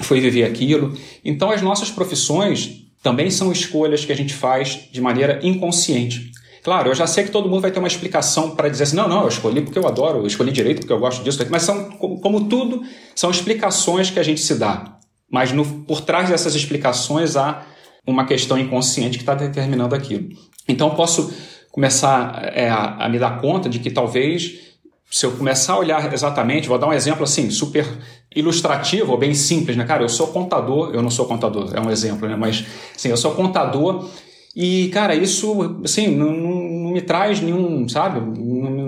foi 0.00 0.20
viver 0.20 0.44
aquilo. 0.44 0.96
Então 1.24 1.50
as 1.50 1.60
nossas 1.60 1.90
profissões 1.90 2.82
também 3.02 3.30
são 3.30 3.50
escolhas 3.50 4.04
que 4.04 4.12
a 4.12 4.16
gente 4.16 4.32
faz 4.32 4.88
de 4.92 5.00
maneira 5.00 5.40
inconsciente. 5.42 6.31
Claro, 6.62 6.90
eu 6.90 6.94
já 6.94 7.06
sei 7.06 7.24
que 7.24 7.30
todo 7.30 7.48
mundo 7.48 7.60
vai 7.60 7.72
ter 7.72 7.80
uma 7.80 7.88
explicação 7.88 8.54
para 8.54 8.68
dizer 8.68 8.84
assim, 8.84 8.96
não, 8.96 9.08
não, 9.08 9.22
eu 9.22 9.28
escolhi 9.28 9.60
porque 9.62 9.78
eu 9.78 9.86
adoro, 9.86 10.20
eu 10.20 10.26
escolhi 10.26 10.52
direito 10.52 10.80
porque 10.80 10.92
eu 10.92 10.98
gosto 10.98 11.24
disso, 11.24 11.44
mas 11.50 11.62
são, 11.62 11.90
como 11.90 12.48
tudo, 12.48 12.82
são 13.16 13.30
explicações 13.30 14.10
que 14.10 14.20
a 14.20 14.22
gente 14.22 14.40
se 14.40 14.54
dá. 14.54 14.98
Mas 15.30 15.50
no, 15.50 15.64
por 15.64 16.02
trás 16.02 16.28
dessas 16.28 16.54
explicações 16.54 17.36
há 17.36 17.66
uma 18.06 18.24
questão 18.26 18.56
inconsciente 18.56 19.18
que 19.18 19.22
está 19.22 19.34
determinando 19.34 19.94
aquilo. 19.94 20.28
Então 20.68 20.88
eu 20.88 20.94
posso 20.94 21.32
começar 21.72 22.52
é, 22.54 22.68
a, 22.68 23.06
a 23.06 23.08
me 23.08 23.18
dar 23.18 23.40
conta 23.40 23.68
de 23.68 23.80
que 23.80 23.90
talvez 23.90 24.72
se 25.12 25.26
eu 25.26 25.32
começar 25.32 25.74
a 25.74 25.78
olhar 25.78 26.10
exatamente, 26.10 26.68
vou 26.68 26.78
dar 26.78 26.86
um 26.86 26.92
exemplo 26.92 27.24
assim, 27.24 27.50
super 27.50 27.86
ilustrativo 28.34 29.12
ou 29.12 29.18
bem 29.18 29.34
simples, 29.34 29.76
né? 29.76 29.84
Cara, 29.84 30.02
eu 30.02 30.08
sou 30.08 30.28
contador, 30.28 30.90
eu 30.94 31.02
não 31.02 31.10
sou 31.10 31.26
contador, 31.26 31.70
é 31.74 31.80
um 31.80 31.90
exemplo, 31.90 32.26
né? 32.26 32.34
Mas, 32.34 32.64
assim, 32.96 33.10
eu 33.10 33.16
sou 33.18 33.34
contador 33.34 34.08
e, 34.54 34.88
cara, 34.88 35.14
isso, 35.14 35.80
assim, 35.82 36.08
não, 36.08 36.30
não 36.32 36.92
me 36.92 37.00
traz 37.00 37.40
nenhum, 37.40 37.88
sabe? 37.88 38.20
Não, 38.20 38.70
não, 38.70 38.86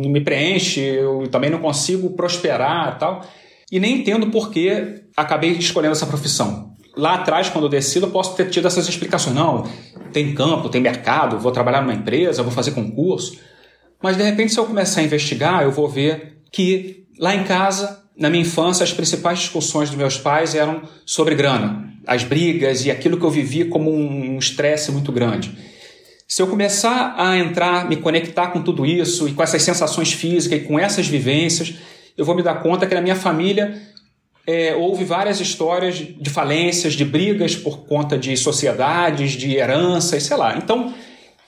não, 0.00 0.10
me 0.10 0.20
preenche, 0.20 0.80
eu 0.80 1.26
também 1.28 1.50
não 1.50 1.58
consigo 1.58 2.10
prosperar 2.10 2.96
tal. 2.98 3.24
E 3.70 3.80
nem 3.80 3.98
entendo 3.98 4.28
por 4.28 4.50
que 4.50 5.02
acabei 5.16 5.50
escolhendo 5.52 5.92
essa 5.92 6.06
profissão. 6.06 6.74
Lá 6.96 7.14
atrás, 7.14 7.48
quando 7.48 7.64
eu 7.64 7.68
decido, 7.68 8.06
eu 8.06 8.10
posso 8.10 8.36
ter 8.36 8.50
tido 8.50 8.66
essas 8.66 8.88
explicações. 8.88 9.34
Não, 9.34 9.64
tem 10.12 10.32
campo, 10.32 10.68
tem 10.68 10.80
mercado, 10.80 11.38
vou 11.38 11.52
trabalhar 11.52 11.80
numa 11.80 11.94
empresa, 11.94 12.42
vou 12.42 12.52
fazer 12.52 12.70
concurso. 12.72 13.38
Mas, 14.02 14.16
de 14.16 14.22
repente, 14.22 14.52
se 14.52 14.58
eu 14.58 14.66
começar 14.66 15.00
a 15.00 15.04
investigar, 15.04 15.62
eu 15.62 15.72
vou 15.72 15.88
ver 15.88 16.38
que 16.52 17.04
lá 17.18 17.34
em 17.34 17.44
casa, 17.44 18.04
na 18.16 18.30
minha 18.30 18.42
infância, 18.42 18.84
as 18.84 18.92
principais 18.92 19.40
discussões 19.40 19.88
dos 19.88 19.98
meus 19.98 20.16
pais 20.16 20.54
eram 20.54 20.82
sobre 21.04 21.34
grana 21.34 21.89
as 22.06 22.24
brigas 22.24 22.84
e 22.84 22.90
aquilo 22.90 23.18
que 23.18 23.24
eu 23.24 23.30
vivi 23.30 23.64
como 23.64 23.92
um 23.92 24.38
estresse 24.38 24.90
muito 24.90 25.12
grande. 25.12 25.56
Se 26.26 26.40
eu 26.40 26.46
começar 26.46 27.14
a 27.18 27.36
entrar, 27.36 27.88
me 27.88 27.96
conectar 27.96 28.48
com 28.48 28.62
tudo 28.62 28.86
isso 28.86 29.28
e 29.28 29.32
com 29.32 29.42
essas 29.42 29.62
sensações 29.62 30.12
físicas 30.12 30.60
e 30.60 30.64
com 30.64 30.78
essas 30.78 31.08
vivências, 31.08 31.74
eu 32.16 32.24
vou 32.24 32.34
me 32.34 32.42
dar 32.42 32.62
conta 32.62 32.86
que 32.86 32.94
na 32.94 33.00
minha 33.00 33.16
família 33.16 33.82
é, 34.46 34.74
houve 34.74 35.04
várias 35.04 35.40
histórias 35.40 35.96
de 35.96 36.30
falências, 36.30 36.94
de 36.94 37.04
brigas 37.04 37.56
por 37.56 37.84
conta 37.84 38.16
de 38.16 38.36
sociedades, 38.36 39.32
de 39.32 39.56
heranças, 39.56 40.22
sei 40.22 40.36
lá. 40.36 40.56
Então, 40.56 40.94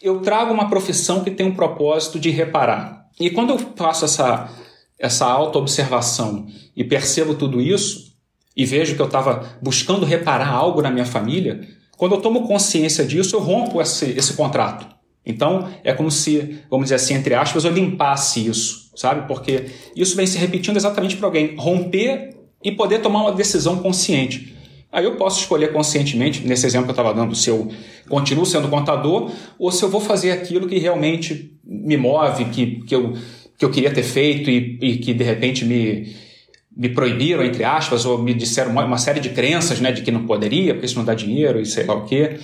eu 0.02 0.20
trago 0.20 0.52
uma 0.52 0.68
profissão 0.68 1.22
que 1.22 1.30
tem 1.30 1.46
um 1.46 1.54
propósito 1.54 2.18
de 2.18 2.30
reparar. 2.30 3.06
E 3.20 3.30
quando 3.30 3.50
eu 3.50 3.58
faço 3.76 4.04
essa, 4.04 4.50
essa 4.98 5.26
auto-observação 5.26 6.46
e 6.76 6.82
percebo 6.82 7.34
tudo 7.34 7.60
isso, 7.60 8.11
e 8.56 8.66
vejo 8.66 8.94
que 8.94 9.02
eu 9.02 9.06
estava 9.06 9.58
buscando 9.62 10.04
reparar 10.04 10.48
algo 10.48 10.82
na 10.82 10.90
minha 10.90 11.06
família, 11.06 11.60
quando 11.96 12.14
eu 12.14 12.20
tomo 12.20 12.46
consciência 12.46 13.04
disso, 13.04 13.36
eu 13.36 13.40
rompo 13.40 13.80
esse, 13.80 14.06
esse 14.10 14.34
contrato. 14.34 14.86
Então, 15.24 15.68
é 15.84 15.92
como 15.92 16.10
se, 16.10 16.58
vamos 16.68 16.86
dizer 16.86 16.96
assim, 16.96 17.14
entre 17.14 17.34
aspas, 17.34 17.64
eu 17.64 17.72
limpasse 17.72 18.46
isso, 18.46 18.90
sabe? 18.96 19.26
Porque 19.28 19.66
isso 19.94 20.16
vem 20.16 20.26
se 20.26 20.36
repetindo 20.36 20.76
exatamente 20.76 21.16
para 21.16 21.26
alguém 21.26 21.54
romper 21.56 22.36
e 22.62 22.72
poder 22.72 23.00
tomar 23.00 23.22
uma 23.22 23.32
decisão 23.32 23.78
consciente. 23.78 24.52
Aí 24.90 25.04
eu 25.04 25.16
posso 25.16 25.40
escolher 25.40 25.72
conscientemente, 25.72 26.46
nesse 26.46 26.66
exemplo 26.66 26.86
que 26.86 26.90
eu 26.90 27.02
estava 27.02 27.14
dando, 27.14 27.34
se 27.34 27.48
eu 27.48 27.70
continuo 28.08 28.44
sendo 28.44 28.68
contador 28.68 29.30
ou 29.58 29.72
se 29.72 29.82
eu 29.82 29.88
vou 29.88 30.00
fazer 30.00 30.32
aquilo 30.32 30.68
que 30.68 30.78
realmente 30.78 31.56
me 31.64 31.96
move, 31.96 32.46
que, 32.46 32.82
que, 32.84 32.94
eu, 32.94 33.14
que 33.56 33.64
eu 33.64 33.70
queria 33.70 33.90
ter 33.90 34.02
feito 34.02 34.50
e, 34.50 34.78
e 34.82 34.98
que 34.98 35.14
de 35.14 35.24
repente 35.24 35.64
me, 35.64 36.14
me 36.76 36.88
proibiram, 36.88 37.44
entre 37.44 37.64
aspas, 37.64 38.04
ou 38.04 38.18
me 38.18 38.34
disseram 38.34 38.70
uma, 38.70 38.98
série 38.98 39.20
de 39.20 39.30
crenças 39.30 39.80
né, 39.80 39.92
de 39.92 40.02
que 40.02 40.10
não 40.10 40.26
poderia, 40.26 40.74
porque 40.74 40.86
isso 40.86 40.96
não 40.96 41.04
dá 41.04 41.14
dinheiro 41.14 41.60
e 41.60 41.66
sei 41.66 41.84
lá 41.84 41.94
o 41.94 42.04
quê. 42.04 42.38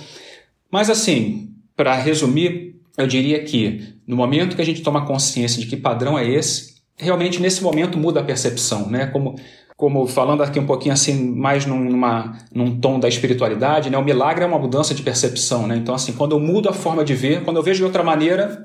Mas 0.71 0.89
assim, 0.89 1.49
para 1.75 1.95
resumir, 1.95 2.75
eu 2.97 3.07
diria 3.07 3.43
que 3.43 3.95
no 4.05 4.15
momento 4.15 4.55
que 4.55 4.61
a 4.61 4.65
gente 4.65 4.81
toma 4.81 5.05
consciência 5.05 5.59
de 5.59 5.67
que 5.67 5.77
padrão 5.77 6.17
é 6.17 6.29
esse, 6.29 6.75
realmente 6.97 7.41
nesse 7.41 7.63
momento 7.63 7.97
muda 7.97 8.19
a 8.19 8.23
percepção, 8.23 8.89
né? 8.89 9.07
Como 9.07 9.35
como 9.79 10.05
falando 10.05 10.43
aqui 10.43 10.59
um 10.59 10.65
pouquinho 10.65 10.93
assim, 10.93 11.31
mais 11.33 11.65
numa, 11.65 12.37
num 12.53 12.77
tom 12.81 12.99
da 12.99 13.07
espiritualidade, 13.07 13.89
né? 13.89 13.97
O 13.97 14.03
milagre 14.03 14.43
é 14.43 14.45
uma 14.45 14.59
mudança 14.59 14.93
de 14.93 15.01
percepção, 15.01 15.65
né? 15.65 15.77
Então, 15.77 15.95
assim, 15.95 16.11
quando 16.11 16.33
eu 16.35 16.39
mudo 16.39 16.67
a 16.67 16.73
forma 16.73 17.01
de 17.01 17.15
ver, 17.15 17.45
quando 17.45 17.55
eu 17.55 17.63
vejo 17.63 17.77
de 17.77 17.85
outra 17.85 18.03
maneira, 18.03 18.61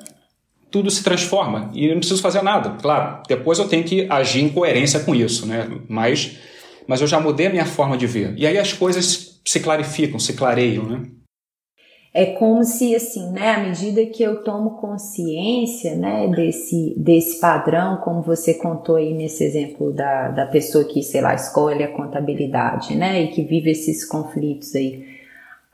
tudo 0.74 0.90
se 0.90 1.04
transforma 1.04 1.70
e 1.72 1.86
eu 1.86 1.92
não 1.92 2.00
preciso 2.00 2.20
fazer 2.20 2.42
nada. 2.42 2.70
Claro, 2.82 3.22
depois 3.28 3.60
eu 3.60 3.68
tenho 3.68 3.84
que 3.84 4.08
agir 4.10 4.42
em 4.42 4.48
coerência 4.48 4.98
com 4.98 5.14
isso, 5.14 5.46
né? 5.46 5.70
Mas, 5.88 6.36
mas 6.84 7.00
eu 7.00 7.06
já 7.06 7.20
mudei 7.20 7.46
a 7.46 7.50
minha 7.50 7.64
forma 7.64 7.96
de 7.96 8.08
ver. 8.08 8.34
E 8.36 8.44
aí 8.44 8.58
as 8.58 8.72
coisas 8.72 9.40
se 9.46 9.60
clarificam, 9.60 10.18
se 10.18 10.32
clareiam, 10.32 10.84
né? 10.84 11.02
é 12.12 12.26
como 12.26 12.62
se 12.62 12.94
assim, 12.94 13.32
né, 13.32 13.54
à 13.54 13.58
medida 13.58 14.06
que 14.06 14.22
eu 14.22 14.44
tomo 14.44 14.76
consciência, 14.76 15.96
né, 15.96 16.28
desse, 16.28 16.94
desse 16.96 17.40
padrão, 17.40 17.96
como 17.96 18.22
você 18.22 18.54
contou 18.54 18.94
aí 18.94 19.12
nesse 19.12 19.42
exemplo 19.42 19.92
da, 19.92 20.28
da 20.28 20.46
pessoa 20.46 20.84
que, 20.84 21.02
sei 21.02 21.20
lá, 21.20 21.34
escolhe 21.34 21.82
a 21.82 21.90
contabilidade, 21.90 22.94
né, 22.94 23.20
e 23.20 23.28
que 23.32 23.42
vive 23.42 23.72
esses 23.72 24.04
conflitos 24.04 24.76
aí. 24.76 25.13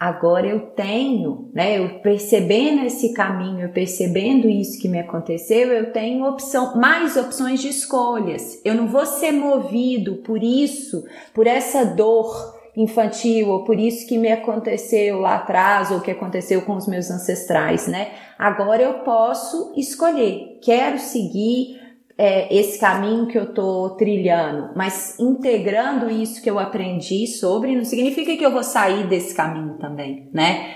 Agora 0.00 0.46
eu 0.46 0.60
tenho, 0.60 1.50
né, 1.52 1.78
eu 1.78 2.00
percebendo 2.00 2.86
esse 2.86 3.12
caminho, 3.12 3.60
eu 3.60 3.68
percebendo 3.68 4.48
isso 4.48 4.80
que 4.80 4.88
me 4.88 4.98
aconteceu, 4.98 5.68
eu 5.68 5.92
tenho 5.92 6.24
opção, 6.24 6.74
mais 6.74 7.18
opções 7.18 7.60
de 7.60 7.68
escolhas. 7.68 8.58
Eu 8.64 8.74
não 8.74 8.88
vou 8.88 9.04
ser 9.04 9.30
movido 9.30 10.16
por 10.24 10.42
isso, 10.42 11.04
por 11.34 11.46
essa 11.46 11.84
dor, 11.84 12.58
infantil, 12.74 13.48
ou 13.50 13.64
por 13.64 13.78
isso 13.78 14.06
que 14.06 14.16
me 14.16 14.30
aconteceu 14.32 15.20
lá 15.20 15.34
atrás, 15.34 15.90
ou 15.90 16.00
que 16.00 16.10
aconteceu 16.10 16.62
com 16.62 16.76
os 16.76 16.86
meus 16.86 17.10
ancestrais, 17.10 17.86
né? 17.86 18.12
Agora 18.38 18.82
eu 18.82 18.94
posso 19.00 19.72
escolher, 19.76 20.58
quero 20.62 20.98
seguir 20.98 21.79
é, 22.20 22.54
esse 22.54 22.78
caminho 22.78 23.26
que 23.26 23.38
eu 23.38 23.54
tô 23.54 23.96
trilhando, 23.96 24.72
mas 24.76 25.18
integrando 25.18 26.10
isso 26.10 26.42
que 26.42 26.50
eu 26.50 26.58
aprendi 26.58 27.26
sobre, 27.26 27.74
não 27.74 27.82
significa 27.82 28.36
que 28.36 28.44
eu 28.44 28.52
vou 28.52 28.62
sair 28.62 29.06
desse 29.06 29.34
caminho 29.34 29.78
também, 29.78 30.28
né? 30.30 30.74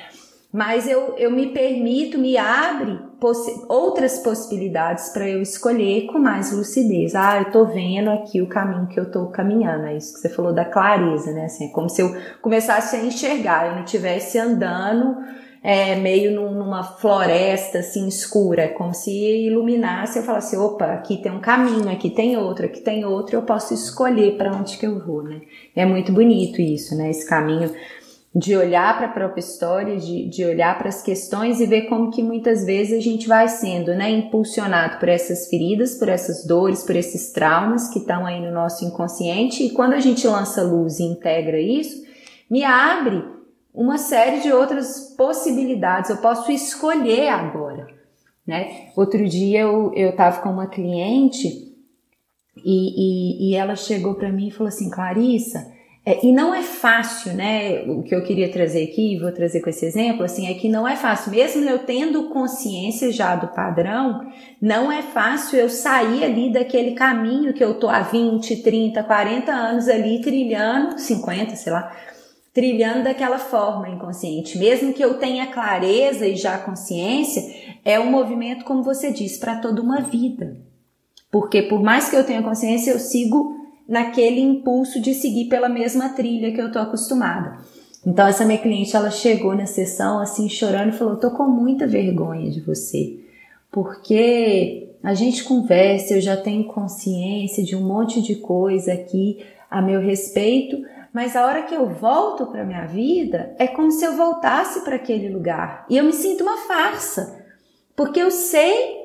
Mas 0.50 0.88
eu, 0.88 1.14
eu 1.18 1.30
me 1.30 1.48
permito, 1.48 2.16
me 2.16 2.38
abre 2.38 2.98
possi 3.20 3.52
outras 3.68 4.20
possibilidades 4.20 5.10
para 5.10 5.28
eu 5.28 5.42
escolher 5.42 6.06
com 6.06 6.18
mais 6.18 6.50
lucidez. 6.50 7.14
Ah, 7.14 7.38
eu 7.38 7.50
tô 7.50 7.66
vendo 7.66 8.08
aqui 8.08 8.40
o 8.40 8.48
caminho 8.48 8.86
que 8.86 8.98
eu 8.98 9.10
tô 9.10 9.26
caminhando. 9.26 9.84
É 9.84 9.96
isso 9.96 10.14
que 10.14 10.20
você 10.20 10.30
falou 10.30 10.54
da 10.54 10.64
clareza, 10.64 11.30
né? 11.32 11.44
Assim, 11.44 11.66
é 11.66 11.72
como 11.72 11.90
se 11.90 12.00
eu 12.00 12.14
começasse 12.40 12.96
a 12.96 13.04
enxergar, 13.04 13.66
eu 13.66 13.74
não 13.74 13.84
estivesse 13.84 14.38
andando 14.38 15.16
é, 15.66 15.96
meio 15.96 16.30
numa 16.30 16.82
floresta 16.82 17.78
assim 17.78 18.06
escura, 18.06 18.68
como 18.68 18.92
se 18.92 19.10
iluminasse. 19.10 20.18
Eu 20.18 20.22
falasse, 20.22 20.58
opa, 20.58 20.92
aqui 20.92 21.16
tem 21.16 21.32
um 21.32 21.40
caminho, 21.40 21.88
aqui 21.88 22.10
tem 22.10 22.36
outro, 22.36 22.66
aqui 22.66 22.82
tem 22.82 23.06
outro. 23.06 23.34
Eu 23.34 23.42
posso 23.42 23.72
escolher 23.72 24.36
para 24.36 24.54
onde 24.54 24.76
que 24.76 24.86
eu 24.86 25.02
vou, 25.02 25.22
né? 25.22 25.40
É 25.74 25.86
muito 25.86 26.12
bonito 26.12 26.60
isso, 26.60 26.94
né? 26.94 27.08
Esse 27.08 27.26
caminho 27.26 27.72
de 28.36 28.54
olhar 28.54 28.94
para 28.98 29.06
a 29.06 29.12
própria 29.12 29.40
história, 29.40 29.96
de, 29.96 30.28
de 30.28 30.44
olhar 30.44 30.76
para 30.76 30.88
as 30.90 31.00
questões 31.00 31.60
e 31.60 31.66
ver 31.66 31.82
como 31.82 32.10
que 32.10 32.22
muitas 32.22 32.66
vezes 32.66 32.98
a 32.98 33.00
gente 33.00 33.26
vai 33.26 33.48
sendo 33.48 33.94
né, 33.94 34.10
impulsionado 34.10 34.98
por 34.98 35.08
essas 35.08 35.48
feridas, 35.48 35.94
por 35.94 36.08
essas 36.08 36.44
dores, 36.44 36.82
por 36.82 36.96
esses 36.96 37.32
traumas 37.32 37.88
que 37.88 38.00
estão 38.00 38.26
aí 38.26 38.40
no 38.40 38.52
nosso 38.52 38.84
inconsciente 38.84 39.62
e 39.62 39.70
quando 39.70 39.92
a 39.92 40.00
gente 40.00 40.26
lança 40.26 40.64
luz 40.64 40.98
e 40.98 41.04
integra 41.04 41.60
isso, 41.60 42.02
me 42.50 42.64
abre 42.64 43.22
uma 43.74 43.98
série 43.98 44.40
de 44.40 44.52
outras 44.52 45.14
possibilidades. 45.16 46.10
Eu 46.10 46.18
posso 46.18 46.52
escolher 46.52 47.28
agora. 47.28 47.86
Né? 48.46 48.90
Outro 48.96 49.26
dia 49.26 49.60
eu 49.60 49.92
estava 49.94 50.40
com 50.40 50.50
uma 50.50 50.68
cliente 50.68 51.48
e, 52.56 53.48
e, 53.48 53.50
e 53.50 53.54
ela 53.56 53.74
chegou 53.74 54.14
para 54.14 54.30
mim 54.30 54.48
e 54.48 54.50
falou 54.50 54.68
assim, 54.68 54.90
Clarissa, 54.90 55.74
é, 56.06 56.24
e 56.24 56.32
não 56.32 56.54
é 56.54 56.60
fácil, 56.60 57.32
né? 57.32 57.82
O 57.84 58.02
que 58.02 58.14
eu 58.14 58.22
queria 58.22 58.52
trazer 58.52 58.84
aqui, 58.84 59.18
vou 59.18 59.32
trazer 59.32 59.62
com 59.62 59.70
esse 59.70 59.86
exemplo, 59.86 60.22
assim, 60.22 60.46
é 60.46 60.52
que 60.52 60.68
não 60.68 60.86
é 60.86 60.96
fácil. 60.96 61.30
Mesmo 61.30 61.64
eu 61.64 61.78
tendo 61.78 62.28
consciência 62.28 63.10
já 63.10 63.34
do 63.34 63.48
padrão, 63.48 64.30
não 64.60 64.92
é 64.92 65.00
fácil 65.00 65.58
eu 65.58 65.70
sair 65.70 66.22
ali 66.22 66.52
daquele 66.52 66.92
caminho 66.92 67.54
que 67.54 67.64
eu 67.64 67.80
tô 67.80 67.88
há 67.88 68.00
20, 68.00 68.62
30, 68.62 69.02
40 69.02 69.50
anos 69.50 69.88
ali 69.88 70.20
trilhando, 70.20 70.98
50, 70.98 71.56
sei 71.56 71.72
lá, 71.72 71.90
trilhando 72.54 73.02
daquela 73.02 73.38
forma 73.38 73.88
inconsciente. 73.88 74.56
Mesmo 74.56 74.94
que 74.94 75.04
eu 75.04 75.14
tenha 75.14 75.48
clareza 75.48 76.24
e 76.24 76.36
já 76.36 76.56
consciência, 76.56 77.42
é 77.84 77.98
um 77.98 78.08
movimento, 78.08 78.64
como 78.64 78.84
você 78.84 79.10
disse, 79.10 79.40
para 79.40 79.56
toda 79.56 79.82
uma 79.82 80.00
vida. 80.00 80.56
Porque 81.32 81.62
por 81.62 81.82
mais 81.82 82.08
que 82.08 82.14
eu 82.14 82.24
tenha 82.24 82.42
consciência, 82.42 82.92
eu 82.92 83.00
sigo 83.00 83.56
naquele 83.88 84.40
impulso 84.40 85.00
de 85.00 85.12
seguir 85.12 85.46
pela 85.46 85.68
mesma 85.68 86.10
trilha 86.10 86.52
que 86.52 86.60
eu 86.60 86.70
tô 86.70 86.78
acostumada. 86.78 87.58
Então 88.06 88.26
essa 88.26 88.44
minha 88.44 88.58
cliente 88.58 88.94
ela 88.94 89.10
chegou 89.10 89.54
na 89.54 89.66
sessão 89.66 90.20
assim 90.20 90.48
chorando 90.48 90.90
e 90.90 90.96
falou: 90.96 91.16
"Tô 91.16 91.32
com 91.32 91.44
muita 91.44 91.86
vergonha 91.86 92.50
de 92.50 92.60
você, 92.60 93.18
porque 93.72 94.90
a 95.02 95.12
gente 95.12 95.42
conversa, 95.44 96.14
eu 96.14 96.20
já 96.20 96.36
tenho 96.36 96.64
consciência 96.64 97.64
de 97.64 97.74
um 97.74 97.80
monte 97.80 98.22
de 98.22 98.36
coisa 98.36 98.92
aqui 98.92 99.44
a 99.70 99.82
meu 99.82 100.00
respeito, 100.00 100.82
mas 101.14 101.36
a 101.36 101.46
hora 101.46 101.62
que 101.62 101.74
eu 101.74 101.88
volto 101.88 102.46
para 102.46 102.64
minha 102.64 102.86
vida 102.86 103.54
é 103.56 103.68
como 103.68 103.92
se 103.92 104.04
eu 104.04 104.16
voltasse 104.16 104.80
para 104.80 104.96
aquele 104.96 105.28
lugar 105.28 105.86
e 105.88 105.96
eu 105.96 106.02
me 106.02 106.12
sinto 106.12 106.42
uma 106.42 106.56
farsa, 106.56 107.40
porque 107.94 108.18
eu 108.18 108.32
sei, 108.32 108.96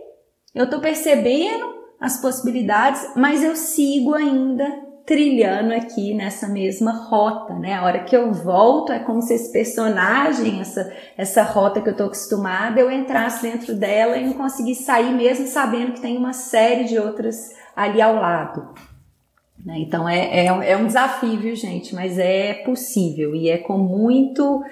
eu 0.56 0.68
tô 0.68 0.80
percebendo 0.80 1.78
as 2.02 2.20
possibilidades, 2.20 3.12
mas 3.16 3.44
eu 3.44 3.56
sigo 3.56 4.16
ainda 4.16 4.90
trilhando 5.06 5.74
aqui 5.74 6.14
nessa 6.14 6.48
mesma 6.48 6.92
rota, 6.92 7.54
né? 7.56 7.74
A 7.74 7.84
hora 7.84 8.04
que 8.04 8.16
eu 8.16 8.32
volto 8.32 8.92
é 8.92 9.00
como 9.00 9.22
se 9.22 9.34
esse 9.34 9.52
personagem, 9.52 10.62
essa, 10.62 10.92
essa 11.18 11.44
rota 11.44 11.82
que 11.82 11.90
eu 11.90 11.96
tô 11.96 12.06
acostumada, 12.06 12.80
eu 12.80 12.92
entrasse 12.92 13.42
dentro 13.42 13.76
dela 13.76 14.18
e 14.18 14.26
não 14.26 14.34
conseguisse 14.34 14.84
sair 14.84 15.12
mesmo 15.14 15.48
sabendo 15.48 15.94
que 15.94 16.02
tem 16.02 16.18
uma 16.18 16.34
série 16.34 16.86
de 16.86 16.98
outras 16.98 17.56
ali 17.76 18.02
ao 18.02 18.16
lado. 18.16 18.74
Né? 19.66 19.80
Então 19.80 20.08
é, 20.08 20.46
é, 20.46 20.72
é 20.72 20.78
um 20.78 20.88
desafio, 20.88 21.40
viu, 21.40 21.56
gente? 21.56 21.94
Mas 21.94 22.18
é 22.18 22.54
possível 22.66 23.36
e 23.36 23.50
é 23.50 23.58
com 23.58 23.78
muito 23.78 24.64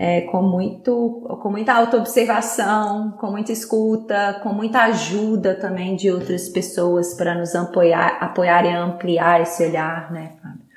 é, 0.00 0.20
com, 0.20 0.40
muito, 0.42 1.26
com 1.42 1.50
muita 1.50 1.72
autoobservação, 1.72 3.10
com 3.18 3.32
muita 3.32 3.50
escuta, 3.50 4.38
com 4.44 4.52
muita 4.52 4.84
ajuda 4.84 5.56
também 5.56 5.96
de 5.96 6.08
outras 6.08 6.48
pessoas 6.48 7.14
para 7.14 7.34
nos 7.34 7.52
apoiar, 7.56 8.16
apoiar 8.20 8.64
e 8.64 8.68
ampliar 8.68 9.40
esse 9.40 9.64
olhar, 9.64 10.12
né, 10.12 10.36
Fábio? 10.40 10.68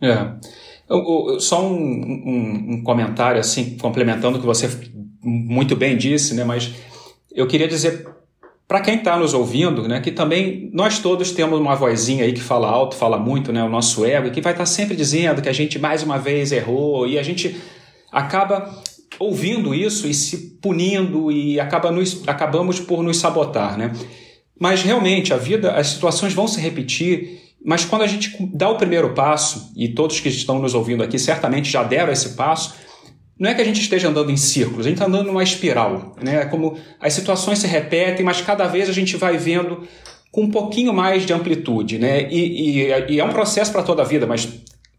É. 0.00 1.40
Só 1.40 1.62
um, 1.62 1.74
um, 1.74 2.74
um, 2.74 2.82
comentário, 2.82 3.38
assim, 3.38 3.76
complementando 3.76 4.38
o 4.38 4.40
que 4.40 4.46
você 4.46 4.66
muito 5.22 5.76
bem 5.76 5.98
disse, 5.98 6.34
né, 6.34 6.42
mas 6.42 6.74
eu 7.34 7.46
queria 7.46 7.68
dizer 7.68 8.13
para 8.66 8.80
quem 8.80 8.96
está 8.96 9.16
nos 9.16 9.34
ouvindo, 9.34 9.86
né, 9.86 10.00
que 10.00 10.10
também 10.10 10.70
nós 10.72 10.98
todos 10.98 11.32
temos 11.32 11.60
uma 11.60 11.74
vozinha 11.74 12.24
aí 12.24 12.32
que 12.32 12.40
fala 12.40 12.68
alto, 12.68 12.96
fala 12.96 13.18
muito, 13.18 13.52
né, 13.52 13.62
o 13.62 13.68
nosso 13.68 14.04
ego, 14.04 14.30
que 14.30 14.40
vai 14.40 14.52
estar 14.52 14.64
tá 14.64 14.66
sempre 14.66 14.96
dizendo 14.96 15.42
que 15.42 15.48
a 15.48 15.52
gente 15.52 15.78
mais 15.78 16.02
uma 16.02 16.18
vez 16.18 16.50
errou 16.50 17.06
e 17.06 17.18
a 17.18 17.22
gente 17.22 17.54
acaba 18.10 18.82
ouvindo 19.18 19.74
isso 19.74 20.06
e 20.08 20.14
se 20.14 20.58
punindo 20.62 21.30
e 21.30 21.60
acaba 21.60 21.90
nos, 21.90 22.26
acabamos 22.26 22.80
por 22.80 23.02
nos 23.02 23.18
sabotar, 23.18 23.76
né? 23.76 23.92
Mas 24.58 24.82
realmente 24.82 25.32
a 25.34 25.36
vida, 25.36 25.72
as 25.72 25.88
situações 25.88 26.32
vão 26.32 26.46
se 26.46 26.60
repetir 26.60 27.42
Mas 27.64 27.84
quando 27.84 28.02
a 28.02 28.06
gente 28.06 28.36
dá 28.52 28.68
o 28.68 28.76
primeiro 28.76 29.14
passo, 29.14 29.72
e 29.74 29.88
todos 29.88 30.20
que 30.20 30.28
estão 30.28 30.58
nos 30.58 30.74
ouvindo 30.74 31.02
aqui 31.02 31.18
certamente 31.18 31.70
já 31.70 31.82
deram 31.82 32.12
esse 32.12 32.30
passo, 32.30 32.74
não 33.38 33.50
é 33.50 33.54
que 33.54 33.60
a 33.60 33.64
gente 33.64 33.80
esteja 33.80 34.08
andando 34.08 34.30
em 34.30 34.36
círculos, 34.36 34.86
a 34.86 34.88
gente 34.88 34.98
está 34.98 35.06
andando 35.06 35.26
numa 35.26 35.42
espiral. 35.42 36.14
Né? 36.22 36.42
É 36.42 36.44
como 36.44 36.78
as 37.00 37.12
situações 37.12 37.58
se 37.58 37.66
repetem, 37.66 38.24
mas 38.24 38.40
cada 38.40 38.66
vez 38.66 38.88
a 38.88 38.92
gente 38.92 39.16
vai 39.16 39.36
vendo 39.36 39.82
com 40.30 40.42
um 40.42 40.50
pouquinho 40.50 40.92
mais 40.92 41.26
de 41.26 41.32
amplitude. 41.32 41.98
Né? 41.98 42.28
E, 42.30 42.80
e, 42.80 43.14
e 43.14 43.20
é 43.20 43.24
um 43.24 43.32
processo 43.32 43.72
para 43.72 43.82
toda 43.82 44.02
a 44.02 44.04
vida, 44.04 44.26
mas 44.26 44.48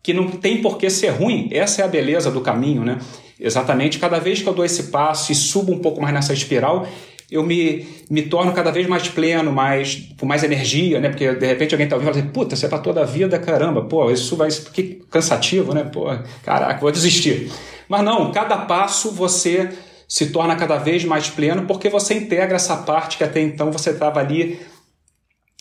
que 0.04 0.14
não 0.14 0.28
tem 0.28 0.62
por 0.62 0.78
que 0.78 0.90
ser 0.90 1.10
ruim. 1.10 1.50
Essa 1.52 1.82
é 1.82 1.86
a 1.86 1.88
beleza 1.88 2.30
do 2.30 2.42
caminho. 2.42 2.84
Né? 2.84 3.00
Exatamente, 3.40 4.00
cada 4.00 4.20
vez 4.20 4.42
que 4.42 4.48
eu 4.48 4.54
dou 4.54 4.66
esse 4.66 4.84
passo 4.84 5.32
e 5.32 5.36
subo 5.36 5.72
um 5.72 5.80
pouco 5.80 6.02
mais 6.02 6.14
nessa 6.14 6.34
espiral, 6.34 6.88
eu 7.36 7.44
me, 7.44 7.86
me 8.10 8.24
torno 8.24 8.54
cada 8.54 8.72
vez 8.72 8.88
mais 8.88 9.08
pleno, 9.08 9.52
mais, 9.52 10.10
com 10.20 10.26
mais 10.26 10.44
energia, 10.44 11.00
né? 11.00 11.10
Porque 11.10 11.34
de 11.36 11.46
repente 11.46 11.74
alguém 11.74 11.88
tá 11.88 11.96
ouvindo 11.96 12.10
e 12.10 12.14
fala 12.14 12.24
assim, 12.26 12.34
puta, 12.34 12.56
você 12.56 12.66
é 12.66 12.70
toda 12.70 13.02
a 13.02 13.06
vida, 13.06 13.38
caramba, 13.40 13.84
pô, 13.84 14.10
isso 14.10 14.36
vai 14.36 14.50
que 14.50 15.04
cansativo, 15.12 15.74
né? 15.74 15.84
Pô, 15.84 16.06
caraca, 16.44 16.80
vou 16.80 16.92
desistir. 16.92 17.52
Mas 17.88 18.04
não, 18.04 18.32
cada 18.32 18.58
passo 18.58 19.12
você 19.12 19.70
se 20.08 20.28
torna 20.28 20.56
cada 20.56 20.78
vez 20.78 21.04
mais 21.04 21.30
pleno 21.30 21.64
porque 21.66 21.90
você 21.90 22.14
integra 22.14 22.56
essa 22.56 22.78
parte 22.78 23.18
que 23.18 23.24
até 23.24 23.42
então 23.42 23.72
você 23.72 23.90
estava 23.90 24.20
ali 24.20 24.60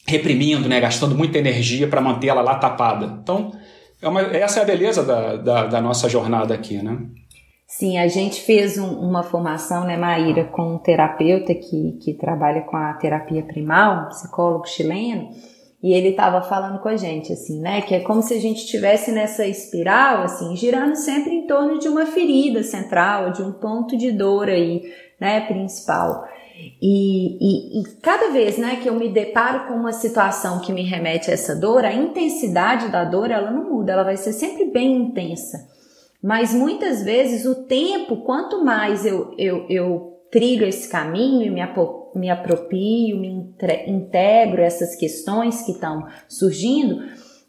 reprimindo, 0.06 0.68
né? 0.68 0.80
Gastando 0.80 1.14
muita 1.14 1.38
energia 1.38 1.88
para 1.88 2.00
manter 2.00 2.28
ela 2.28 2.42
lá 2.42 2.56
tapada. 2.56 3.18
Então, 3.22 3.52
é 4.00 4.08
uma, 4.08 4.20
essa 4.20 4.60
é 4.60 4.62
a 4.62 4.66
beleza 4.66 5.02
da, 5.02 5.36
da, 5.36 5.66
da 5.66 5.80
nossa 5.80 6.08
jornada 6.08 6.54
aqui, 6.54 6.76
né? 6.76 6.98
Sim, 7.76 7.98
a 7.98 8.06
gente 8.06 8.40
fez 8.42 8.78
um, 8.78 8.86
uma 8.86 9.24
formação, 9.24 9.82
né, 9.82 9.96
Maíra, 9.96 10.44
com 10.44 10.76
um 10.76 10.78
terapeuta 10.78 11.52
que, 11.52 11.98
que 12.00 12.14
trabalha 12.14 12.62
com 12.62 12.76
a 12.76 12.94
terapia 12.94 13.42
primal, 13.42 14.04
um 14.04 14.08
psicólogo 14.10 14.64
chileno, 14.64 15.30
e 15.82 15.92
ele 15.92 16.10
estava 16.10 16.40
falando 16.40 16.78
com 16.78 16.88
a 16.88 16.96
gente, 16.96 17.32
assim, 17.32 17.60
né, 17.60 17.80
que 17.80 17.92
é 17.92 17.98
como 17.98 18.22
se 18.22 18.32
a 18.32 18.40
gente 18.40 18.58
estivesse 18.58 19.10
nessa 19.10 19.44
espiral, 19.44 20.22
assim, 20.22 20.54
girando 20.54 20.94
sempre 20.94 21.34
em 21.34 21.48
torno 21.48 21.80
de 21.80 21.88
uma 21.88 22.06
ferida 22.06 22.62
central, 22.62 23.32
de 23.32 23.42
um 23.42 23.50
ponto 23.50 23.96
de 23.96 24.12
dor 24.12 24.48
aí, 24.48 24.84
né, 25.20 25.40
principal. 25.40 26.24
E, 26.80 27.80
e, 27.80 27.80
e, 27.80 27.84
cada 28.00 28.30
vez 28.30 28.56
né, 28.56 28.78
que 28.80 28.88
eu 28.88 28.94
me 28.94 29.08
deparo 29.08 29.66
com 29.66 29.74
uma 29.74 29.92
situação 29.92 30.60
que 30.60 30.72
me 30.72 30.84
remete 30.84 31.28
a 31.28 31.34
essa 31.34 31.56
dor, 31.56 31.84
a 31.84 31.92
intensidade 31.92 32.88
da 32.88 33.04
dor 33.04 33.32
ela 33.32 33.50
não 33.50 33.68
muda, 33.68 33.94
ela 33.94 34.04
vai 34.04 34.16
ser 34.16 34.32
sempre 34.32 34.66
bem 34.66 34.96
intensa. 34.96 35.73
Mas 36.24 36.54
muitas 36.54 37.02
vezes 37.02 37.44
o 37.44 37.66
tempo, 37.66 38.22
quanto 38.22 38.64
mais 38.64 39.04
eu, 39.04 39.34
eu, 39.36 39.66
eu 39.68 40.22
trilho 40.32 40.66
esse 40.66 40.88
caminho 40.88 41.42
e 41.42 41.50
me, 41.50 41.60
me 42.14 42.30
aproprio, 42.30 43.20
me 43.20 43.28
integro 43.86 44.62
essas 44.62 44.96
questões 44.96 45.60
que 45.60 45.72
estão 45.72 46.06
surgindo, 46.26 47.04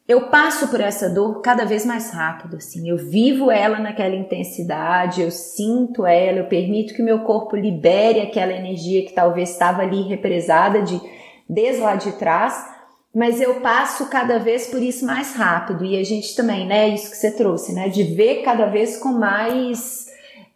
eu 0.05 0.29
passo 0.29 0.67
por 0.67 0.81
essa 0.81 1.09
dor 1.09 1.39
cada 1.39 1.63
vez 1.63 1.85
mais 1.85 2.11
rápido, 2.11 2.57
assim, 2.57 2.89
eu 2.89 2.97
vivo 2.97 3.49
ela 3.49 3.79
naquela 3.79 4.13
intensidade, 4.13 5.21
eu 5.21 5.31
sinto 5.31 6.05
ela, 6.05 6.39
eu 6.39 6.47
permito 6.47 6.93
que 6.93 7.01
o 7.01 7.05
meu 7.05 7.19
corpo 7.19 7.55
libere 7.55 8.19
aquela 8.19 8.51
energia 8.51 9.05
que 9.05 9.13
talvez 9.13 9.51
estava 9.51 9.83
ali 9.83 10.01
represada 10.01 10.81
de 10.81 10.99
desde 11.47 11.81
lá 11.81 11.95
de 11.95 12.11
trás, 12.11 12.74
mas 13.15 13.39
eu 13.39 13.61
passo 13.61 14.07
cada 14.09 14.37
vez 14.37 14.67
por 14.67 14.83
isso 14.83 15.05
mais 15.05 15.33
rápido. 15.33 15.85
E 15.85 15.97
a 15.97 16.03
gente 16.03 16.35
também, 16.35 16.67
né, 16.67 16.89
isso 16.89 17.09
que 17.09 17.15
você 17.15 17.31
trouxe, 17.31 17.73
né, 17.73 17.87
de 17.87 18.03
ver 18.03 18.41
cada 18.41 18.65
vez 18.65 18.97
com 18.97 19.13
mais 19.13 20.07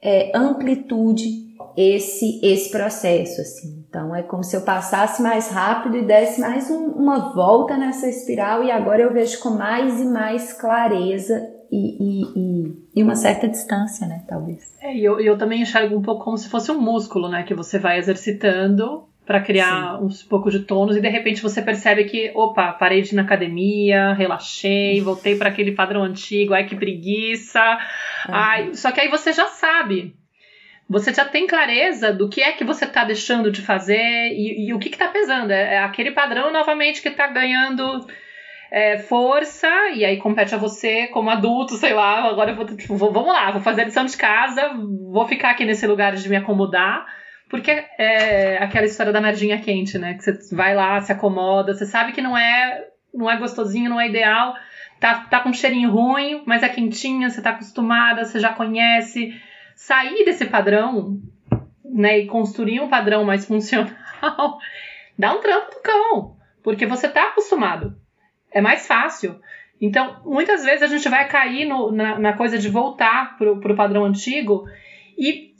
é, 0.02 0.30
amplitude 0.36 1.48
esse 1.78 2.42
esse 2.44 2.70
processo, 2.70 3.40
assim. 3.40 3.86
Então 3.88 4.14
é 4.14 4.22
como 4.22 4.44
se 4.44 4.56
eu 4.56 4.62
passasse 4.62 5.22
mais 5.22 5.50
rápido 5.50 5.98
e 5.98 6.06
desse 6.06 6.42
mais 6.42 6.70
um, 6.70 6.88
uma 6.88 7.34
volta 7.34 7.78
nessa 7.78 8.08
espiral 8.10 8.62
e 8.64 8.70
agora 8.70 9.02
eu 9.02 9.14
vejo 9.14 9.40
com 9.40 9.52
mais 9.52 10.02
e 10.02 10.06
mais 10.06 10.52
clareza 10.52 11.50
e, 11.72 12.26
e, 12.36 12.74
e, 12.96 13.04
uma 13.04 13.16
certa 13.16 13.48
distância, 13.48 14.06
né, 14.08 14.24
talvez. 14.28 14.76
É, 14.82 14.94
e 14.94 15.06
eu, 15.06 15.20
eu 15.20 15.38
também 15.38 15.62
enxergo 15.62 15.96
um 15.96 16.02
pouco 16.02 16.26
como 16.26 16.38
se 16.38 16.50
fosse 16.50 16.72
um 16.72 16.82
músculo, 16.82 17.30
né, 17.30 17.44
que 17.44 17.54
você 17.54 17.80
vai 17.80 18.00
exercitando 18.00 19.04
para 19.30 19.42
criar 19.42 20.00
Sim. 20.00 20.06
uns 20.06 20.24
pouco 20.24 20.50
de 20.50 20.62
tônus 20.62 20.98
e 20.98 21.02
de 21.02 21.08
repente 21.08 21.40
você 21.40 21.62
percebe 21.62 22.06
que, 22.06 22.32
opa, 22.34 22.74
parei 22.74 23.04
de 23.04 23.14
ir 23.14 23.16
na 23.16 23.22
academia, 23.22 24.14
relaxei, 24.14 25.00
voltei 25.02 25.36
para 25.36 25.50
aquele 25.50 25.74
padrão 25.74 26.02
antigo, 26.02 26.56
ai 26.56 26.66
que 26.66 26.76
preguiça. 26.76 27.62
Uhum. 28.28 28.34
Ai, 28.34 28.74
só 28.74 28.92
que 28.92 29.00
aí 29.00 29.08
você 29.08 29.32
já 29.32 29.46
sabe. 29.46 30.16
Você 30.90 31.14
já 31.14 31.26
tem 31.26 31.46
clareza 31.46 32.12
do 32.12 32.28
que 32.28 32.42
é 32.42 32.54
que 32.54 32.64
você 32.64 32.86
está 32.86 33.04
deixando 33.04 33.52
de 33.52 33.62
fazer 33.62 34.34
e, 34.34 34.68
e 34.68 34.74
o 34.74 34.80
que 34.80 34.90
está 34.90 35.08
pesando. 35.10 35.52
É, 35.52 35.76
é, 35.76 35.78
aquele 35.78 36.10
padrão 36.10 36.52
novamente 36.52 37.00
que 37.00 37.10
está 37.10 37.28
ganhando 37.28 38.08
é, 38.72 38.98
força 38.98 39.70
e 39.94 40.04
aí 40.04 40.18
compete 40.18 40.56
a 40.56 40.58
você 40.58 41.06
como 41.06 41.30
adulto, 41.30 41.76
sei 41.76 41.94
lá. 41.94 42.28
Agora 42.28 42.50
eu 42.50 42.56
vou, 42.56 42.66
tipo, 42.66 42.96
vou, 42.96 43.12
vamos 43.14 43.32
lá, 43.32 43.52
vou 43.52 43.62
fazer 43.62 43.82
a 43.82 43.86
lição 43.86 44.06
de 44.06 44.18
casa, 44.18 44.74
vou 45.12 45.28
ficar 45.28 45.52
aqui 45.52 45.66
nesse 45.66 45.86
lugar 45.86 46.16
de 46.16 46.28
me 46.28 46.36
acomodar 46.36 47.06
porque 47.50 47.72
é 47.98 48.58
aquela 48.62 48.86
história 48.86 49.12
da 49.12 49.20
merdinha 49.20 49.60
quente, 49.60 49.98
né? 49.98 50.14
Que 50.14 50.24
você 50.24 50.56
vai 50.56 50.76
lá, 50.76 51.02
se 51.02 51.12
acomoda, 51.12 51.74
você 51.74 51.86
sabe 51.86 52.12
que 52.12 52.22
não 52.22 52.38
é, 52.38 52.88
não 53.14 53.30
é 53.30 53.38
gostosinho, 53.38 53.90
não 53.90 54.00
é 54.00 54.08
ideal, 54.08 54.56
tá, 55.00 55.26
tá 55.30 55.40
com 55.40 55.50
um 55.50 55.54
cheirinho 55.54 55.90
ruim, 55.90 56.44
mas 56.46 56.62
é 56.62 56.70
quentinha, 56.70 57.30
você 57.30 57.42
tá 57.42 57.50
acostumada, 57.50 58.24
você 58.24 58.40
já 58.40 58.54
conhece. 58.54 59.34
Sair 59.76 60.26
desse 60.26 60.46
padrão, 60.46 61.20
né, 61.84 62.20
e 62.20 62.28
construir 62.28 62.82
um 62.82 62.90
padrão 62.90 63.24
mais 63.24 63.46
funcional, 63.48 64.60
dá 65.18 65.34
um 65.34 65.42
trampo 65.42 65.72
do 65.72 65.82
cão, 65.82 66.38
porque 66.64 66.86
você 66.86 67.08
tá 67.08 67.30
acostumado. 67.30 67.96
É 68.52 68.62
mais 68.62 68.86
fácil. 68.86 69.40
Então, 69.82 70.22
muitas 70.26 70.64
vezes 70.64 70.84
a 70.84 70.88
gente 70.88 71.08
vai 71.08 71.28
cair 71.28 71.66
no, 71.66 71.92
na, 71.92 72.20
na, 72.20 72.34
coisa 72.34 72.60
de 72.60 72.68
voltar 72.68 73.38
pro, 73.38 73.60
pro 73.60 73.76
padrão 73.76 74.04
antigo 74.04 74.66
e 75.18 75.54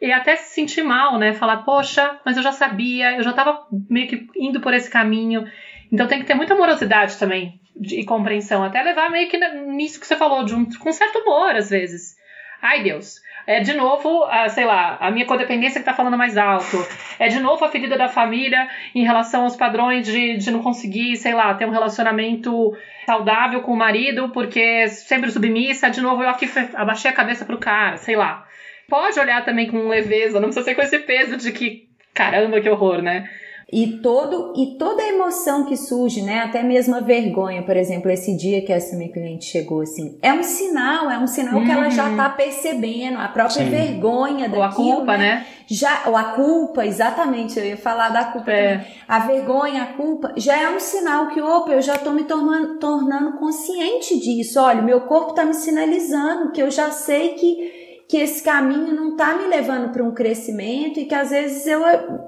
e 0.00 0.12
até 0.12 0.36
se 0.36 0.54
sentir 0.54 0.82
mal, 0.82 1.18
né? 1.18 1.32
Falar, 1.32 1.58
poxa, 1.58 2.18
mas 2.24 2.36
eu 2.36 2.42
já 2.42 2.52
sabia, 2.52 3.16
eu 3.16 3.22
já 3.22 3.30
estava 3.30 3.66
meio 3.88 4.08
que 4.08 4.26
indo 4.36 4.60
por 4.60 4.74
esse 4.74 4.90
caminho. 4.90 5.44
Então 5.90 6.06
tem 6.06 6.20
que 6.20 6.26
ter 6.26 6.34
muita 6.34 6.54
amorosidade 6.54 7.18
também 7.18 7.60
e 7.80 8.04
compreensão, 8.04 8.62
até 8.62 8.82
levar 8.82 9.10
meio 9.10 9.28
que 9.28 9.36
nisso 9.66 9.98
que 9.98 10.06
você 10.06 10.16
falou, 10.16 10.44
de 10.44 10.54
um, 10.54 10.64
com 10.64 10.92
certo 10.92 11.18
humor 11.20 11.54
às 11.56 11.70
vezes. 11.70 12.16
Ai 12.62 12.82
Deus, 12.82 13.20
é 13.46 13.60
de 13.60 13.74
novo, 13.74 14.24
a, 14.24 14.48
sei 14.48 14.64
lá, 14.64 14.96
a 15.00 15.10
minha 15.10 15.26
codependência 15.26 15.80
que 15.80 15.84
tá 15.84 15.92
falando 15.92 16.16
mais 16.16 16.36
alto. 16.36 16.78
É 17.18 17.28
de 17.28 17.40
novo 17.40 17.64
a 17.64 17.68
ferida 17.68 17.98
da 17.98 18.08
família 18.08 18.68
em 18.94 19.04
relação 19.04 19.42
aos 19.42 19.56
padrões 19.56 20.06
de, 20.06 20.36
de 20.36 20.50
não 20.50 20.62
conseguir, 20.62 21.16
sei 21.16 21.34
lá, 21.34 21.52
ter 21.54 21.66
um 21.66 21.70
relacionamento 21.70 22.74
saudável 23.04 23.60
com 23.60 23.72
o 23.72 23.76
marido, 23.76 24.30
porque 24.30 24.88
sempre 24.88 25.30
submissa. 25.30 25.90
De 25.90 26.00
novo, 26.00 26.22
eu 26.22 26.28
aqui 26.28 26.48
abaixei 26.74 27.10
a 27.10 27.14
cabeça 27.14 27.44
pro 27.44 27.58
cara, 27.58 27.98
sei 27.98 28.16
lá 28.16 28.46
pode 28.88 29.18
olhar 29.18 29.44
também 29.44 29.70
com 29.70 29.88
leveza, 29.88 30.40
não 30.40 30.48
precisa 30.48 30.64
ser 30.64 30.74
com 30.74 30.82
esse 30.82 30.98
peso 31.00 31.36
de 31.36 31.52
que 31.52 31.88
caramba, 32.14 32.60
que 32.60 32.70
horror, 32.70 33.02
né? 33.02 33.28
E, 33.72 33.98
todo, 33.98 34.52
e 34.56 34.78
toda 34.78 35.02
a 35.02 35.08
emoção 35.08 35.64
que 35.64 35.76
surge, 35.76 36.22
né? 36.22 36.40
Até 36.40 36.62
mesmo 36.62 36.94
a 36.94 37.00
vergonha, 37.00 37.62
por 37.62 37.76
exemplo, 37.76 38.10
esse 38.10 38.36
dia 38.36 38.62
que 38.62 38.72
essa 38.72 38.94
minha 38.94 39.10
cliente 39.10 39.46
chegou, 39.46 39.80
assim, 39.80 40.16
é 40.22 40.32
um 40.32 40.42
sinal, 40.42 41.10
é 41.10 41.18
um 41.18 41.26
sinal 41.26 41.56
uhum. 41.56 41.64
que 41.64 41.72
ela 41.72 41.88
já 41.88 42.08
uhum. 42.08 42.16
tá 42.16 42.28
percebendo, 42.28 43.18
a 43.18 43.26
própria 43.26 43.64
Sim. 43.64 43.70
vergonha 43.70 44.48
daquilo, 44.48 44.58
Ou 44.58 44.62
a 44.62 44.72
culpa, 44.72 45.16
né? 45.16 45.18
né? 45.18 45.46
Já, 45.66 46.02
ou 46.06 46.16
a 46.16 46.24
culpa, 46.24 46.86
exatamente, 46.86 47.58
eu 47.58 47.64
ia 47.64 47.76
falar 47.76 48.10
da 48.10 48.26
culpa 48.26 48.52
é. 48.52 48.86
A 49.08 49.20
vergonha, 49.20 49.82
a 49.82 49.86
culpa, 49.86 50.34
já 50.36 50.56
é 50.56 50.68
um 50.68 50.78
sinal 50.78 51.28
que, 51.28 51.40
opa, 51.40 51.72
eu 51.72 51.80
já 51.80 51.96
tô 51.96 52.12
me 52.12 52.24
tornando, 52.24 52.78
tornando 52.78 53.38
consciente 53.38 54.20
disso. 54.20 54.60
Olha, 54.60 54.82
meu 54.82 55.00
corpo 55.00 55.32
tá 55.32 55.44
me 55.44 55.54
sinalizando 55.54 56.52
que 56.52 56.62
eu 56.62 56.70
já 56.70 56.90
sei 56.90 57.30
que 57.30 57.83
que 58.08 58.16
esse 58.16 58.42
caminho 58.42 58.94
não 58.94 59.12
está 59.12 59.34
me 59.34 59.46
levando 59.46 59.90
para 59.90 60.02
um 60.02 60.12
crescimento 60.12 61.00
e 61.00 61.06
que 61.06 61.14
às 61.14 61.30
vezes 61.30 61.66
eu 61.66 61.82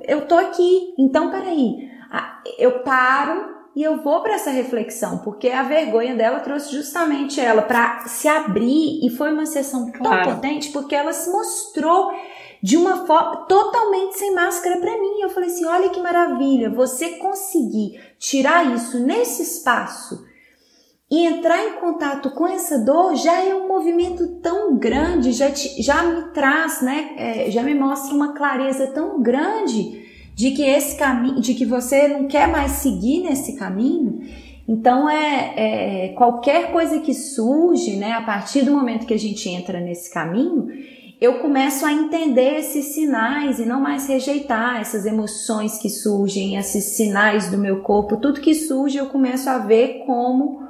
eu 0.06 0.26
tô 0.26 0.36
aqui. 0.36 0.94
Então, 0.98 1.30
peraí, 1.30 1.90
eu 2.58 2.80
paro 2.80 3.56
e 3.74 3.82
eu 3.82 4.02
vou 4.02 4.22
para 4.22 4.34
essa 4.34 4.50
reflexão, 4.50 5.18
porque 5.18 5.50
a 5.50 5.62
vergonha 5.62 6.14
dela 6.14 6.40
trouxe 6.40 6.74
justamente 6.74 7.38
ela 7.38 7.60
para 7.60 8.06
se 8.06 8.26
abrir 8.26 9.04
e 9.04 9.10
foi 9.10 9.30
uma 9.32 9.44
sessão 9.44 9.92
tão 9.92 10.00
claro. 10.00 10.36
potente 10.36 10.70
porque 10.70 10.94
ela 10.94 11.12
se 11.12 11.30
mostrou 11.30 12.10
de 12.62 12.76
uma 12.76 13.06
forma 13.06 13.44
totalmente 13.46 14.16
sem 14.16 14.34
máscara 14.34 14.80
para 14.80 14.98
mim. 14.98 15.20
Eu 15.20 15.28
falei 15.28 15.50
assim: 15.50 15.66
olha 15.66 15.90
que 15.90 16.00
maravilha, 16.00 16.70
você 16.70 17.10
conseguir 17.10 18.00
tirar 18.18 18.74
isso 18.74 18.98
nesse 18.98 19.42
espaço 19.42 20.25
e 21.10 21.24
entrar 21.24 21.64
em 21.64 21.74
contato 21.74 22.30
com 22.30 22.46
essa 22.46 22.78
dor 22.78 23.14
já 23.14 23.40
é 23.44 23.54
um 23.54 23.68
movimento 23.68 24.26
tão 24.42 24.76
grande, 24.76 25.32
já, 25.32 25.50
te, 25.50 25.80
já 25.80 26.02
me 26.02 26.32
traz, 26.32 26.82
né? 26.82 27.14
É, 27.16 27.50
já 27.50 27.62
me 27.62 27.74
mostra 27.74 28.14
uma 28.14 28.32
clareza 28.34 28.88
tão 28.88 29.22
grande 29.22 30.04
de 30.34 30.50
que 30.50 30.62
esse 30.62 30.98
caminho, 30.98 31.40
de 31.40 31.54
que 31.54 31.64
você 31.64 32.08
não 32.08 32.26
quer 32.26 32.48
mais 32.48 32.72
seguir 32.72 33.20
nesse 33.20 33.56
caminho. 33.56 34.20
Então 34.68 35.08
é, 35.08 35.54
é, 35.56 36.08
qualquer 36.08 36.72
coisa 36.72 36.98
que 36.98 37.14
surge, 37.14 37.96
né? 37.96 38.12
A 38.12 38.22
partir 38.22 38.64
do 38.64 38.72
momento 38.72 39.06
que 39.06 39.14
a 39.14 39.18
gente 39.18 39.48
entra 39.48 39.78
nesse 39.78 40.12
caminho, 40.12 40.68
eu 41.20 41.38
começo 41.38 41.86
a 41.86 41.92
entender 41.92 42.58
esses 42.58 42.86
sinais 42.86 43.60
e 43.60 43.64
não 43.64 43.80
mais 43.80 44.08
rejeitar 44.08 44.80
essas 44.80 45.06
emoções 45.06 45.78
que 45.78 45.88
surgem, 45.88 46.56
esses 46.56 46.96
sinais 46.96 47.48
do 47.48 47.56
meu 47.56 47.80
corpo, 47.82 48.16
tudo 48.16 48.40
que 48.40 48.56
surge 48.56 48.98
eu 48.98 49.06
começo 49.06 49.48
a 49.48 49.58
ver 49.58 50.02
como 50.04 50.65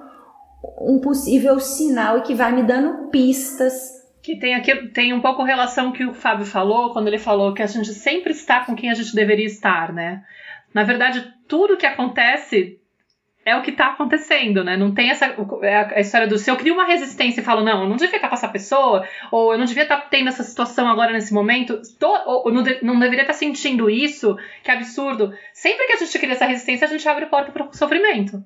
um 0.80 0.98
possível 0.98 1.58
sinal 1.60 2.18
e 2.18 2.22
que 2.22 2.34
vai 2.34 2.52
me 2.52 2.62
dando 2.62 3.08
pistas. 3.10 3.96
Que 4.22 4.38
tem 4.38 4.54
aqui 4.54 4.88
tem 4.88 5.12
um 5.12 5.20
pouco 5.20 5.44
relação 5.44 5.92
que 5.92 6.04
o 6.04 6.14
Fábio 6.14 6.44
falou 6.44 6.92
quando 6.92 7.06
ele 7.08 7.18
falou 7.18 7.54
que 7.54 7.62
a 7.62 7.66
gente 7.66 7.92
sempre 7.92 8.32
está 8.32 8.64
com 8.64 8.74
quem 8.74 8.90
a 8.90 8.94
gente 8.94 9.14
deveria 9.14 9.46
estar, 9.46 9.92
né? 9.92 10.24
Na 10.74 10.82
verdade, 10.82 11.32
tudo 11.46 11.76
que 11.76 11.86
acontece 11.86 12.80
é 13.46 13.54
o 13.54 13.62
que 13.62 13.70
está 13.70 13.92
acontecendo, 13.92 14.64
né? 14.64 14.76
Não 14.76 14.92
tem 14.92 15.08
essa 15.08 15.26
é 15.62 15.76
a 15.94 16.00
história 16.00 16.26
do 16.26 16.36
se 16.36 16.50
eu 16.50 16.56
crio 16.56 16.74
uma 16.74 16.84
resistência 16.84 17.40
e 17.40 17.44
falo, 17.44 17.62
não, 17.62 17.84
eu 17.84 17.88
não 17.88 17.94
devia 17.94 18.16
estar 18.16 18.28
com 18.28 18.34
essa 18.34 18.48
pessoa, 18.48 19.06
ou 19.30 19.52
eu 19.52 19.58
não 19.58 19.64
devia 19.64 19.84
estar 19.84 19.98
tendo 20.10 20.28
essa 20.28 20.42
situação 20.42 20.88
agora 20.88 21.12
nesse 21.12 21.32
momento, 21.32 21.80
tô, 22.00 22.12
ou 22.26 22.52
não, 22.52 22.64
de, 22.64 22.84
não 22.84 22.98
deveria 22.98 23.22
estar 23.22 23.34
sentindo 23.34 23.88
isso, 23.88 24.36
que 24.64 24.70
absurdo. 24.72 25.32
Sempre 25.52 25.86
que 25.86 25.92
a 25.92 25.96
gente 25.96 26.18
cria 26.18 26.32
essa 26.32 26.44
resistência, 26.44 26.88
a 26.88 26.90
gente 26.90 27.08
abre 27.08 27.26
porta 27.26 27.52
para 27.52 27.68
o 27.68 27.72
sofrimento. 27.72 28.42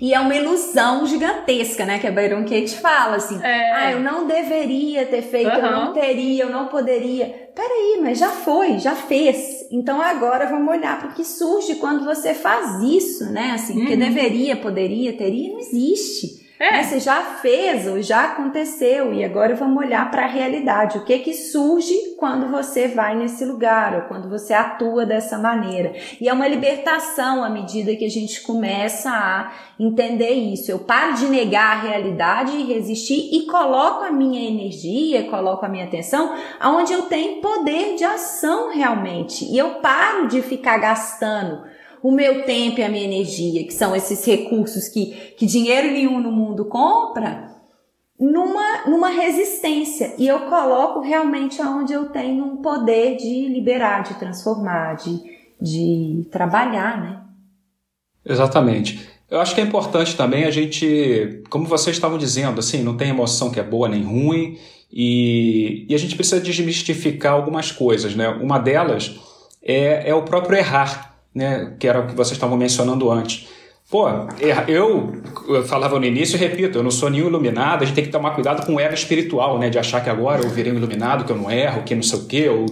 E 0.00 0.14
é 0.14 0.20
uma 0.20 0.34
ilusão 0.34 1.06
gigantesca, 1.06 1.84
né? 1.84 1.98
Que 1.98 2.06
a 2.06 2.10
Byron 2.10 2.42
Kate 2.42 2.76
fala 2.76 3.16
assim: 3.16 3.40
é. 3.42 3.72
ah, 3.72 3.92
eu 3.92 4.00
não 4.00 4.26
deveria 4.26 5.06
ter 5.06 5.22
feito, 5.22 5.50
uhum. 5.50 5.66
eu 5.66 5.70
não 5.72 5.92
teria, 5.92 6.44
eu 6.44 6.50
não 6.50 6.66
poderia. 6.66 7.50
Peraí, 7.54 8.00
mas 8.02 8.18
já 8.18 8.28
foi, 8.28 8.78
já 8.78 8.94
fez. 8.94 9.66
Então 9.70 10.00
agora 10.00 10.46
vamos 10.46 10.68
olhar 10.68 10.98
para 10.98 11.10
o 11.10 11.14
que 11.14 11.24
surge 11.24 11.76
quando 11.76 12.04
você 12.04 12.34
faz 12.34 12.82
isso, 12.82 13.30
né? 13.32 13.52
Assim, 13.54 13.74
uhum. 13.74 13.80
porque 13.80 13.96
deveria, 13.96 14.56
poderia, 14.56 15.12
teria, 15.12 15.52
não 15.52 15.58
existe. 15.58 16.41
É. 16.62 16.70
Né? 16.70 16.82
Você 16.84 17.00
já 17.00 17.20
fez 17.20 17.88
ou 17.88 18.00
já 18.00 18.26
aconteceu 18.26 19.12
e 19.12 19.24
agora 19.24 19.56
vamos 19.56 19.82
olhar 19.82 20.08
para 20.12 20.22
a 20.22 20.28
realidade. 20.28 20.96
O 20.96 21.04
que 21.04 21.18
que 21.18 21.34
surge 21.34 22.14
quando 22.16 22.52
você 22.52 22.86
vai 22.86 23.16
nesse 23.16 23.44
lugar 23.44 23.96
ou 23.96 24.02
quando 24.02 24.30
você 24.30 24.54
atua 24.54 25.04
dessa 25.04 25.36
maneira? 25.38 25.92
E 26.20 26.28
é 26.28 26.32
uma 26.32 26.46
libertação 26.46 27.42
à 27.42 27.50
medida 27.50 27.96
que 27.96 28.04
a 28.04 28.08
gente 28.08 28.42
começa 28.42 29.10
a 29.10 29.52
entender 29.78 30.30
isso. 30.30 30.70
Eu 30.70 30.78
paro 30.78 31.14
de 31.14 31.26
negar 31.26 31.78
a 31.78 31.80
realidade 31.80 32.56
e 32.56 32.62
resistir 32.62 33.30
e 33.32 33.44
coloco 33.46 34.04
a 34.04 34.12
minha 34.12 34.48
energia, 34.48 35.28
coloco 35.28 35.66
a 35.66 35.68
minha 35.68 35.86
atenção 35.86 36.32
aonde 36.60 36.92
eu 36.92 37.02
tenho 37.02 37.40
poder 37.40 37.96
de 37.96 38.04
ação 38.04 38.72
realmente. 38.72 39.44
E 39.46 39.58
eu 39.58 39.80
paro 39.80 40.28
de 40.28 40.40
ficar 40.42 40.78
gastando 40.78 41.71
o 42.02 42.10
meu 42.10 42.44
tempo 42.44 42.80
e 42.80 42.82
a 42.82 42.88
minha 42.88 43.04
energia, 43.04 43.64
que 43.64 43.72
são 43.72 43.94
esses 43.94 44.24
recursos 44.24 44.88
que, 44.88 45.06
que 45.36 45.46
dinheiro 45.46 45.92
nenhum 45.92 46.20
no 46.20 46.32
mundo 46.32 46.64
compra, 46.64 47.52
numa, 48.18 48.86
numa 48.86 49.08
resistência. 49.08 50.14
E 50.18 50.26
eu 50.26 50.40
coloco 50.40 51.00
realmente 51.00 51.62
aonde 51.62 51.92
eu 51.92 52.06
tenho 52.06 52.44
um 52.44 52.56
poder 52.56 53.16
de 53.16 53.46
liberar, 53.48 54.02
de 54.02 54.14
transformar, 54.14 54.96
de, 54.96 55.22
de 55.60 56.26
trabalhar, 56.30 57.00
né? 57.00 57.20
Exatamente. 58.24 59.08
Eu 59.30 59.40
acho 59.40 59.54
que 59.54 59.60
é 59.60 59.64
importante 59.64 60.16
também 60.16 60.44
a 60.44 60.50
gente, 60.50 61.42
como 61.48 61.66
vocês 61.66 61.96
estavam 61.96 62.18
dizendo, 62.18 62.58
assim, 62.58 62.82
não 62.82 62.96
tem 62.96 63.10
emoção 63.10 63.50
que 63.50 63.58
é 63.58 63.62
boa 63.62 63.88
nem 63.88 64.02
ruim, 64.02 64.58
e, 64.92 65.86
e 65.88 65.94
a 65.94 65.98
gente 65.98 66.16
precisa 66.16 66.40
desmistificar 66.40 67.32
algumas 67.32 67.72
coisas, 67.72 68.14
né? 68.14 68.28
Uma 68.28 68.58
delas 68.58 69.18
é, 69.62 70.10
é 70.10 70.14
o 70.14 70.22
próprio 70.22 70.58
errar 70.58 71.11
né, 71.34 71.74
que 71.78 71.86
era 71.86 72.00
o 72.00 72.06
que 72.06 72.14
vocês 72.14 72.32
estavam 72.32 72.56
mencionando 72.56 73.10
antes. 73.10 73.48
Pô, 73.90 74.08
eu, 74.68 75.12
falava 75.66 75.98
no 75.98 76.06
início 76.06 76.36
e 76.36 76.38
repito, 76.38 76.78
eu 76.78 76.82
não 76.82 76.90
sou 76.90 77.10
nenhum 77.10 77.26
iluminado, 77.26 77.82
a 77.82 77.84
gente 77.84 77.94
tem 77.94 78.04
que 78.04 78.10
tomar 78.10 78.30
cuidado 78.30 78.64
com 78.64 78.76
o 78.76 78.80
ego 78.80 78.94
espiritual, 78.94 79.58
né? 79.58 79.68
De 79.68 79.78
achar 79.78 80.02
que 80.02 80.08
agora 80.08 80.42
eu 80.42 80.48
virei 80.48 80.72
um 80.72 80.76
iluminado, 80.76 81.24
que 81.24 81.30
eu 81.30 81.36
não 81.36 81.50
erro, 81.50 81.82
que 81.82 81.94
não 81.94 82.02
sei 82.02 82.18
o 82.18 82.24
quê, 82.24 82.48
ou 82.48 82.64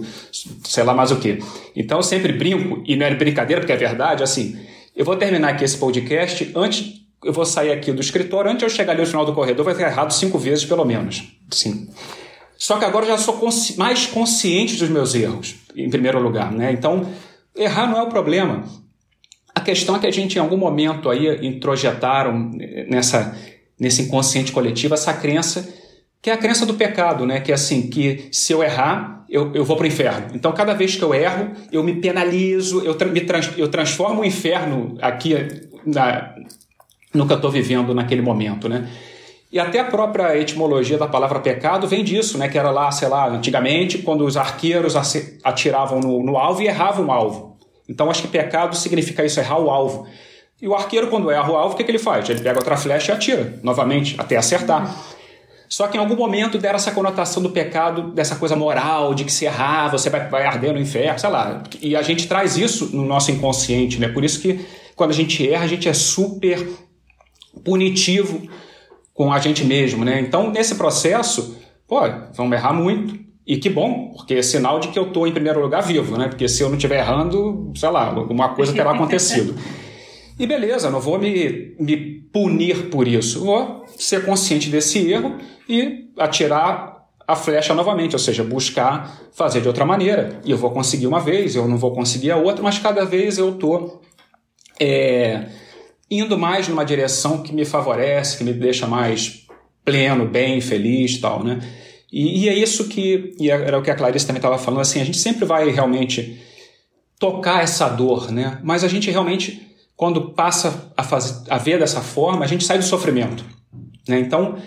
sei 0.63 0.83
lá 0.83 0.95
mais 0.95 1.11
o 1.11 1.17
quê. 1.17 1.37
Então 1.75 1.99
eu 1.99 2.03
sempre 2.03 2.33
brinco, 2.33 2.81
e 2.87 2.95
não 2.95 3.05
é 3.05 3.13
brincadeira 3.13 3.61
porque 3.61 3.71
é 3.71 3.77
verdade, 3.77 4.23
assim, 4.23 4.57
eu 4.95 5.05
vou 5.05 5.15
terminar 5.15 5.49
aqui 5.49 5.63
esse 5.63 5.77
podcast 5.77 6.51
antes, 6.55 7.01
eu 7.23 7.31
vou 7.31 7.45
sair 7.45 7.71
aqui 7.71 7.91
do 7.91 8.01
escritório, 8.01 8.49
antes 8.49 8.63
eu 8.63 8.69
chegar 8.69 8.93
ali 8.93 9.01
no 9.01 9.07
final 9.07 9.23
do 9.23 9.33
corredor, 9.33 9.63
vai 9.63 9.75
ter 9.75 9.83
errado 9.83 10.11
cinco 10.11 10.39
vezes 10.39 10.65
pelo 10.65 10.83
menos. 10.83 11.23
Sim. 11.51 11.87
Só 12.57 12.79
que 12.79 12.85
agora 12.85 13.05
eu 13.05 13.09
já 13.09 13.17
sou 13.19 13.35
consci 13.35 13.77
mais 13.77 14.07
consciente 14.07 14.75
dos 14.75 14.89
meus 14.89 15.13
erros, 15.13 15.55
em 15.75 15.89
primeiro 15.89 16.19
lugar, 16.19 16.51
né? 16.51 16.71
Então 16.71 17.07
Errar 17.55 17.87
não 17.87 17.97
é 17.97 18.01
o 18.01 18.09
problema. 18.09 18.63
A 19.53 19.59
questão 19.59 19.95
é 19.95 19.99
que 19.99 20.07
a 20.07 20.11
gente, 20.11 20.35
em 20.35 20.39
algum 20.39 20.57
momento, 20.57 21.09
aí 21.09 21.45
introjetaram 21.45 22.51
nessa, 22.89 23.37
nesse 23.79 24.03
inconsciente 24.03 24.51
coletivo 24.51 24.93
essa 24.93 25.13
crença, 25.13 25.73
que 26.21 26.29
é 26.29 26.33
a 26.33 26.37
crença 26.37 26.65
do 26.65 26.75
pecado, 26.75 27.25
né? 27.25 27.39
Que 27.41 27.51
é 27.51 27.55
assim, 27.55 27.89
que 27.89 28.29
se 28.31 28.53
eu 28.53 28.63
errar, 28.63 29.25
eu, 29.29 29.51
eu 29.53 29.65
vou 29.65 29.75
para 29.75 29.83
o 29.83 29.87
inferno. 29.87 30.27
Então, 30.33 30.51
cada 30.51 30.73
vez 30.73 30.95
que 30.95 31.03
eu 31.03 31.13
erro, 31.13 31.51
eu 31.71 31.83
me 31.83 31.95
penalizo, 31.95 32.81
eu, 32.81 32.95
me 33.09 33.21
trans, 33.21 33.51
eu 33.57 33.67
transformo 33.69 34.21
o 34.21 34.25
inferno 34.25 34.97
aqui 35.01 35.35
na, 35.85 36.35
no 37.13 37.25
que 37.25 37.33
eu 37.33 37.37
estou 37.37 37.51
vivendo 37.51 37.93
naquele 37.93 38.21
momento, 38.21 38.69
né? 38.69 38.89
E 39.51 39.59
até 39.59 39.79
a 39.79 39.85
própria 39.85 40.37
etimologia 40.37 40.97
da 40.97 41.07
palavra 41.07 41.39
pecado 41.39 41.85
vem 41.85 42.03
disso, 42.03 42.37
né? 42.37 42.47
Que 42.47 42.57
era 42.57 42.71
lá, 42.71 42.89
sei 42.89 43.09
lá, 43.09 43.27
antigamente, 43.27 43.97
quando 43.97 44.25
os 44.25 44.37
arqueiros 44.37 44.95
atiravam 45.43 45.99
no, 45.99 46.23
no 46.23 46.37
alvo 46.37 46.61
e 46.61 46.67
erravam 46.67 47.07
o 47.07 47.11
alvo. 47.11 47.57
Então 47.87 48.09
acho 48.09 48.21
que 48.21 48.27
pecado 48.29 48.75
significa 48.77 49.25
isso, 49.25 49.39
errar 49.39 49.59
o 49.59 49.69
alvo. 49.69 50.07
E 50.61 50.67
o 50.67 50.73
arqueiro, 50.73 51.07
quando 51.07 51.29
erra 51.29 51.51
o 51.51 51.57
alvo, 51.57 51.73
o 51.73 51.77
que, 51.77 51.83
que 51.83 51.91
ele 51.91 51.99
faz? 51.99 52.29
Ele 52.29 52.39
pega 52.39 52.59
outra 52.59 52.77
flecha 52.77 53.11
e 53.11 53.15
atira, 53.15 53.59
novamente, 53.61 54.15
até 54.17 54.37
acertar. 54.37 54.95
Só 55.67 55.87
que 55.87 55.97
em 55.97 55.99
algum 55.99 56.15
momento 56.15 56.57
deram 56.57 56.75
essa 56.75 56.91
conotação 56.91 57.41
do 57.41 57.49
pecado, 57.49 58.11
dessa 58.11 58.35
coisa 58.35 58.55
moral, 58.55 59.13
de 59.13 59.25
que 59.25 59.31
se 59.31 59.45
errar, 59.45 59.89
você 59.89 60.09
vai, 60.09 60.29
vai 60.29 60.45
arder 60.45 60.71
no 60.71 60.79
inferno, 60.79 61.17
sei 61.17 61.29
lá. 61.29 61.63
E 61.81 61.95
a 61.95 62.01
gente 62.01 62.27
traz 62.27 62.57
isso 62.57 62.95
no 62.95 63.05
nosso 63.05 63.31
inconsciente, 63.31 63.99
né? 63.99 64.07
Por 64.07 64.23
isso 64.23 64.41
que 64.41 64.65
quando 64.95 65.11
a 65.11 65.13
gente 65.13 65.49
erra, 65.49 65.63
a 65.63 65.67
gente 65.67 65.89
é 65.89 65.93
super 65.93 66.69
punitivo 67.65 68.47
com 69.13 69.31
a 69.31 69.39
gente 69.39 69.63
mesmo, 69.63 70.03
né? 70.05 70.19
Então, 70.19 70.51
nesse 70.51 70.75
processo, 70.75 71.57
pô, 71.87 72.01
vamos 72.33 72.53
errar 72.53 72.73
muito. 72.73 73.19
E 73.45 73.57
que 73.57 73.69
bom, 73.69 74.13
porque 74.15 74.35
é 74.35 74.41
sinal 74.41 74.79
de 74.79 74.89
que 74.89 74.99
eu 74.99 75.07
estou 75.07 75.27
em 75.27 75.31
primeiro 75.33 75.59
lugar 75.59 75.81
vivo, 75.81 76.17
né? 76.17 76.27
Porque 76.27 76.47
se 76.47 76.61
eu 76.61 76.69
não 76.69 76.77
estiver 76.77 76.99
errando, 76.99 77.71
sei 77.75 77.89
lá, 77.89 78.07
alguma 78.07 78.49
coisa 78.49 78.73
terá 78.73 78.91
acontecido. 78.91 79.55
E 80.39 80.47
beleza, 80.47 80.89
não 80.89 80.99
vou 80.99 81.19
me, 81.19 81.75
me 81.79 81.97
punir 82.33 82.89
por 82.89 83.07
isso. 83.07 83.45
Vou 83.45 83.85
ser 83.95 84.25
consciente 84.25 84.69
desse 84.69 85.11
erro 85.11 85.37
e 85.69 86.09
atirar 86.17 87.05
a 87.27 87.35
flecha 87.35 87.75
novamente, 87.75 88.15
ou 88.15 88.19
seja, 88.19 88.43
buscar 88.43 89.21
fazer 89.31 89.61
de 89.61 89.67
outra 89.67 89.85
maneira. 89.85 90.39
E 90.43 90.49
eu 90.49 90.57
vou 90.57 90.71
conseguir 90.71 91.05
uma 91.05 91.19
vez, 91.19 91.55
eu 91.55 91.67
não 91.67 91.77
vou 91.77 91.93
conseguir 91.93 92.31
a 92.31 92.37
outra, 92.37 92.63
mas 92.63 92.79
cada 92.79 93.05
vez 93.05 93.37
eu 93.37 93.51
estou 93.51 94.01
é, 94.79 95.45
indo 96.11 96.37
mais 96.37 96.67
numa 96.67 96.83
direção 96.83 97.41
que 97.41 97.53
me 97.53 97.63
favorece, 97.63 98.37
que 98.37 98.43
me 98.43 98.51
deixa 98.51 98.85
mais 98.85 99.47
pleno, 99.85 100.27
bem, 100.27 100.59
feliz 100.59 101.17
tal, 101.19 101.41
né? 101.41 101.59
E, 102.11 102.43
e 102.43 102.49
é 102.49 102.53
isso 102.53 102.89
que, 102.89 103.33
e 103.39 103.49
era 103.49 103.79
o 103.79 103.81
que 103.81 103.89
a 103.89 103.95
Clarice 103.95 104.27
também 104.27 104.39
estava 104.39 104.57
falando, 104.57 104.81
assim, 104.81 104.99
a 104.99 105.05
gente 105.05 105.17
sempre 105.17 105.45
vai 105.45 105.69
realmente 105.69 106.41
tocar 107.17 107.63
essa 107.63 107.87
dor, 107.87 108.29
né? 108.29 108.59
Mas 108.61 108.83
a 108.83 108.89
gente 108.89 109.09
realmente, 109.09 109.65
quando 109.95 110.31
passa 110.31 110.91
a, 110.97 111.03
fazer, 111.03 111.49
a 111.49 111.57
ver 111.57 111.79
dessa 111.79 112.01
forma, 112.01 112.43
a 112.43 112.47
gente 112.47 112.65
sai 112.65 112.77
do 112.77 112.83
sofrimento. 112.83 113.45
Né? 114.07 114.19
Então, 114.19 114.57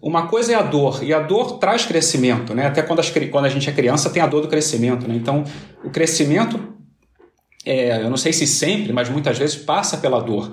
uma 0.00 0.28
coisa 0.28 0.52
é 0.52 0.54
a 0.54 0.62
dor, 0.62 1.02
e 1.02 1.12
a 1.12 1.18
dor 1.18 1.58
traz 1.58 1.84
crescimento, 1.84 2.54
né? 2.54 2.66
Até 2.66 2.82
quando, 2.82 3.00
as, 3.00 3.10
quando 3.30 3.46
a 3.46 3.48
gente 3.48 3.68
é 3.68 3.72
criança, 3.72 4.10
tem 4.10 4.22
a 4.22 4.26
dor 4.26 4.42
do 4.42 4.48
crescimento, 4.48 5.08
né? 5.08 5.16
Então, 5.16 5.42
o 5.82 5.90
crescimento, 5.90 6.60
é, 7.64 8.02
eu 8.02 8.10
não 8.10 8.16
sei 8.16 8.32
se 8.32 8.46
sempre, 8.46 8.92
mas 8.92 9.08
muitas 9.08 9.38
vezes 9.38 9.56
passa 9.56 9.96
pela 9.96 10.20
dor. 10.20 10.52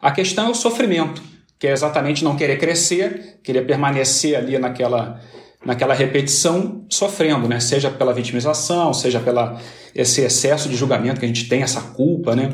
A 0.00 0.10
questão 0.10 0.46
é 0.46 0.50
o 0.50 0.54
sofrimento, 0.54 1.22
que 1.58 1.66
é 1.66 1.72
exatamente 1.72 2.24
não 2.24 2.36
querer 2.36 2.58
crescer, 2.58 3.38
querer 3.42 3.66
permanecer 3.66 4.34
ali 4.34 4.58
naquela, 4.58 5.20
naquela 5.64 5.92
repetição, 5.92 6.86
sofrendo, 6.88 7.46
né? 7.46 7.60
Seja 7.60 7.90
pela 7.90 8.14
vitimização, 8.14 8.94
seja 8.94 9.20
pela 9.20 9.60
esse 9.94 10.22
excesso 10.22 10.68
de 10.68 10.76
julgamento 10.76 11.20
que 11.20 11.26
a 11.26 11.28
gente 11.28 11.48
tem, 11.48 11.62
essa 11.62 11.92
culpa, 11.92 12.34
né? 12.34 12.50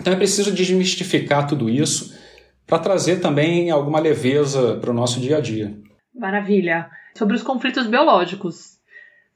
Então 0.00 0.12
é 0.12 0.16
preciso 0.16 0.52
desmistificar 0.52 1.46
tudo 1.46 1.70
isso 1.70 2.18
para 2.66 2.78
trazer 2.78 3.20
também 3.20 3.70
alguma 3.70 4.00
leveza 4.00 4.76
para 4.76 4.90
o 4.90 4.94
nosso 4.94 5.20
dia 5.20 5.38
a 5.38 5.40
dia. 5.40 5.74
Maravilha. 6.14 6.90
Sobre 7.16 7.36
os 7.36 7.42
conflitos 7.42 7.86
biológicos, 7.86 8.78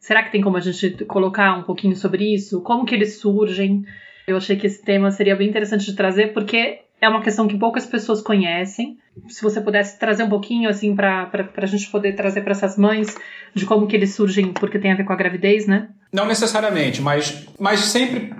será 0.00 0.22
que 0.24 0.32
tem 0.32 0.40
como 0.40 0.56
a 0.56 0.60
gente 0.60 1.04
colocar 1.04 1.56
um 1.56 1.62
pouquinho 1.62 1.94
sobre 1.94 2.34
isso? 2.34 2.60
Como 2.62 2.84
que 2.84 2.94
eles 2.94 3.18
surgem? 3.18 3.84
Eu 4.26 4.36
achei 4.36 4.56
que 4.56 4.66
esse 4.66 4.82
tema 4.82 5.10
seria 5.10 5.36
bem 5.36 5.48
interessante 5.48 5.86
de 5.86 5.94
trazer, 5.94 6.32
porque 6.32 6.80
é 7.02 7.08
uma 7.08 7.20
questão 7.20 7.48
que 7.48 7.58
poucas 7.58 7.84
pessoas 7.84 8.22
conhecem. 8.22 8.96
Se 9.28 9.42
você 9.42 9.60
pudesse 9.60 9.98
trazer 9.98 10.22
um 10.22 10.28
pouquinho, 10.28 10.70
assim, 10.70 10.94
para 10.94 11.28
a 11.56 11.66
gente 11.66 11.90
poder 11.90 12.14
trazer 12.14 12.42
para 12.42 12.52
essas 12.52 12.78
mães 12.78 13.16
de 13.52 13.66
como 13.66 13.88
que 13.88 13.96
eles 13.96 14.14
surgem, 14.14 14.52
porque 14.52 14.78
tem 14.78 14.92
a 14.92 14.94
ver 14.94 15.04
com 15.04 15.12
a 15.12 15.16
gravidez, 15.16 15.66
né? 15.66 15.88
Não 16.12 16.26
necessariamente, 16.26 17.02
mas, 17.02 17.48
mas 17.58 17.80
sempre, 17.80 18.32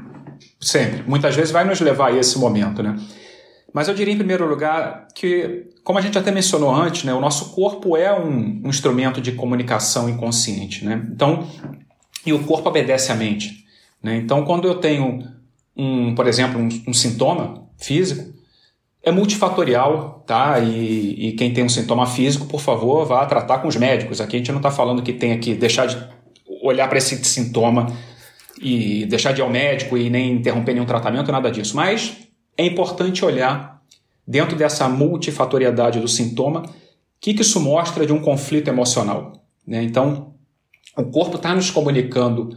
sempre, 0.61 1.03
muitas 1.09 1.35
vezes 1.35 1.51
vai 1.51 1.65
nos 1.65 1.81
levar 1.81 2.13
a 2.13 2.17
esse 2.17 2.39
momento, 2.39 2.85
né? 2.85 2.97
Mas 3.73 3.89
eu 3.89 3.95
diria, 3.95 4.15
em 4.15 4.19
primeiro 4.19 4.47
lugar, 4.47 5.09
que, 5.13 5.65
como 5.83 5.99
a 5.99 6.03
gente 6.03 6.17
até 6.17 6.31
mencionou 6.31 6.73
antes, 6.73 7.03
né, 7.03 7.13
o 7.13 7.21
nosso 7.21 7.55
corpo 7.55 7.97
é 7.97 8.17
um, 8.17 8.61
um 8.65 8.69
instrumento 8.69 9.21
de 9.21 9.33
comunicação 9.33 10.09
inconsciente. 10.09 10.85
Né? 10.85 11.05
Então, 11.11 11.49
e 12.25 12.35
o 12.35 12.45
corpo 12.45 12.69
obedece 12.69 13.11
à 13.11 13.15
mente. 13.15 13.65
Né? 14.03 14.19
Então, 14.19 14.45
quando 14.45 14.69
eu 14.69 14.75
tenho, 14.75 15.27
um, 15.75 16.15
por 16.15 16.29
exemplo, 16.29 16.61
um, 16.61 16.69
um 16.87 16.93
sintoma 16.93 17.67
físico, 17.79 18.32
é 19.03 19.11
multifatorial, 19.11 20.23
tá? 20.27 20.61
E, 20.61 21.29
e, 21.29 21.33
quem 21.33 21.53
tem 21.53 21.65
um 21.65 21.69
sintoma 21.69 22.07
físico, 22.07 22.47
por 22.47 22.61
favor, 22.61 23.05
vá 23.05 23.27
tratar 23.27 23.59
com 23.59 23.69
os 23.69 23.77
médicos. 23.77 24.21
Aqui 24.21 24.37
a 24.37 24.39
gente 24.39 24.53
não 24.53 24.59
está 24.59 24.71
falando 24.71 25.03
que 25.03 25.13
tem 25.13 25.39
que 25.41 25.55
deixar 25.55 25.87
de 25.87 25.97
olhar 26.63 26.89
para 26.89 26.99
esse 26.99 27.17
sintoma 27.25 27.87
e 28.61 29.05
deixar 29.07 29.33
de 29.33 29.41
ir 29.41 29.43
ao 29.43 29.51
médico 29.51 29.99
e 29.99 30.09
nem 30.09 30.33
interromper 30.33 30.75
nenhum 30.75 30.87
tratamento, 30.87 31.33
nada 31.33 31.51
disso. 31.51 31.77
Mas 31.77 32.17
é 32.57 32.65
importante 32.65 33.25
olhar 33.25 33.83
dentro 34.27 34.57
dessa 34.57 34.89
multifatoriedade 34.89 35.99
do 35.99 36.07
sintoma, 36.07 36.63
o 36.63 36.69
que, 37.21 37.35
que 37.35 37.43
isso 37.43 37.61
mostra 37.61 38.07
de 38.07 38.13
um 38.13 38.21
conflito 38.21 38.69
emocional. 38.69 39.33
Né? 39.67 39.83
Então, 39.83 40.35
o 40.97 41.05
corpo 41.05 41.37
está 41.37 41.55
nos 41.55 41.71
comunicando 41.71 42.57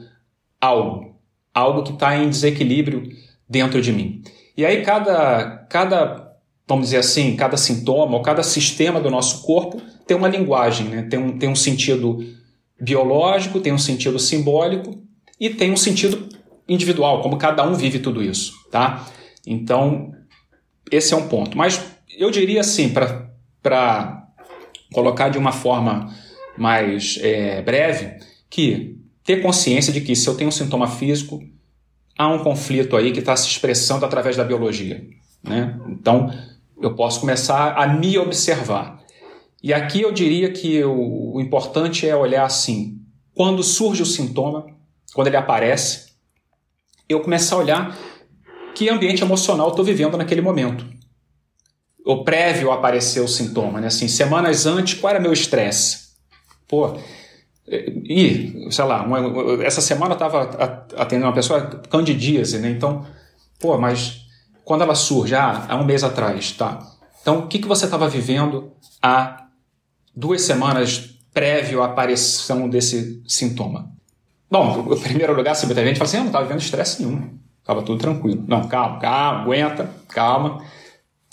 algo, 0.62 1.16
algo 1.54 1.84
que 1.84 1.94
está 1.94 2.16
em 2.16 2.30
desequilíbrio 2.30 3.04
dentro 3.50 3.82
de 3.82 3.92
mim. 3.92 4.22
E 4.58 4.66
aí 4.66 4.84
cada, 4.84 5.66
cada, 5.70 6.25
vamos 6.68 6.86
dizer 6.86 6.98
assim, 6.98 7.36
cada 7.36 7.58
sintoma 7.58 8.18
ou 8.18 8.22
cada 8.22 8.44
sistema 8.44 9.00
do 9.00 9.10
nosso 9.10 9.44
corpo 9.44 9.82
tem 10.08 10.16
uma 10.16 10.28
linguagem, 10.28 10.88
né? 10.88 11.04
tem, 11.04 11.20
um, 11.20 11.38
tem 11.38 11.50
um 11.50 11.56
sentido 11.56 12.20
biológico, 12.80 13.60
tem 13.60 13.74
um 13.74 13.78
sentido 13.78 14.20
simbólico 14.20 14.98
e 15.40 15.50
tem 15.50 15.72
um 15.72 15.78
sentido 15.78 16.30
individual, 16.68 17.22
como 17.22 17.38
cada 17.38 17.68
um 17.68 17.76
vive 17.76 18.00
tudo 18.00 18.24
isso, 18.24 18.54
tá? 18.72 19.08
Então, 19.46 20.12
esse 20.92 21.14
é 21.14 21.18
um 21.18 21.28
ponto. 21.28 21.58
Mas 21.58 21.84
eu 22.18 22.32
diria 22.32 22.62
assim, 22.62 22.90
para 22.90 24.28
colocar 24.92 25.30
de 25.30 25.38
uma 25.38 25.52
forma 25.52 26.14
mais 26.58 27.20
é, 27.22 27.62
breve, 27.62 28.18
que 28.50 28.98
ter 29.24 29.42
consciência 29.42 29.92
de 29.92 30.02
que 30.02 30.16
se 30.16 30.28
eu 30.28 30.36
tenho 30.36 30.48
um 30.48 30.52
sintoma 30.52 30.88
físico, 30.88 31.44
há 32.18 32.28
um 32.28 32.40
conflito 32.40 32.96
aí 32.96 33.12
que 33.12 33.20
está 33.20 33.36
se 33.36 33.48
expressando 33.48 34.06
através 34.06 34.38
da 34.38 34.44
biologia. 34.44 35.06
Né? 35.44 35.80
Então, 35.90 36.32
eu 36.82 36.96
posso 36.96 37.20
começar 37.20 37.74
a 37.74 37.88
me 37.88 38.18
observar. 38.18 39.04
E 39.62 39.74
aqui 39.74 40.02
eu 40.02 40.12
diria 40.12 40.52
que 40.52 40.84
o, 40.84 41.36
o 41.36 41.42
importante 41.42 42.08
é 42.08 42.16
olhar 42.16 42.46
assim: 42.46 43.00
quando 43.34 43.64
surge 43.64 44.02
o 44.02 44.06
sintoma, 44.06 44.66
quando 45.14 45.28
ele 45.28 45.38
aparece, 45.38 46.14
eu 47.08 47.22
começar 47.22 47.56
a 47.56 47.60
olhar 47.60 47.98
que 48.76 48.90
ambiente 48.90 49.24
emocional 49.24 49.70
estou 49.70 49.86
vivendo 49.86 50.18
naquele 50.18 50.42
momento. 50.42 50.86
O 52.06 52.24
prévio 52.24 52.72
a 52.72 52.76
aparecer 52.76 53.22
o 53.22 53.28
sintoma, 53.28 53.82
né? 53.82 53.88
Assim, 53.88 54.08
semanas 54.08 54.66
antes, 54.66 55.00
qual 55.00 55.12
era 55.12 55.20
meu 55.20 55.34
estresse? 55.34 56.10
Pô, 56.68 56.98
e, 57.68 58.68
sei 58.70 58.86
lá, 58.86 59.02
uma, 59.04 59.64
essa 59.64 59.82
semana 59.82 60.12
eu 60.12 60.16
estava 60.16 60.88
atendendo 60.96 61.28
uma 61.28 61.34
pessoa 61.34 61.62
candidíase, 61.90 62.60
né? 62.60 62.70
Então, 62.70 63.06
pô, 63.60 63.78
mas 63.78 64.25
quando 64.66 64.82
ela 64.82 64.96
surge? 64.96 65.36
Ah, 65.36 65.68
há 65.70 65.76
um 65.78 65.86
mês 65.86 66.04
atrás, 66.04 66.52
tá. 66.52 66.80
Então, 67.22 67.40
o 67.40 67.48
que, 67.48 67.60
que 67.60 67.68
você 67.68 67.86
estava 67.86 68.10
vivendo 68.10 68.74
há 69.02 69.46
duas 70.14 70.42
semanas 70.42 71.16
prévio 71.34 71.82
à 71.82 71.86
aparição 71.86 72.68
desse 72.68 73.24
sintoma? 73.28 73.92
Bom, 74.52 74.92
em 74.94 75.00
primeiro 75.00 75.34
lugar, 75.34 75.56
se 75.56 75.66
muita 75.66 75.86
gente 75.86 75.98
fala 75.98 76.08
assim, 76.08 76.18
eu 76.18 76.22
não 76.22 76.28
estava 76.28 76.46
vivendo 76.46 76.62
estresse 76.62 77.04
nenhum. 77.04 77.38
Estava 77.60 77.82
tudo 77.82 78.00
tranquilo. 78.00 78.44
Não, 78.48 78.68
calma, 78.68 79.00
calma, 79.00 79.42
aguenta, 79.42 79.90
calma. 80.10 80.64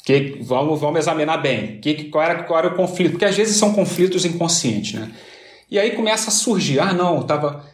Que, 0.05 0.39
vamos, 0.43 0.81
vamos 0.81 0.99
examinar 0.99 1.39
bem. 1.39 1.81
Que, 1.81 2.05
qual, 2.05 2.25
era, 2.25 2.43
qual 2.45 2.59
era 2.59 2.69
o 2.69 2.75
conflito? 2.75 3.13
Porque 3.13 3.25
às 3.25 3.37
vezes 3.37 3.57
são 3.57 3.73
conflitos 3.73 4.25
inconscientes, 4.25 4.95
né? 4.95 5.13
E 5.71 5.79
aí 5.79 5.93
começa 5.93 6.29
a 6.29 6.33
surgir, 6.33 6.81
ah, 6.81 6.93
não, 6.93 7.17
eu 7.17 7.25
tava. 7.25 7.65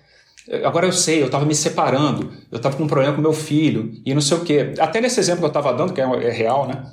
Agora 0.65 0.87
eu 0.87 0.93
sei, 0.93 1.21
eu 1.21 1.27
estava 1.27 1.45
me 1.45 1.55
separando, 1.55 2.33
eu 2.51 2.57
estava 2.57 2.77
com 2.77 2.85
um 2.85 2.87
problema 2.87 3.15
com 3.15 3.21
meu 3.21 3.33
filho, 3.33 3.93
e 4.05 4.15
não 4.15 4.21
sei 4.21 4.37
o 4.39 4.41
quê. 4.41 4.73
Até 4.79 5.01
nesse 5.01 5.21
exemplo 5.21 5.41
que 5.41 5.45
eu 5.45 5.49
estava 5.49 5.75
dando, 5.75 5.93
que 5.93 6.01
é, 6.01 6.05
é 6.05 6.31
real, 6.31 6.67
né? 6.67 6.85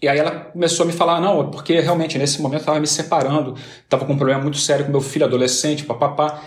E 0.00 0.08
aí 0.08 0.18
ela 0.18 0.30
começou 0.30 0.84
a 0.84 0.86
me 0.86 0.92
falar, 0.92 1.20
não, 1.20 1.50
porque 1.50 1.78
realmente 1.80 2.18
nesse 2.18 2.40
momento 2.40 2.60
eu 2.60 2.62
estava 2.62 2.80
me 2.80 2.86
separando, 2.86 3.54
estava 3.84 4.04
com 4.04 4.12
um 4.12 4.16
problema 4.16 4.42
muito 4.42 4.58
sério 4.58 4.84
com 4.84 4.90
meu 4.90 5.00
filho 5.00 5.24
adolescente, 5.24 5.84
papapá. 5.84 6.42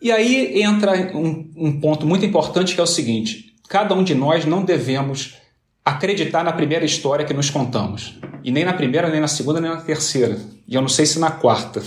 E 0.00 0.12
aí 0.12 0.62
entra 0.62 0.92
um, 1.14 1.50
um 1.56 1.80
ponto 1.80 2.06
muito 2.06 2.24
importante 2.24 2.74
que 2.74 2.80
é 2.80 2.84
o 2.84 2.86
seguinte: 2.86 3.54
cada 3.68 3.94
um 3.94 4.04
de 4.04 4.14
nós 4.14 4.44
não 4.44 4.62
devemos 4.62 5.36
acreditar 5.84 6.44
na 6.44 6.52
primeira 6.52 6.84
história 6.84 7.24
que 7.24 7.32
nos 7.32 7.48
contamos. 7.48 8.18
E 8.44 8.50
nem 8.50 8.64
na 8.64 8.74
primeira, 8.74 9.08
nem 9.08 9.20
na 9.20 9.28
segunda, 9.28 9.60
nem 9.60 9.70
na 9.70 9.80
terceira. 9.80 10.38
E 10.68 10.74
eu 10.74 10.82
não 10.82 10.88
sei 10.88 11.06
se 11.06 11.18
na 11.18 11.30
quarta. 11.30 11.82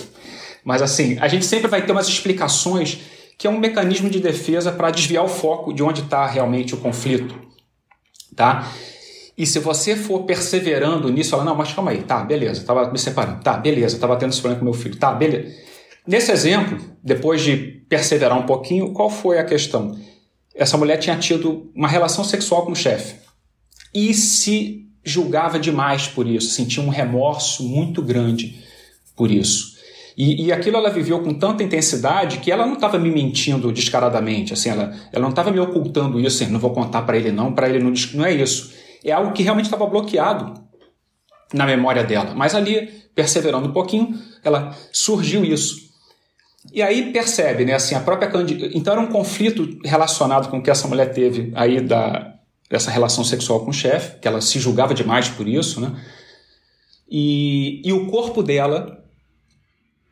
Mas 0.64 0.82
assim, 0.82 1.18
a 1.20 1.28
gente 1.28 1.46
sempre 1.46 1.68
vai 1.68 1.86
ter 1.86 1.92
umas 1.92 2.08
explicações 2.08 3.00
que 3.40 3.48
é 3.48 3.50
um 3.50 3.58
mecanismo 3.58 4.10
de 4.10 4.20
defesa 4.20 4.70
para 4.70 4.92
desviar 4.92 5.24
o 5.24 5.30
foco 5.30 5.72
de 5.74 5.82
onde 5.82 6.02
está 6.02 6.28
realmente 6.28 6.74
o 6.74 6.78
conflito. 6.78 7.34
Tá? 8.36 8.70
E 9.38 9.46
se 9.46 9.60
você 9.60 9.96
for 9.96 10.24
perseverando 10.24 11.10
nisso, 11.10 11.30
fala, 11.30 11.46
não, 11.46 11.56
mas 11.56 11.72
calma 11.72 11.92
aí, 11.92 12.04
tá, 12.04 12.22
beleza, 12.22 12.60
estava 12.60 12.92
me 12.92 13.00
separando, 13.00 13.42
tá, 13.42 13.56
beleza, 13.56 13.96
estava 13.96 14.18
tendo 14.18 14.32
esse 14.32 14.42
problema 14.42 14.60
com 14.60 14.66
meu 14.66 14.74
filho, 14.74 14.98
tá, 14.98 15.14
beleza. 15.14 15.56
Nesse 16.06 16.34
exemplo, 16.34 16.78
depois 17.02 17.42
de 17.42 17.56
perseverar 17.88 18.38
um 18.38 18.46
pouquinho, 18.46 18.92
qual 18.92 19.10
foi 19.10 19.40
a 19.40 19.46
questão? 19.46 19.98
Essa 20.54 20.78
mulher 20.78 20.98
tinha 20.98 21.16
tido 21.18 21.72
uma 21.74 21.88
relação 21.88 22.26
sexual 22.26 22.66
com 22.66 22.74
o 22.74 22.76
chefe 22.76 23.16
e 23.94 24.14
se 24.14 24.86
julgava 25.02 25.58
demais 25.58 26.10
por 26.10 26.28
isso, 26.28 26.50
sentia 26.50 26.84
um 26.84 26.90
remorso 26.90 27.64
muito 27.64 28.02
grande 28.02 28.62
por 29.16 29.32
isso. 29.32 29.79
E, 30.20 30.48
e 30.48 30.52
aquilo 30.52 30.76
ela 30.76 30.90
viveu 30.90 31.22
com 31.22 31.34
tanta 31.34 31.64
intensidade 31.64 32.40
que 32.40 32.52
ela 32.52 32.66
não 32.66 32.74
estava 32.74 33.00
me 33.00 33.10
mentindo 33.10 33.72
descaradamente, 33.72 34.52
assim, 34.52 34.68
ela, 34.68 34.94
ela 35.14 35.22
não 35.22 35.30
estava 35.30 35.50
me 35.50 35.62
ocultando 35.62 36.20
isso, 36.20 36.44
assim, 36.44 36.52
não 36.52 36.60
vou 36.60 36.74
contar 36.74 37.04
para 37.04 37.16
ele 37.16 37.32
não, 37.32 37.54
para 37.54 37.70
ele 37.70 37.82
não, 37.82 37.94
não 38.16 38.26
é 38.26 38.34
isso. 38.34 38.74
É 39.02 39.14
algo 39.14 39.32
que 39.32 39.42
realmente 39.42 39.68
estava 39.68 39.86
bloqueado 39.86 40.62
na 41.54 41.66
memória 41.66 42.04
dela. 42.04 42.34
Mas 42.36 42.54
ali, 42.54 42.88
perseverando 43.16 43.70
um 43.70 43.72
pouquinho, 43.72 44.14
ela 44.44 44.76
surgiu 44.92 45.46
isso. 45.46 45.90
E 46.74 46.82
aí 46.82 47.14
percebe, 47.14 47.64
né, 47.64 47.76
assim, 47.76 47.96
a 47.96 48.02
própria. 48.02 48.30
Então 48.76 48.92
era 48.92 49.02
um 49.02 49.08
conflito 49.08 49.80
relacionado 49.86 50.50
com 50.50 50.58
o 50.58 50.62
que 50.62 50.70
essa 50.70 50.86
mulher 50.86 51.14
teve 51.14 51.54
aí 51.56 51.80
da, 51.80 52.34
dessa 52.70 52.92
relação 52.92 53.24
sexual 53.24 53.62
com 53.62 53.70
o 53.70 53.74
chefe, 53.74 54.20
que 54.20 54.28
ela 54.28 54.42
se 54.42 54.60
julgava 54.60 54.94
demais 54.94 55.30
por 55.30 55.48
isso, 55.48 55.80
né? 55.80 55.96
E, 57.10 57.82
e 57.86 57.94
o 57.94 58.08
corpo 58.08 58.44
dela 58.44 58.99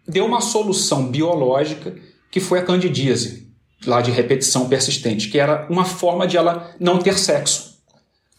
deu 0.07 0.25
uma 0.25 0.41
solução 0.41 1.07
biológica 1.07 1.95
que 2.31 2.39
foi 2.39 2.59
a 2.59 2.63
candidíase, 2.63 3.47
lá 3.85 4.01
de 4.01 4.11
repetição 4.11 4.67
persistente, 4.67 5.29
que 5.29 5.39
era 5.39 5.67
uma 5.69 5.85
forma 5.85 6.27
de 6.27 6.37
ela 6.37 6.75
não 6.79 6.99
ter 6.99 7.17
sexo. 7.17 7.77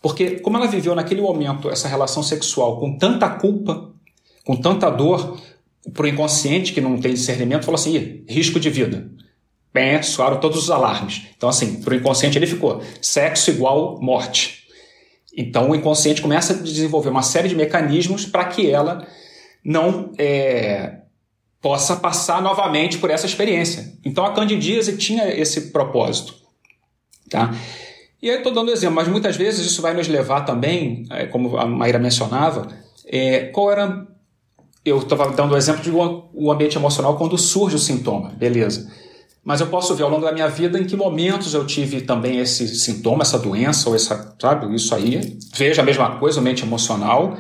Porque 0.01 0.39
como 0.41 0.57
ela 0.57 0.67
viveu 0.67 0.95
naquele 0.95 1.21
momento 1.21 1.69
essa 1.69 1.89
relação 1.89 2.23
sexual 2.23 2.79
com 2.79 2.97
tanta 2.97 3.29
culpa, 3.29 3.93
com 4.45 4.57
tanta 4.57 4.89
dor, 4.91 5.39
para 5.93 6.05
o 6.05 6.09
inconsciente 6.09 6.73
que 6.73 6.81
não 6.81 6.99
tem 7.01 7.15
discernimento, 7.15 7.65
falou 7.65 7.79
assim: 7.79 8.25
risco 8.29 8.61
de 8.61 8.71
vida. 8.71 9.11
Bem, 9.73 10.03
soaram 10.03 10.41
todos 10.41 10.59
os 10.59 10.71
alarmes. 10.71 11.27
Então, 11.37 11.49
assim, 11.49 11.81
para 11.81 11.95
o 11.95 11.97
inconsciente 11.97 12.39
ele 12.39 12.47
ficou: 12.47 12.83
sexo 13.01 13.51
igual 13.51 13.99
morte. 14.01 14.67
Então, 15.37 15.71
o 15.71 15.75
inconsciente 15.75 16.21
começa 16.21 16.53
a 16.53 16.57
desenvolver 16.57 17.11
uma 17.11 17.23
série 17.23 17.49
de 17.49 17.55
mecanismos 17.55 18.27
para 18.27 18.45
que 18.47 18.69
ela 18.69 19.07
não 19.65 20.13
é, 20.19 20.98
possa 21.61 21.97
passar 21.97 22.41
novamente 22.41 22.99
por 22.99 23.11
essa 23.11 23.27
experiência. 23.27 23.93
Então, 24.05 24.25
a 24.25 24.33
candidíase 24.33 24.97
tinha 24.97 25.29
esse 25.29 25.73
propósito. 25.73 26.35
Tá? 27.29 27.55
E 28.23 28.31
aí 28.31 28.39
estou 28.39 28.53
dando 28.53 28.71
exemplo, 28.71 28.97
mas 28.97 29.09
muitas 29.09 29.37
vezes 29.37 29.67
isso 29.67 29.83
vai 29.83 29.95
nos 29.95 30.09
levar 30.09 30.43
também, 30.43 31.07
é, 31.11 31.27
como 31.27 31.57
a 31.57 31.67
Maíra 31.67 31.99
mencionava, 31.99 32.69
é, 33.07 33.47
qual 33.47 33.71
era 33.71 34.07
eu 34.85 34.99
estava 34.99 35.31
dando 35.33 35.53
o 35.53 35.57
exemplo 35.57 35.83
de 35.83 35.91
o 35.91 36.51
ambiente 36.51 36.77
emocional 36.77 37.17
quando 37.17 37.37
surge 37.37 37.77
o 37.77 37.79
sintoma, 37.79 38.31
beleza. 38.31 38.91
Mas 39.45 39.61
eu 39.61 39.69
posso 39.69 39.95
ver 39.95 40.03
ao 40.03 40.11
longo 40.11 40.25
da 40.25 40.33
minha 40.33 40.49
vida 40.49 40.79
em 40.79 40.85
que 40.85 40.97
momentos 40.97 41.55
eu 41.55 41.67
tive 41.67 42.03
também 42.03 42.39
esse 42.39 42.69
sintoma, 42.77 43.23
essa 43.23 43.39
doença, 43.39 43.89
ou 43.89 43.95
essa, 43.95 44.35
sabe, 44.41 44.75
isso 44.75 44.95
aí. 44.95 45.39
Veja 45.55 45.83
a 45.83 45.85
mesma 45.85 46.19
coisa, 46.19 46.39
o 46.39 46.41
ambiente 46.41 46.63
emocional. 46.63 47.37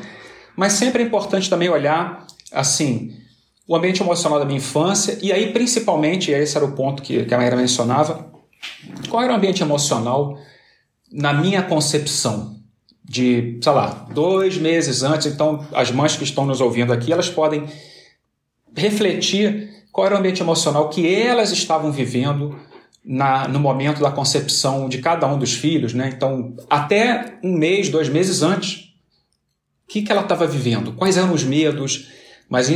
Mas 0.56 0.72
sempre 0.72 1.02
é 1.02 1.06
importante 1.06 1.50
também 1.50 1.68
olhar, 1.68 2.26
assim, 2.52 3.14
o 3.68 3.76
ambiente 3.76 4.02
emocional 4.02 4.38
da 4.38 4.46
minha 4.46 4.56
infância, 4.56 5.18
e 5.20 5.30
aí 5.30 5.52
principalmente, 5.52 6.30
esse 6.30 6.56
era 6.56 6.64
o 6.64 6.72
ponto 6.72 7.02
que, 7.02 7.26
que 7.26 7.34
a 7.34 7.36
Maíra 7.36 7.54
mencionava, 7.54 8.32
qual 9.10 9.22
era 9.22 9.34
o 9.34 9.36
ambiente 9.36 9.62
emocional 9.62 10.38
na 11.12 11.34
minha 11.34 11.62
concepção, 11.62 12.56
de, 13.04 13.58
sei 13.62 13.72
lá, 13.72 14.06
dois 14.12 14.56
meses 14.56 15.02
antes. 15.02 15.26
Então, 15.26 15.66
as 15.72 15.90
mães 15.90 16.16
que 16.16 16.24
estão 16.24 16.46
nos 16.46 16.62
ouvindo 16.62 16.92
aqui, 16.92 17.12
elas 17.12 17.28
podem 17.28 17.66
refletir 18.74 19.70
qual 19.92 20.06
era 20.06 20.14
o 20.14 20.18
ambiente 20.18 20.42
emocional 20.42 20.88
que 20.88 21.06
elas 21.06 21.50
estavam 21.50 21.92
vivendo 21.92 22.58
na, 23.04 23.48
no 23.48 23.58
momento 23.58 24.00
da 24.00 24.10
concepção 24.10 24.88
de 24.88 24.98
cada 24.98 25.26
um 25.26 25.38
dos 25.38 25.54
filhos, 25.54 25.92
né? 25.92 26.10
Então, 26.14 26.54
até 26.68 27.38
um 27.42 27.52
mês, 27.52 27.88
dois 27.88 28.08
meses 28.08 28.42
antes, 28.42 28.94
que, 29.86 30.02
que 30.02 30.12
ela 30.12 30.22
estava 30.22 30.46
vivendo, 30.46 30.92
quais 30.92 31.16
eram 31.16 31.32
os 31.32 31.44
medos. 31.44 32.08
Mas 32.48 32.70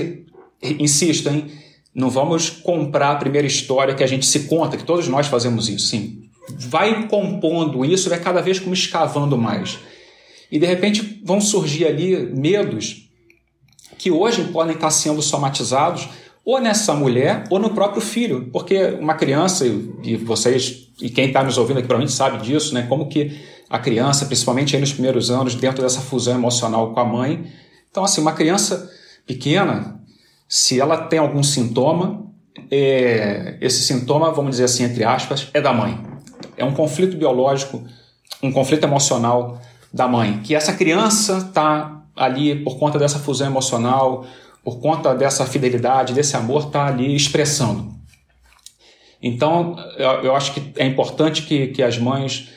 insisto, 0.63 1.29
hein? 1.29 1.47
Não 1.95 2.09
vamos 2.09 2.49
comprar 2.49 3.11
a 3.11 3.17
primeira 3.17 3.47
história 3.47 3.95
que 3.95 4.03
a 4.03 4.07
gente 4.07 4.25
se 4.25 4.41
conta, 4.41 4.77
que 4.77 4.85
todos 4.85 5.09
nós 5.09 5.27
fazemos 5.27 5.69
isso, 5.69 5.89
sim. 5.89 6.23
Vai 6.57 7.07
compondo 7.07 7.85
isso, 7.85 8.09
vai 8.09 8.19
cada 8.19 8.41
vez 8.41 8.59
como 8.59 8.73
escavando 8.73 9.37
mais. 9.37 9.79
E 10.51 10.59
de 10.59 10.67
repente 10.67 11.21
vão 11.25 11.41
surgir 11.41 11.87
ali 11.87 12.17
medos 12.35 13.09
que 13.99 14.11
hoje 14.11 14.45
podem 14.45 14.75
estar 14.75 14.91
sendo 14.91 15.23
somatizados 15.23 16.09
ou 16.45 16.61
nessa 16.61 16.93
mulher 16.95 17.45
ou 17.51 17.59
no 17.59 17.71
próprio 17.71 18.03
filho, 18.03 18.49
porque 18.53 18.85
uma 18.99 19.15
criança, 19.15 19.65
e 20.03 20.17
vocês, 20.17 20.89
e 21.01 21.09
quem 21.09 21.27
está 21.27 21.43
nos 21.43 21.57
ouvindo 21.57 21.79
aqui 21.79 21.87
provavelmente 21.87 22.17
sabe 22.17 22.45
disso, 22.45 22.75
né? 22.75 22.87
Como 22.89 23.09
que 23.09 23.41
a 23.71 23.79
criança, 23.79 24.27
principalmente 24.27 24.75
aí 24.75 24.81
nos 24.81 24.93
primeiros 24.93 25.31
anos, 25.31 25.55
dentro 25.55 25.83
dessa 25.83 26.01
fusão 26.01 26.35
emocional 26.35 26.93
com 26.93 27.01
a 27.01 27.05
mãe. 27.05 27.47
Então, 27.91 28.05
assim, 28.05 28.21
uma 28.21 28.33
criança 28.33 28.91
pequena, 29.27 30.02
se 30.55 30.79
ela 30.79 30.99
tem 30.99 31.19
algum 31.19 31.43
sintoma, 31.43 32.27
é, 32.71 33.57
esse 33.59 33.85
sintoma, 33.85 34.31
vamos 34.33 34.51
dizer 34.51 34.65
assim, 34.65 34.85
entre 34.85 35.03
aspas, 35.03 35.49
é 35.55 35.63
da 35.63 35.73
mãe. 35.73 35.99
É 36.59 36.63
um 36.63 36.75
conflito 36.75 37.17
biológico, 37.17 37.83
um 38.43 38.53
conflito 38.53 38.85
emocional 38.85 39.59
da 39.91 40.07
mãe, 40.07 40.43
que 40.45 40.55
essa 40.55 40.75
criança 40.75 41.39
está 41.39 42.03
ali 42.15 42.63
por 42.63 42.79
conta 42.79 42.99
dessa 42.99 43.19
fusão 43.19 43.47
emocional, 43.47 44.27
por 44.63 44.79
conta 44.79 45.15
dessa 45.15 45.47
fidelidade, 45.47 46.13
desse 46.13 46.37
amor, 46.37 46.67
está 46.67 46.85
ali 46.85 47.17
expressando. 47.17 47.91
Então, 49.23 49.75
eu 50.23 50.37
acho 50.37 50.53
que 50.53 50.71
é 50.77 50.85
importante 50.85 51.45
que, 51.45 51.69
que 51.69 51.83
as 51.83 51.97
mães 51.97 52.51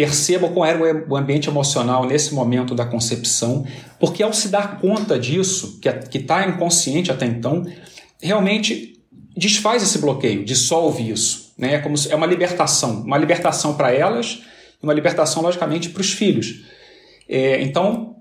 percebam 0.00 0.50
qual 0.54 0.64
era 0.64 1.04
o 1.06 1.14
ambiente 1.14 1.50
emocional 1.50 2.06
nesse 2.06 2.34
momento 2.34 2.74
da 2.74 2.86
concepção, 2.86 3.66
porque 3.98 4.22
ao 4.22 4.32
se 4.32 4.48
dar 4.48 4.80
conta 4.80 5.18
disso, 5.18 5.78
que 5.78 6.16
está 6.16 6.48
inconsciente 6.48 7.12
até 7.12 7.26
então, 7.26 7.66
realmente 8.18 8.98
desfaz 9.36 9.82
esse 9.82 9.98
bloqueio, 9.98 10.42
dissolve 10.42 11.10
isso. 11.10 11.52
Né? 11.58 11.74
É, 11.74 11.78
como 11.80 11.98
se, 11.98 12.10
é 12.10 12.16
uma 12.16 12.24
libertação, 12.24 13.02
uma 13.02 13.18
libertação 13.18 13.74
para 13.74 13.92
elas 13.92 14.40
e 14.82 14.86
uma 14.86 14.94
libertação, 14.94 15.42
logicamente, 15.42 15.90
para 15.90 16.00
os 16.00 16.12
filhos. 16.12 16.64
É, 17.28 17.60
então, 17.60 18.16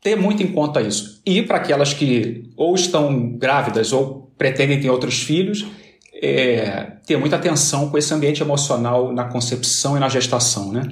ter 0.00 0.14
muito 0.14 0.44
em 0.44 0.52
conta 0.52 0.80
isso. 0.80 1.20
E 1.26 1.42
para 1.42 1.56
aquelas 1.56 1.92
que 1.92 2.52
ou 2.56 2.72
estão 2.76 3.32
grávidas 3.36 3.92
ou 3.92 4.32
pretendem 4.38 4.80
ter 4.80 4.90
outros 4.90 5.20
filhos, 5.20 5.66
é, 6.20 6.92
ter 7.06 7.16
muita 7.16 7.36
atenção 7.36 7.88
com 7.88 7.96
esse 7.96 8.12
ambiente 8.12 8.42
emocional 8.42 9.12
na 9.12 9.24
concepção 9.24 9.96
e 9.96 10.00
na 10.00 10.08
gestação, 10.08 10.70
né? 10.70 10.82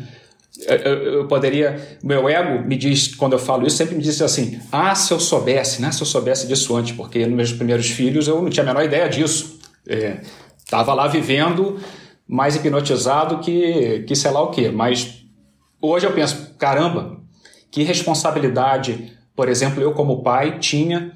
Eu, 0.66 0.76
eu, 1.20 1.29
poderia, 1.29 1.99
meu 2.03 2.29
ego 2.29 2.66
me 2.66 2.76
diz 2.76 3.14
quando 3.14 3.35
eu 3.35 3.39
falo 3.39 3.66
isso 3.66 3.76
sempre 3.76 3.95
me 3.95 4.03
diz 4.03 4.20
assim, 4.20 4.59
ah, 4.72 4.93
se 4.95 5.12
eu 5.12 5.20
soubesse, 5.20 5.81
né? 5.81 5.93
Se 5.93 6.03
eu 6.03 6.07
soubesse 6.07 6.47
disso 6.49 6.74
antes, 6.74 6.97
porque 6.97 7.24
nos 7.26 7.37
meus 7.37 7.53
primeiros 7.53 7.89
filhos 7.91 8.26
eu 8.26 8.43
não 8.43 8.51
tinha 8.51 8.64
a 8.64 8.66
menor 8.66 8.83
ideia 8.83 9.09
disso. 9.09 9.61
É, 9.87 10.20
tava 10.68 10.95
lá 10.95 11.07
vivendo 11.07 11.79
mais 12.26 12.57
hipnotizado 12.57 13.39
que, 13.39 14.05
que 14.07 14.16
sei 14.16 14.31
lá 14.31 14.43
o 14.43 14.51
quê. 14.51 14.70
Mas 14.70 15.22
hoje 15.81 16.07
eu 16.07 16.12
penso, 16.12 16.55
caramba, 16.59 17.20
que 17.70 17.83
responsabilidade, 17.83 19.12
por 19.37 19.49
exemplo, 19.49 19.83
eu 19.83 19.93
como 19.93 20.22
pai 20.22 20.59
tinha 20.59 21.12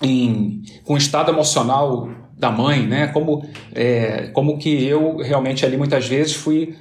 em, 0.00 0.62
com 0.84 0.94
o 0.94 0.98
estado 0.98 1.30
emocional 1.30 2.08
da 2.38 2.50
mãe, 2.50 2.86
né? 2.86 3.08
Como, 3.08 3.44
é, 3.74 4.28
como 4.32 4.58
que 4.58 4.84
eu 4.84 5.16
realmente 5.16 5.66
ali 5.66 5.76
muitas 5.76 6.06
vezes 6.06 6.34
fui, 6.34 6.76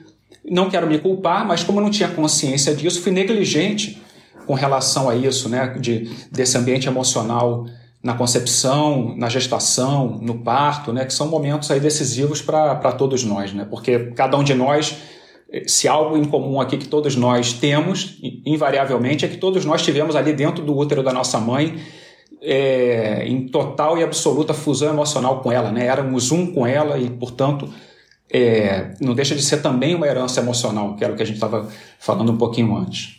não 0.45 0.69
quero 0.69 0.87
me 0.87 0.99
culpar, 0.99 1.45
mas 1.45 1.63
como 1.63 1.79
eu 1.79 1.83
não 1.83 1.89
tinha 1.89 2.09
consciência 2.09 2.75
disso, 2.75 3.01
fui 3.01 3.11
negligente 3.11 4.01
com 4.45 4.53
relação 4.53 5.09
a 5.09 5.15
isso, 5.15 5.49
né? 5.49 5.75
De, 5.79 6.09
desse 6.31 6.57
ambiente 6.57 6.87
emocional 6.87 7.65
na 8.03 8.13
concepção, 8.13 9.15
na 9.17 9.27
gestação, 9.27 10.19
no 10.21 10.39
parto, 10.39 10.93
né? 10.93 11.03
Que 11.03 11.13
são 11.13 11.27
momentos 11.27 11.71
aí 11.71 11.79
decisivos 11.79 12.41
para 12.41 12.91
todos 12.91 13.23
nós, 13.23 13.51
né? 13.51 13.65
Porque 13.67 14.11
cada 14.15 14.37
um 14.37 14.43
de 14.43 14.53
nós 14.53 14.95
se 15.65 15.87
algo 15.87 16.17
em 16.17 16.25
comum 16.25 16.59
aqui 16.59 16.77
que 16.77 16.87
todos 16.87 17.15
nós 17.15 17.53
temos, 17.53 18.19
invariavelmente, 18.45 19.23
é 19.23 19.29
que 19.29 19.37
todos 19.37 19.63
nós 19.63 19.81
tivemos 19.81 20.15
ali 20.15 20.33
dentro 20.33 20.63
do 20.63 20.75
útero 20.75 21.01
da 21.01 21.13
nossa 21.13 21.39
mãe 21.39 21.77
é, 22.41 23.25
em 23.27 23.47
total 23.47 23.97
e 23.97 24.03
absoluta 24.03 24.53
fusão 24.53 24.89
emocional 24.89 25.41
com 25.41 25.51
ela, 25.51 25.71
né? 25.71 25.85
Éramos 25.85 26.31
um 26.31 26.53
com 26.53 26.65
ela 26.65 26.97
e, 26.97 27.09
portanto, 27.09 27.71
é, 28.31 28.93
não 28.99 29.13
deixa 29.13 29.35
de 29.35 29.41
ser 29.41 29.61
também 29.61 29.95
uma 29.95 30.07
herança 30.07 30.41
emocional, 30.41 30.95
que 30.95 31.03
era 31.03 31.13
o 31.13 31.15
que 31.15 31.23
a 31.23 31.25
gente 31.25 31.35
estava 31.35 31.67
falando 31.99 32.31
um 32.31 32.37
pouquinho 32.37 32.75
antes. 32.75 33.17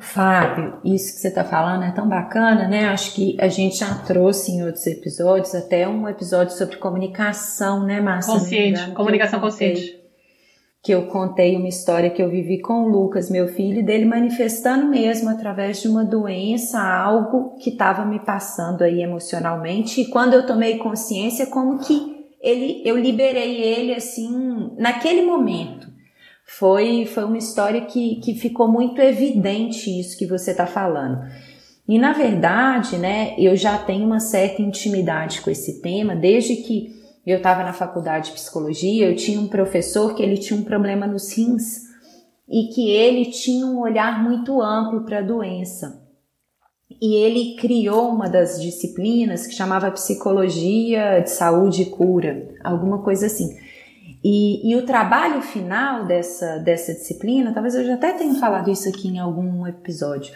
Fábio, 0.00 0.74
isso 0.84 1.14
que 1.14 1.20
você 1.20 1.28
está 1.28 1.44
falando 1.44 1.82
é 1.82 1.90
tão 1.90 2.06
bacana, 2.06 2.68
né? 2.68 2.88
Acho 2.88 3.14
que 3.14 3.36
a 3.40 3.48
gente 3.48 3.78
já 3.78 3.94
trouxe 3.94 4.52
em 4.52 4.62
outros 4.62 4.86
episódios, 4.86 5.54
até 5.54 5.88
um 5.88 6.06
episódio 6.06 6.54
sobre 6.54 6.76
comunicação, 6.76 7.84
né, 7.84 7.98
Márcia? 7.98 8.34
Consciente, 8.34 8.90
comunicação 8.90 9.40
consciente 9.40 9.98
que 10.88 10.94
eu 10.94 11.02
contei 11.02 11.54
uma 11.54 11.68
história 11.68 12.08
que 12.08 12.22
eu 12.22 12.30
vivi 12.30 12.62
com 12.62 12.84
o 12.84 12.88
Lucas, 12.88 13.28
meu 13.28 13.46
filho, 13.46 13.84
dele 13.84 14.06
manifestando 14.06 14.86
mesmo 14.86 15.28
através 15.28 15.82
de 15.82 15.86
uma 15.86 16.02
doença, 16.02 16.80
algo 16.80 17.58
que 17.58 17.68
estava 17.68 18.06
me 18.06 18.18
passando 18.18 18.80
aí 18.80 19.02
emocionalmente. 19.02 20.00
E 20.00 20.06
quando 20.06 20.32
eu 20.32 20.46
tomei 20.46 20.78
consciência, 20.78 21.44
como 21.44 21.78
que 21.78 22.24
ele, 22.40 22.80
eu 22.86 22.96
liberei 22.96 23.60
ele 23.60 23.92
assim 23.92 24.70
naquele 24.78 25.20
momento. 25.20 25.86
Foi, 26.46 27.04
foi 27.04 27.24
uma 27.24 27.36
história 27.36 27.82
que, 27.82 28.16
que 28.22 28.32
ficou 28.32 28.66
muito 28.66 28.98
evidente 28.98 29.90
isso 29.90 30.16
que 30.16 30.26
você 30.26 30.52
está 30.52 30.64
falando. 30.64 31.20
E 31.86 31.98
na 31.98 32.14
verdade, 32.14 32.96
né, 32.96 33.34
eu 33.36 33.54
já 33.54 33.76
tenho 33.76 34.06
uma 34.06 34.20
certa 34.20 34.62
intimidade 34.62 35.42
com 35.42 35.50
esse 35.50 35.82
tema 35.82 36.16
desde 36.16 36.56
que 36.56 36.97
eu 37.30 37.38
estava 37.38 37.62
na 37.62 37.72
faculdade 37.72 38.28
de 38.28 38.32
psicologia, 38.32 39.08
eu 39.08 39.16
tinha 39.16 39.40
um 39.40 39.48
professor 39.48 40.14
que 40.14 40.22
ele 40.22 40.38
tinha 40.38 40.58
um 40.58 40.64
problema 40.64 41.06
nos 41.06 41.32
rins 41.36 41.88
e 42.48 42.68
que 42.74 42.90
ele 42.90 43.26
tinha 43.26 43.66
um 43.66 43.80
olhar 43.80 44.22
muito 44.22 44.62
amplo 44.62 45.04
para 45.04 45.18
a 45.18 45.22
doença. 45.22 46.06
E 47.00 47.14
ele 47.14 47.56
criou 47.56 48.08
uma 48.08 48.28
das 48.28 48.60
disciplinas 48.60 49.46
que 49.46 49.54
chamava 49.54 49.90
Psicologia 49.90 51.20
de 51.20 51.30
Saúde 51.30 51.82
e 51.82 51.90
Cura, 51.90 52.48
alguma 52.64 53.02
coisa 53.02 53.26
assim. 53.26 53.56
E, 54.24 54.68
e, 54.68 54.74
o 54.74 54.84
trabalho 54.84 55.40
final 55.42 56.04
dessa, 56.06 56.58
dessa 56.58 56.92
disciplina, 56.92 57.52
talvez 57.52 57.74
eu 57.74 57.84
já 57.84 57.94
até 57.94 58.12
tenha 58.14 58.34
falado 58.34 58.70
isso 58.70 58.88
aqui 58.88 59.06
em 59.06 59.18
algum 59.18 59.66
episódio, 59.66 60.34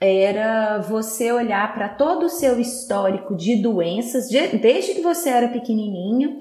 era 0.00 0.78
você 0.78 1.32
olhar 1.32 1.74
para 1.74 1.88
todo 1.88 2.26
o 2.26 2.30
seu 2.30 2.60
histórico 2.60 3.34
de 3.34 3.56
doenças, 3.56 4.28
de, 4.28 4.58
desde 4.58 4.94
que 4.94 5.00
você 5.00 5.30
era 5.30 5.48
pequenininho, 5.48 6.38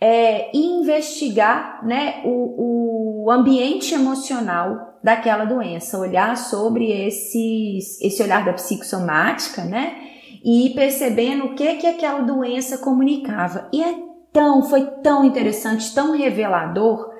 é, 0.00 0.50
e 0.54 0.80
investigar 0.80 1.84
né, 1.86 2.22
o, 2.24 3.24
o 3.24 3.30
ambiente 3.30 3.94
emocional 3.94 4.98
daquela 5.02 5.44
doença, 5.44 5.98
olhar 5.98 6.36
sobre 6.36 6.90
esse, 6.90 7.78
esse 8.00 8.22
olhar 8.22 8.44
da 8.44 8.52
psicossomática, 8.52 9.62
né? 9.64 10.00
E 10.44 10.70
percebendo 10.74 11.46
o 11.46 11.54
que 11.54 11.76
que 11.76 11.86
aquela 11.86 12.20
doença 12.20 12.76
comunicava. 12.78 13.68
E 13.72 13.82
é 13.82 13.94
tão, 14.32 14.62
foi 14.62 14.84
tão 15.02 15.24
interessante, 15.24 15.94
tão 15.94 16.12
revelador, 16.12 17.13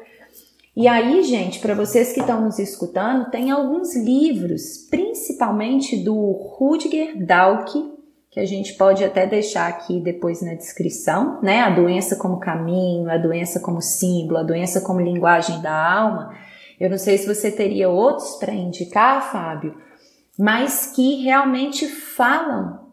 e 0.76 0.88
aí, 0.88 1.22
gente, 1.22 1.60
para 1.60 1.74
vocês 1.74 2.12
que 2.12 2.20
estão 2.20 2.40
nos 2.40 2.58
escutando, 2.58 3.30
tem 3.30 3.50
alguns 3.50 3.94
livros, 3.96 4.88
principalmente 4.90 5.96
do 5.96 6.32
Rudiger 6.32 7.24
Dalk, 7.24 7.94
que 8.28 8.40
a 8.40 8.44
gente 8.44 8.74
pode 8.74 9.04
até 9.04 9.24
deixar 9.24 9.68
aqui 9.68 10.00
depois 10.00 10.42
na 10.42 10.54
descrição, 10.54 11.40
né? 11.40 11.60
A 11.60 11.70
doença 11.70 12.16
como 12.16 12.40
caminho, 12.40 13.08
a 13.08 13.16
doença 13.16 13.60
como 13.60 13.80
símbolo, 13.80 14.38
a 14.38 14.42
doença 14.42 14.80
como 14.80 15.00
linguagem 15.00 15.62
da 15.62 15.72
alma. 15.72 16.34
Eu 16.80 16.90
não 16.90 16.98
sei 16.98 17.16
se 17.16 17.32
você 17.32 17.52
teria 17.52 17.88
outros 17.88 18.34
para 18.34 18.52
indicar, 18.52 19.30
Fábio, 19.30 19.76
mas 20.36 20.92
que 20.94 21.22
realmente 21.22 21.86
falam 21.86 22.83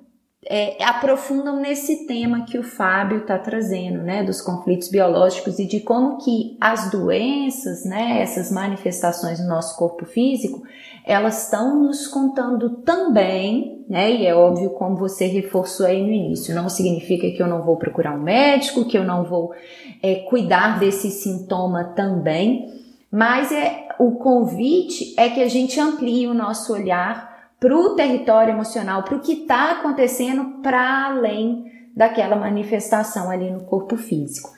é, 0.49 0.83
aprofundam 0.83 1.59
nesse 1.59 2.07
tema 2.07 2.45
que 2.45 2.57
o 2.57 2.63
Fábio 2.63 3.19
está 3.19 3.37
trazendo, 3.37 4.01
né, 4.01 4.23
dos 4.23 4.41
conflitos 4.41 4.89
biológicos 4.89 5.59
e 5.59 5.65
de 5.65 5.81
como 5.81 6.17
que 6.17 6.57
as 6.59 6.89
doenças, 6.89 7.85
né, 7.85 8.21
essas 8.21 8.51
manifestações 8.51 9.39
no 9.39 9.47
nosso 9.47 9.77
corpo 9.77 10.03
físico, 10.05 10.63
elas 11.05 11.43
estão 11.43 11.83
nos 11.83 12.07
contando 12.07 12.77
também, 12.77 13.85
né, 13.87 14.11
e 14.11 14.25
é 14.25 14.33
óbvio 14.33 14.71
como 14.71 14.97
você 14.97 15.27
reforçou 15.27 15.85
aí 15.85 16.01
no 16.01 16.11
início, 16.11 16.55
não 16.55 16.69
significa 16.69 17.29
que 17.29 17.41
eu 17.41 17.47
não 17.47 17.61
vou 17.61 17.77
procurar 17.77 18.15
um 18.15 18.23
médico, 18.23 18.85
que 18.85 18.97
eu 18.97 19.03
não 19.03 19.23
vou 19.23 19.53
é, 20.01 20.15
cuidar 20.15 20.79
desse 20.79 21.11
sintoma 21.11 21.83
também, 21.95 22.81
mas 23.11 23.51
é 23.51 23.89
o 23.99 24.13
convite 24.13 25.13
é 25.17 25.29
que 25.29 25.43
a 25.43 25.47
gente 25.47 25.79
amplie 25.79 26.25
o 26.25 26.33
nosso 26.33 26.73
olhar 26.73 27.30
para 27.62 27.78
o 27.78 27.95
território 27.95 28.53
emocional, 28.53 29.03
para 29.03 29.16
o 29.16 29.22
que 29.22 29.43
está 29.43 29.72
acontecendo 29.72 30.62
para 30.62 31.05
além 31.05 31.64
daquela 31.95 32.36
manifestação 32.36 33.30
ali 33.30 33.49
no 33.49 33.62
corpo 33.62 33.95
físico. 33.95 34.49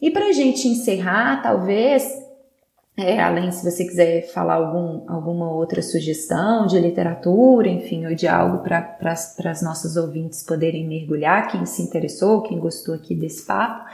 E 0.00 0.10
para 0.10 0.26
a 0.26 0.32
gente 0.32 0.68
encerrar, 0.68 1.42
talvez 1.42 2.20
É, 2.96 3.18
além, 3.22 3.50
se 3.50 3.64
você 3.64 3.84
quiser 3.84 4.30
falar 4.30 4.56
algum, 4.56 5.10
alguma 5.10 5.50
outra 5.50 5.80
sugestão 5.80 6.66
de 6.66 6.78
literatura, 6.78 7.66
enfim, 7.68 8.04
ou 8.04 8.14
de 8.14 8.28
algo 8.28 8.58
para 8.58 8.98
as 9.46 9.62
nossas 9.62 9.96
ouvintes 9.96 10.42
poderem 10.42 10.86
mergulhar, 10.86 11.48
quem 11.48 11.64
se 11.64 11.80
interessou, 11.80 12.42
quem 12.42 12.58
gostou 12.58 12.94
aqui 12.94 13.14
desse 13.14 13.46
papo, 13.46 13.88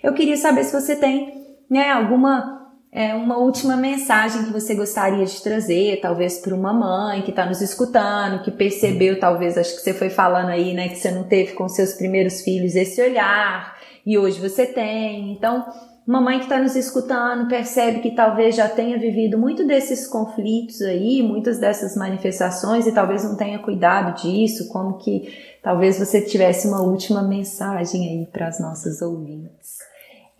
eu 0.00 0.12
queria 0.12 0.36
saber 0.36 0.62
se 0.62 0.80
você 0.80 0.94
tem 0.94 1.56
né, 1.68 1.90
alguma 1.90 2.61
é, 2.94 3.14
uma 3.14 3.38
última 3.38 3.74
mensagem 3.74 4.44
que 4.44 4.52
você 4.52 4.74
gostaria 4.74 5.24
de 5.24 5.42
trazer, 5.42 5.98
talvez 6.02 6.38
para 6.38 6.54
uma 6.54 6.74
mãe 6.74 7.22
que 7.22 7.30
está 7.30 7.46
nos 7.46 7.62
escutando, 7.62 8.42
que 8.42 8.50
percebeu, 8.50 9.18
talvez, 9.18 9.56
acho 9.56 9.76
que 9.76 9.80
você 9.80 9.94
foi 9.94 10.10
falando 10.10 10.50
aí, 10.50 10.74
né, 10.74 10.88
que 10.90 10.96
você 10.96 11.10
não 11.10 11.24
teve 11.24 11.54
com 11.54 11.66
seus 11.70 11.94
primeiros 11.94 12.42
filhos 12.42 12.76
esse 12.76 13.00
olhar 13.00 13.78
e 14.04 14.18
hoje 14.18 14.38
você 14.38 14.66
tem. 14.66 15.32
Então, 15.32 15.64
uma 16.06 16.20
mãe 16.20 16.38
que 16.38 16.44
está 16.44 16.58
nos 16.58 16.76
escutando 16.76 17.48
percebe 17.48 18.00
que 18.00 18.10
talvez 18.10 18.54
já 18.56 18.68
tenha 18.68 18.98
vivido 18.98 19.38
muito 19.38 19.66
desses 19.66 20.06
conflitos 20.06 20.82
aí, 20.82 21.22
muitas 21.22 21.58
dessas 21.58 21.96
manifestações 21.96 22.86
e 22.86 22.92
talvez 22.92 23.24
não 23.24 23.36
tenha 23.36 23.58
cuidado 23.58 24.20
disso, 24.20 24.68
como 24.68 24.98
que 24.98 25.32
talvez 25.62 25.98
você 25.98 26.20
tivesse 26.20 26.68
uma 26.68 26.82
última 26.82 27.22
mensagem 27.22 28.06
aí 28.06 28.26
para 28.26 28.48
as 28.48 28.60
nossas 28.60 29.00
ouvintes 29.00 29.61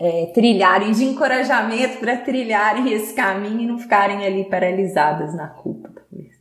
é, 0.02 0.26
trilharem, 0.34 0.90
de 0.90 1.04
encorajamento 1.04 1.98
para 1.98 2.16
trilharem 2.16 2.92
esse 2.92 3.14
caminho 3.14 3.60
e 3.60 3.66
não 3.66 3.78
ficarem 3.78 4.26
ali 4.26 4.42
paralisadas 4.42 5.32
na 5.32 5.46
culpa, 5.46 5.90
talvez. 5.94 6.32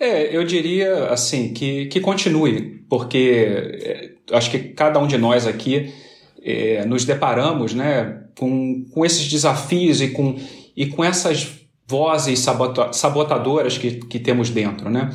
É, 0.00 0.34
eu 0.34 0.42
diria 0.44 1.10
assim 1.10 1.52
que, 1.52 1.84
que 1.86 2.00
continue, 2.00 2.82
porque 2.88 3.46
é, 3.82 4.12
acho 4.32 4.50
que 4.50 4.58
cada 4.70 4.98
um 4.98 5.06
de 5.06 5.18
nós 5.18 5.46
aqui 5.46 5.92
é, 6.42 6.86
nos 6.86 7.04
deparamos 7.04 7.74
né, 7.74 8.22
com, 8.38 8.86
com 8.94 9.04
esses 9.04 9.28
desafios 9.28 10.00
e 10.00 10.08
com, 10.08 10.34
e 10.74 10.86
com 10.86 11.04
essas 11.04 11.66
vozes 11.86 12.38
sabotadoras 12.92 13.76
que, 13.76 13.96
que 14.06 14.18
temos 14.18 14.48
dentro. 14.48 14.88
Né? 14.88 15.10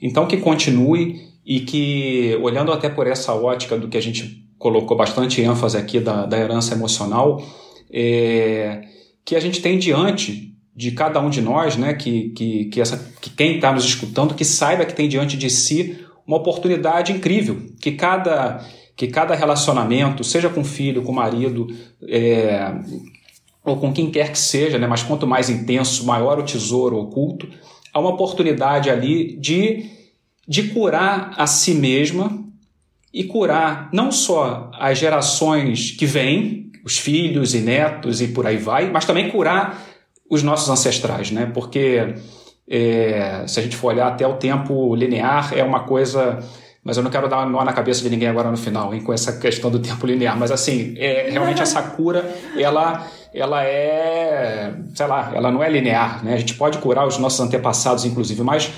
Então, 0.00 0.26
que 0.26 0.38
continue 0.38 1.20
e 1.44 1.60
que, 1.60 2.38
olhando 2.40 2.72
até 2.72 2.88
por 2.88 3.06
essa 3.06 3.34
ótica 3.34 3.76
do 3.76 3.88
que 3.88 3.98
a 3.98 4.00
gente 4.00 4.43
colocou 4.64 4.96
bastante 4.96 5.42
ênfase 5.42 5.76
aqui 5.76 6.00
da, 6.00 6.24
da 6.24 6.38
herança 6.38 6.72
emocional, 6.72 7.44
é, 7.92 8.80
que 9.22 9.36
a 9.36 9.40
gente 9.40 9.60
tem 9.60 9.78
diante 9.78 10.54
de 10.74 10.92
cada 10.92 11.20
um 11.20 11.28
de 11.28 11.42
nós, 11.42 11.76
né, 11.76 11.92
que, 11.92 12.30
que, 12.30 12.64
que, 12.64 12.80
essa, 12.80 13.12
que 13.20 13.28
quem 13.28 13.56
está 13.56 13.70
nos 13.70 13.84
escutando, 13.84 14.34
que 14.34 14.42
saiba 14.42 14.86
que 14.86 14.94
tem 14.94 15.06
diante 15.06 15.36
de 15.36 15.50
si 15.50 16.02
uma 16.26 16.38
oportunidade 16.38 17.12
incrível, 17.12 17.60
que 17.78 17.92
cada, 17.92 18.66
que 18.96 19.06
cada 19.06 19.34
relacionamento, 19.34 20.24
seja 20.24 20.48
com 20.48 20.64
filho, 20.64 21.02
com 21.02 21.12
marido, 21.12 21.66
é, 22.08 22.74
ou 23.62 23.76
com 23.76 23.92
quem 23.92 24.10
quer 24.10 24.32
que 24.32 24.38
seja, 24.38 24.78
né, 24.78 24.86
mas 24.86 25.02
quanto 25.02 25.26
mais 25.26 25.50
intenso, 25.50 26.06
maior 26.06 26.38
o 26.38 26.42
tesouro 26.42 26.96
oculto, 26.96 27.50
há 27.92 28.00
uma 28.00 28.14
oportunidade 28.14 28.88
ali 28.88 29.36
de, 29.36 29.90
de 30.48 30.68
curar 30.68 31.34
a 31.36 31.46
si 31.46 31.74
mesma 31.74 32.42
e 33.14 33.22
curar 33.22 33.88
não 33.92 34.10
só 34.10 34.72
as 34.74 34.98
gerações 34.98 35.92
que 35.92 36.04
vêm, 36.04 36.72
os 36.84 36.98
filhos 36.98 37.54
e 37.54 37.60
netos 37.60 38.20
e 38.20 38.26
por 38.26 38.44
aí 38.44 38.56
vai, 38.56 38.90
mas 38.90 39.04
também 39.04 39.30
curar 39.30 39.80
os 40.28 40.42
nossos 40.42 40.68
ancestrais, 40.68 41.30
né? 41.30 41.48
Porque 41.54 42.16
é, 42.68 43.44
se 43.46 43.60
a 43.60 43.62
gente 43.62 43.76
for 43.76 43.88
olhar 43.88 44.08
até 44.08 44.26
o 44.26 44.34
tempo 44.34 44.96
linear, 44.96 45.56
é 45.56 45.62
uma 45.62 45.84
coisa. 45.84 46.40
Mas 46.82 46.96
eu 46.96 47.02
não 47.04 47.10
quero 47.10 47.28
dar 47.28 47.46
um 47.46 47.50
nó 47.50 47.64
na 47.64 47.72
cabeça 47.72 48.02
de 48.02 48.10
ninguém 48.10 48.28
agora 48.28 48.50
no 48.50 48.56
final, 48.56 48.92
hein, 48.92 49.00
com 49.00 49.12
essa 49.12 49.38
questão 49.38 49.70
do 49.70 49.78
tempo 49.78 50.06
linear. 50.06 50.36
Mas 50.36 50.50
assim, 50.50 50.94
é, 50.98 51.30
realmente 51.30 51.62
essa 51.62 51.80
cura, 51.80 52.28
ela, 52.58 53.06
ela 53.32 53.64
é, 53.64 54.74
sei 54.92 55.06
lá, 55.06 55.32
ela 55.34 55.52
não 55.52 55.62
é 55.62 55.70
linear, 55.70 56.24
né? 56.24 56.34
A 56.34 56.36
gente 56.36 56.54
pode 56.54 56.78
curar 56.78 57.06
os 57.06 57.16
nossos 57.16 57.38
antepassados, 57.38 58.04
inclusive, 58.04 58.42
mas 58.42 58.70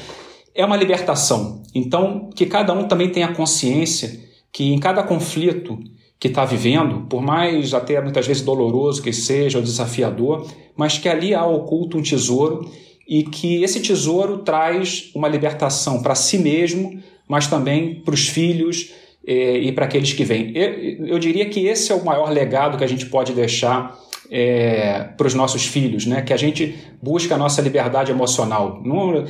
é 0.54 0.64
uma 0.64 0.76
libertação. 0.76 1.62
Então, 1.74 2.28
que 2.34 2.44
cada 2.44 2.74
um 2.74 2.84
também 2.84 3.10
tenha 3.10 3.32
consciência 3.32 4.25
que 4.56 4.72
em 4.72 4.78
cada 4.78 5.02
conflito 5.02 5.78
que 6.18 6.28
está 6.28 6.42
vivendo, 6.46 7.02
por 7.10 7.20
mais 7.20 7.74
até 7.74 8.00
muitas 8.00 8.26
vezes 8.26 8.42
doloroso 8.42 9.02
que 9.02 9.12
seja, 9.12 9.58
ou 9.58 9.62
desafiador, 9.62 10.46
mas 10.74 10.96
que 10.96 11.10
ali 11.10 11.34
há 11.34 11.44
oculto 11.44 11.98
um 11.98 12.02
tesouro 12.02 12.66
e 13.06 13.22
que 13.22 13.62
esse 13.62 13.80
tesouro 13.82 14.38
traz 14.38 15.10
uma 15.14 15.28
libertação 15.28 16.02
para 16.02 16.14
si 16.14 16.38
mesmo, 16.38 16.98
mas 17.28 17.48
também 17.48 17.96
para 17.96 18.14
os 18.14 18.28
filhos 18.28 18.94
eh, 19.26 19.58
e 19.58 19.72
para 19.72 19.84
aqueles 19.84 20.14
que 20.14 20.24
vêm. 20.24 20.56
Eu, 20.56 21.06
eu, 21.06 21.18
diria 21.18 21.44
que 21.50 21.66
esse 21.66 21.92
é 21.92 21.94
o 21.94 22.02
maior 22.02 22.30
legado 22.30 22.78
que 22.78 22.84
a 22.84 22.88
gente 22.88 23.04
pode 23.04 23.34
deixar 23.34 23.94
eh, 24.30 25.10
para 25.18 25.26
os 25.26 25.34
nossos 25.34 25.66
filhos, 25.66 26.06
né? 26.06 26.22
que 26.22 26.32
a 26.32 26.38
gente 26.38 26.74
busca 27.02 27.34
a 27.34 27.38
nossa 27.38 27.60
liberdade 27.60 28.10
emocional. 28.10 28.80
Não, 28.82 29.22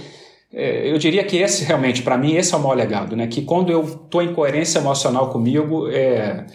eu 0.57 0.96
diria 0.96 1.22
que 1.22 1.36
esse 1.36 1.64
realmente, 1.64 2.02
para 2.02 2.16
mim, 2.16 2.34
esse 2.34 2.54
é 2.54 2.57
o 2.57 2.61
maior 2.61 2.74
legado, 2.74 3.14
né? 3.14 3.26
Que 3.26 3.42
quando 3.42 3.70
eu 3.70 3.82
estou 3.82 4.22
em 4.22 4.32
coerência 4.32 4.78
emocional 4.78 5.30
comigo, 5.30 5.88
é, 5.88 6.46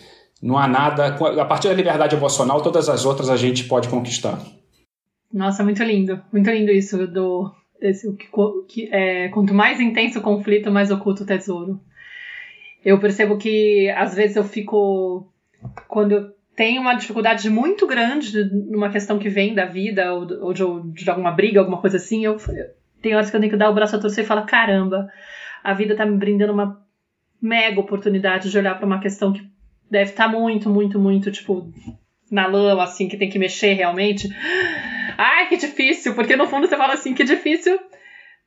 não 0.41 0.57
há 0.57 0.67
nada. 0.67 1.07
A 1.07 1.45
partir 1.45 1.67
da 1.67 1.75
liberdade 1.75 2.15
emocional, 2.15 2.61
todas 2.61 2.89
as 2.89 3.05
outras 3.05 3.29
a 3.29 3.37
gente 3.37 3.65
pode 3.65 3.87
conquistar. 3.87 4.41
Nossa, 5.31 5.63
muito 5.63 5.83
lindo. 5.83 6.19
Muito 6.33 6.49
lindo 6.49 6.71
isso 6.71 7.05
do. 7.07 7.53
Esse, 7.79 8.11
que, 8.15 8.27
que, 8.67 8.89
é, 8.91 9.29
quanto 9.29 9.53
mais 9.53 9.79
intenso 9.79 10.19
o 10.19 10.23
conflito, 10.23 10.71
mais 10.71 10.91
oculto 10.91 11.23
o 11.23 11.25
tesouro. 11.25 11.79
Eu 12.83 12.99
percebo 12.99 13.37
que 13.37 13.87
às 13.91 14.15
vezes 14.15 14.35
eu 14.35 14.43
fico. 14.43 15.27
Quando 15.87 16.11
eu 16.13 16.31
tenho 16.55 16.81
uma 16.81 16.95
dificuldade 16.95 17.49
muito 17.49 17.85
grande 17.85 18.43
numa 18.67 18.89
questão 18.89 19.19
que 19.19 19.29
vem 19.29 19.53
da 19.53 19.65
vida, 19.65 20.11
ou, 20.13 20.27
ou 20.41 20.53
de, 20.53 21.07
alguma 21.09 21.31
briga, 21.31 21.59
alguma 21.59 21.79
coisa 21.79 21.97
assim, 21.97 22.25
eu, 22.25 22.37
tem 23.01 23.15
horas 23.15 23.29
que 23.29 23.35
eu 23.35 23.39
tenho 23.39 23.51
que 23.51 23.57
dar 23.57 23.69
o 23.69 23.73
braço 23.73 23.95
a 23.95 23.99
torcer 23.99 24.23
e 24.23 24.27
falar: 24.27 24.43
caramba, 24.43 25.09
a 25.63 25.73
vida 25.73 25.95
tá 25.95 26.05
me 26.05 26.17
brindando 26.17 26.53
uma 26.53 26.81
mega 27.41 27.79
oportunidade 27.79 28.49
de 28.49 28.57
olhar 28.57 28.75
para 28.75 28.85
uma 28.85 28.99
questão 28.99 29.33
que 29.33 29.41
deve 29.89 30.11
estar 30.11 30.25
tá 30.25 30.31
muito, 30.31 30.69
muito, 30.69 30.99
muito, 30.99 31.31
tipo, 31.31 31.71
na 32.29 32.45
lama, 32.45 32.83
assim, 32.83 33.07
que 33.07 33.17
tem 33.17 33.29
que 33.29 33.39
mexer 33.39 33.73
realmente. 33.73 34.29
Ai, 35.17 35.47
que 35.49 35.57
difícil, 35.57 36.13
porque 36.13 36.35
no 36.35 36.47
fundo 36.47 36.67
você 36.67 36.77
fala 36.77 36.93
assim: 36.93 37.13
que 37.13 37.23
difícil 37.23 37.79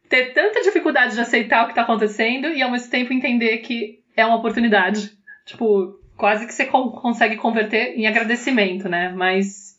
ter 0.08 0.32
tanta 0.32 0.62
dificuldade 0.62 1.14
de 1.14 1.20
aceitar 1.20 1.64
o 1.64 1.68
que 1.68 1.74
tá 1.74 1.82
acontecendo 1.82 2.48
e 2.48 2.62
ao 2.62 2.70
mesmo 2.70 2.90
tempo 2.90 3.12
entender 3.12 3.58
que 3.58 4.00
é 4.16 4.24
uma 4.24 4.36
oportunidade. 4.36 5.10
Tipo, 5.44 5.98
quase 6.16 6.46
que 6.46 6.54
você 6.54 6.64
consegue 6.66 7.36
converter 7.36 7.98
em 7.98 8.06
agradecimento, 8.06 8.88
né? 8.88 9.12
Mas 9.14 9.73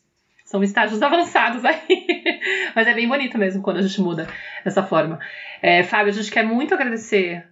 são 0.46 0.62
estágios 0.62 1.02
avançados 1.02 1.62
aí. 1.64 2.30
Mas 2.74 2.86
é 2.86 2.94
bem 2.94 3.06
bonito 3.06 3.36
mesmo 3.36 3.62
quando 3.62 3.78
a 3.78 3.82
gente 3.82 4.00
muda 4.00 4.28
dessa 4.64 4.82
forma. 4.82 5.18
É, 5.60 5.82
Fábio, 5.82 6.12
a 6.12 6.14
gente 6.14 6.30
quer 6.30 6.44
muito 6.44 6.72
agradecer 6.72 7.44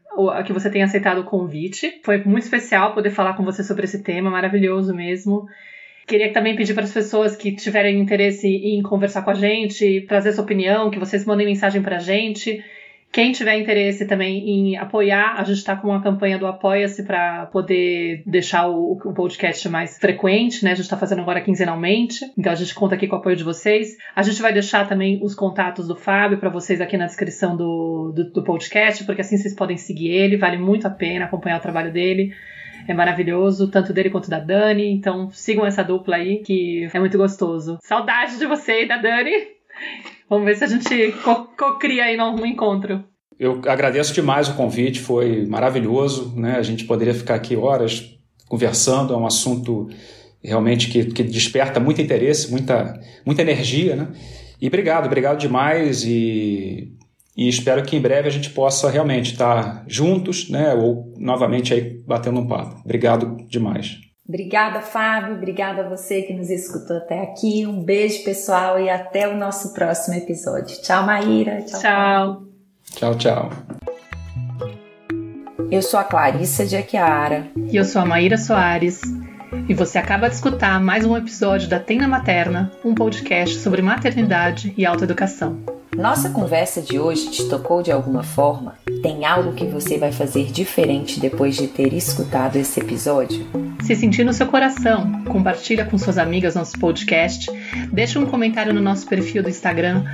que 0.46 0.52
você 0.52 0.70
tenha 0.70 0.84
aceitado 0.84 1.18
o 1.18 1.24
convite. 1.24 2.00
Foi 2.04 2.22
muito 2.24 2.44
especial 2.44 2.94
poder 2.94 3.10
falar 3.10 3.34
com 3.34 3.44
você 3.44 3.64
sobre 3.64 3.84
esse 3.84 4.02
tema, 4.02 4.30
maravilhoso 4.30 4.94
mesmo. 4.94 5.46
Queria 6.06 6.32
também 6.32 6.54
pedir 6.54 6.72
para 6.72 6.84
as 6.84 6.92
pessoas 6.92 7.34
que 7.34 7.50
tiverem 7.50 7.98
interesse 7.98 8.46
em 8.46 8.80
conversar 8.80 9.22
com 9.22 9.30
a 9.30 9.34
gente, 9.34 10.02
trazer 10.02 10.32
sua 10.32 10.44
opinião, 10.44 10.90
que 10.90 10.98
vocês 10.98 11.24
mandem 11.24 11.46
mensagem 11.46 11.82
para 11.82 11.96
a 11.96 12.00
gente. 12.00 12.62
Quem 13.14 13.30
tiver 13.30 13.56
interesse 13.60 14.08
também 14.08 14.50
em 14.50 14.76
apoiar, 14.76 15.36
a 15.38 15.44
gente 15.44 15.58
está 15.58 15.76
com 15.76 15.86
uma 15.86 16.02
campanha 16.02 16.36
do 16.36 16.48
Apoia-se 16.48 17.04
para 17.04 17.46
poder 17.46 18.24
deixar 18.26 18.66
o, 18.66 18.94
o, 19.04 19.14
podcast 19.14 19.68
mais 19.68 19.96
frequente, 19.98 20.64
né? 20.64 20.72
A 20.72 20.74
gente 20.74 20.86
está 20.86 20.96
fazendo 20.96 21.20
agora 21.20 21.40
quinzenalmente, 21.40 22.24
então 22.36 22.52
a 22.52 22.56
gente 22.56 22.74
conta 22.74 22.96
aqui 22.96 23.06
com 23.06 23.14
o 23.14 23.18
apoio 23.20 23.36
de 23.36 23.44
vocês. 23.44 23.96
A 24.16 24.22
gente 24.24 24.42
vai 24.42 24.52
deixar 24.52 24.88
também 24.88 25.20
os 25.22 25.32
contatos 25.32 25.86
do 25.86 25.94
Fábio 25.94 26.38
para 26.38 26.50
vocês 26.50 26.80
aqui 26.80 26.96
na 26.96 27.06
descrição 27.06 27.56
do, 27.56 28.10
do, 28.12 28.32
do 28.32 28.42
podcast, 28.42 29.04
porque 29.04 29.20
assim 29.20 29.36
vocês 29.36 29.54
podem 29.54 29.76
seguir 29.76 30.08
ele, 30.08 30.36
vale 30.36 30.56
muito 30.56 30.84
a 30.88 30.90
pena 30.90 31.26
acompanhar 31.26 31.58
o 31.58 31.62
trabalho 31.62 31.92
dele 31.92 32.34
é 32.86 32.92
maravilhoso, 32.92 33.70
tanto 33.70 33.92
dele 33.92 34.10
quanto 34.10 34.28
da 34.28 34.40
Dani. 34.40 34.90
Então 34.90 35.30
sigam 35.30 35.64
essa 35.64 35.84
dupla 35.84 36.16
aí, 36.16 36.42
que 36.42 36.88
é 36.92 36.98
muito 36.98 37.16
gostoso. 37.16 37.78
Saudade 37.80 38.38
de 38.38 38.44
você 38.44 38.82
e 38.82 38.88
da 38.88 38.96
Dani. 38.96 39.54
Vamos 40.28 40.46
ver 40.46 40.56
se 40.56 40.64
a 40.64 40.66
gente 40.66 41.12
co-cria 41.56 42.04
aí 42.04 42.16
num 42.16 42.44
encontro. 42.46 43.04
Eu 43.38 43.60
agradeço 43.66 44.14
demais 44.14 44.48
o 44.48 44.54
convite, 44.54 45.00
foi 45.00 45.44
maravilhoso, 45.46 46.34
né? 46.36 46.56
A 46.56 46.62
gente 46.62 46.84
poderia 46.84 47.14
ficar 47.14 47.34
aqui 47.34 47.56
horas 47.56 48.16
conversando, 48.48 49.12
é 49.12 49.16
um 49.16 49.26
assunto 49.26 49.88
realmente 50.42 50.88
que, 50.88 51.06
que 51.06 51.22
desperta 51.22 51.80
muito 51.80 52.00
interesse, 52.00 52.50
muita, 52.50 53.00
muita 53.24 53.42
energia, 53.42 53.96
né? 53.96 54.08
E 54.60 54.68
obrigado, 54.68 55.06
obrigado 55.06 55.38
demais 55.38 56.04
e, 56.04 56.92
e 57.36 57.48
espero 57.48 57.82
que 57.82 57.96
em 57.96 58.00
breve 58.00 58.28
a 58.28 58.30
gente 58.30 58.50
possa 58.50 58.88
realmente 58.88 59.32
estar 59.32 59.84
juntos, 59.88 60.48
né? 60.48 60.74
Ou 60.74 61.12
novamente 61.18 61.74
aí 61.74 62.02
batendo 62.06 62.38
um 62.38 62.46
papo. 62.46 62.80
Obrigado 62.84 63.36
demais. 63.48 64.03
Obrigada, 64.26 64.80
Fábio. 64.80 65.34
Obrigada 65.34 65.82
a 65.84 65.88
você 65.88 66.22
que 66.22 66.32
nos 66.32 66.48
escutou 66.48 66.96
até 66.96 67.20
aqui. 67.22 67.66
Um 67.66 67.82
beijo, 67.82 68.24
pessoal, 68.24 68.80
e 68.80 68.88
até 68.88 69.28
o 69.28 69.36
nosso 69.36 69.74
próximo 69.74 70.16
episódio. 70.16 70.80
Tchau, 70.80 71.04
Maíra. 71.04 71.62
Tchau. 71.62 72.44
Tchau, 72.84 73.14
tchau. 73.14 73.50
tchau. 73.50 73.50
Eu 75.70 75.82
sou 75.82 75.98
a 75.98 76.04
Clarissa 76.04 76.64
de 76.64 76.76
Aquiara. 76.76 77.48
E 77.56 77.76
eu 77.76 77.84
sou 77.84 78.00
a 78.00 78.06
Maíra 78.06 78.38
Soares. 78.38 79.00
E 79.68 79.74
você 79.74 79.98
acaba 79.98 80.28
de 80.28 80.34
escutar 80.34 80.80
mais 80.80 81.04
um 81.04 81.16
episódio 81.16 81.68
da 81.68 81.78
Tenda 81.78 82.06
Materna, 82.06 82.70
um 82.84 82.94
podcast 82.94 83.58
sobre 83.58 83.82
maternidade 83.82 84.74
e 84.76 84.84
autoeducação. 84.84 85.58
Nossa 85.96 86.28
conversa 86.30 86.82
de 86.82 86.98
hoje 86.98 87.30
te 87.30 87.48
tocou 87.48 87.80
de 87.82 87.92
alguma 87.92 88.24
forma? 88.24 88.74
Tem 89.00 89.24
algo 89.24 89.52
que 89.52 89.64
você 89.64 89.96
vai 89.96 90.10
fazer 90.10 90.50
diferente 90.50 91.20
depois 91.20 91.56
de 91.56 91.68
ter 91.68 91.92
escutado 91.92 92.56
esse 92.56 92.80
episódio? 92.80 93.46
Se 93.82 93.94
sentir 93.94 94.24
no 94.24 94.32
seu 94.32 94.46
coração, 94.48 95.22
compartilha 95.24 95.84
com 95.84 95.96
suas 95.96 96.18
amigas 96.18 96.56
nosso 96.56 96.78
podcast, 96.78 97.48
deixa 97.92 98.18
um 98.18 98.26
comentário 98.26 98.74
no 98.74 98.80
nosso 98.80 99.06
perfil 99.06 99.42
do 99.42 99.48
Instagram, 99.48 100.04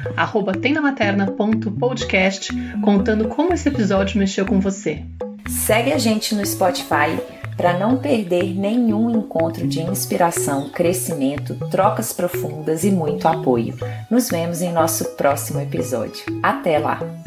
tendamaterna.podcast, 0.61 2.53
contando 2.83 3.29
como 3.29 3.55
esse 3.55 3.69
episódio 3.69 4.19
mexeu 4.19 4.45
com 4.45 4.61
você. 4.61 5.03
Segue 5.49 5.93
a 5.93 5.99
gente 5.99 6.35
no 6.35 6.45
Spotify 6.45 7.40
para 7.61 7.79
não 7.79 7.99
perder 7.99 8.55
nenhum 8.55 9.11
encontro 9.11 9.69
de 9.69 9.83
inspiração, 9.83 10.71
crescimento, 10.71 11.55
trocas 11.69 12.11
profundas 12.11 12.85
e 12.85 12.91
muito 12.91 13.29
apoio. 13.29 13.77
Nos 14.11 14.31
vemos 14.31 14.63
em 14.63 14.73
nosso 14.73 15.05
próximo 15.11 15.61
episódio. 15.61 16.25
Até 16.43 16.79
lá! 16.79 17.20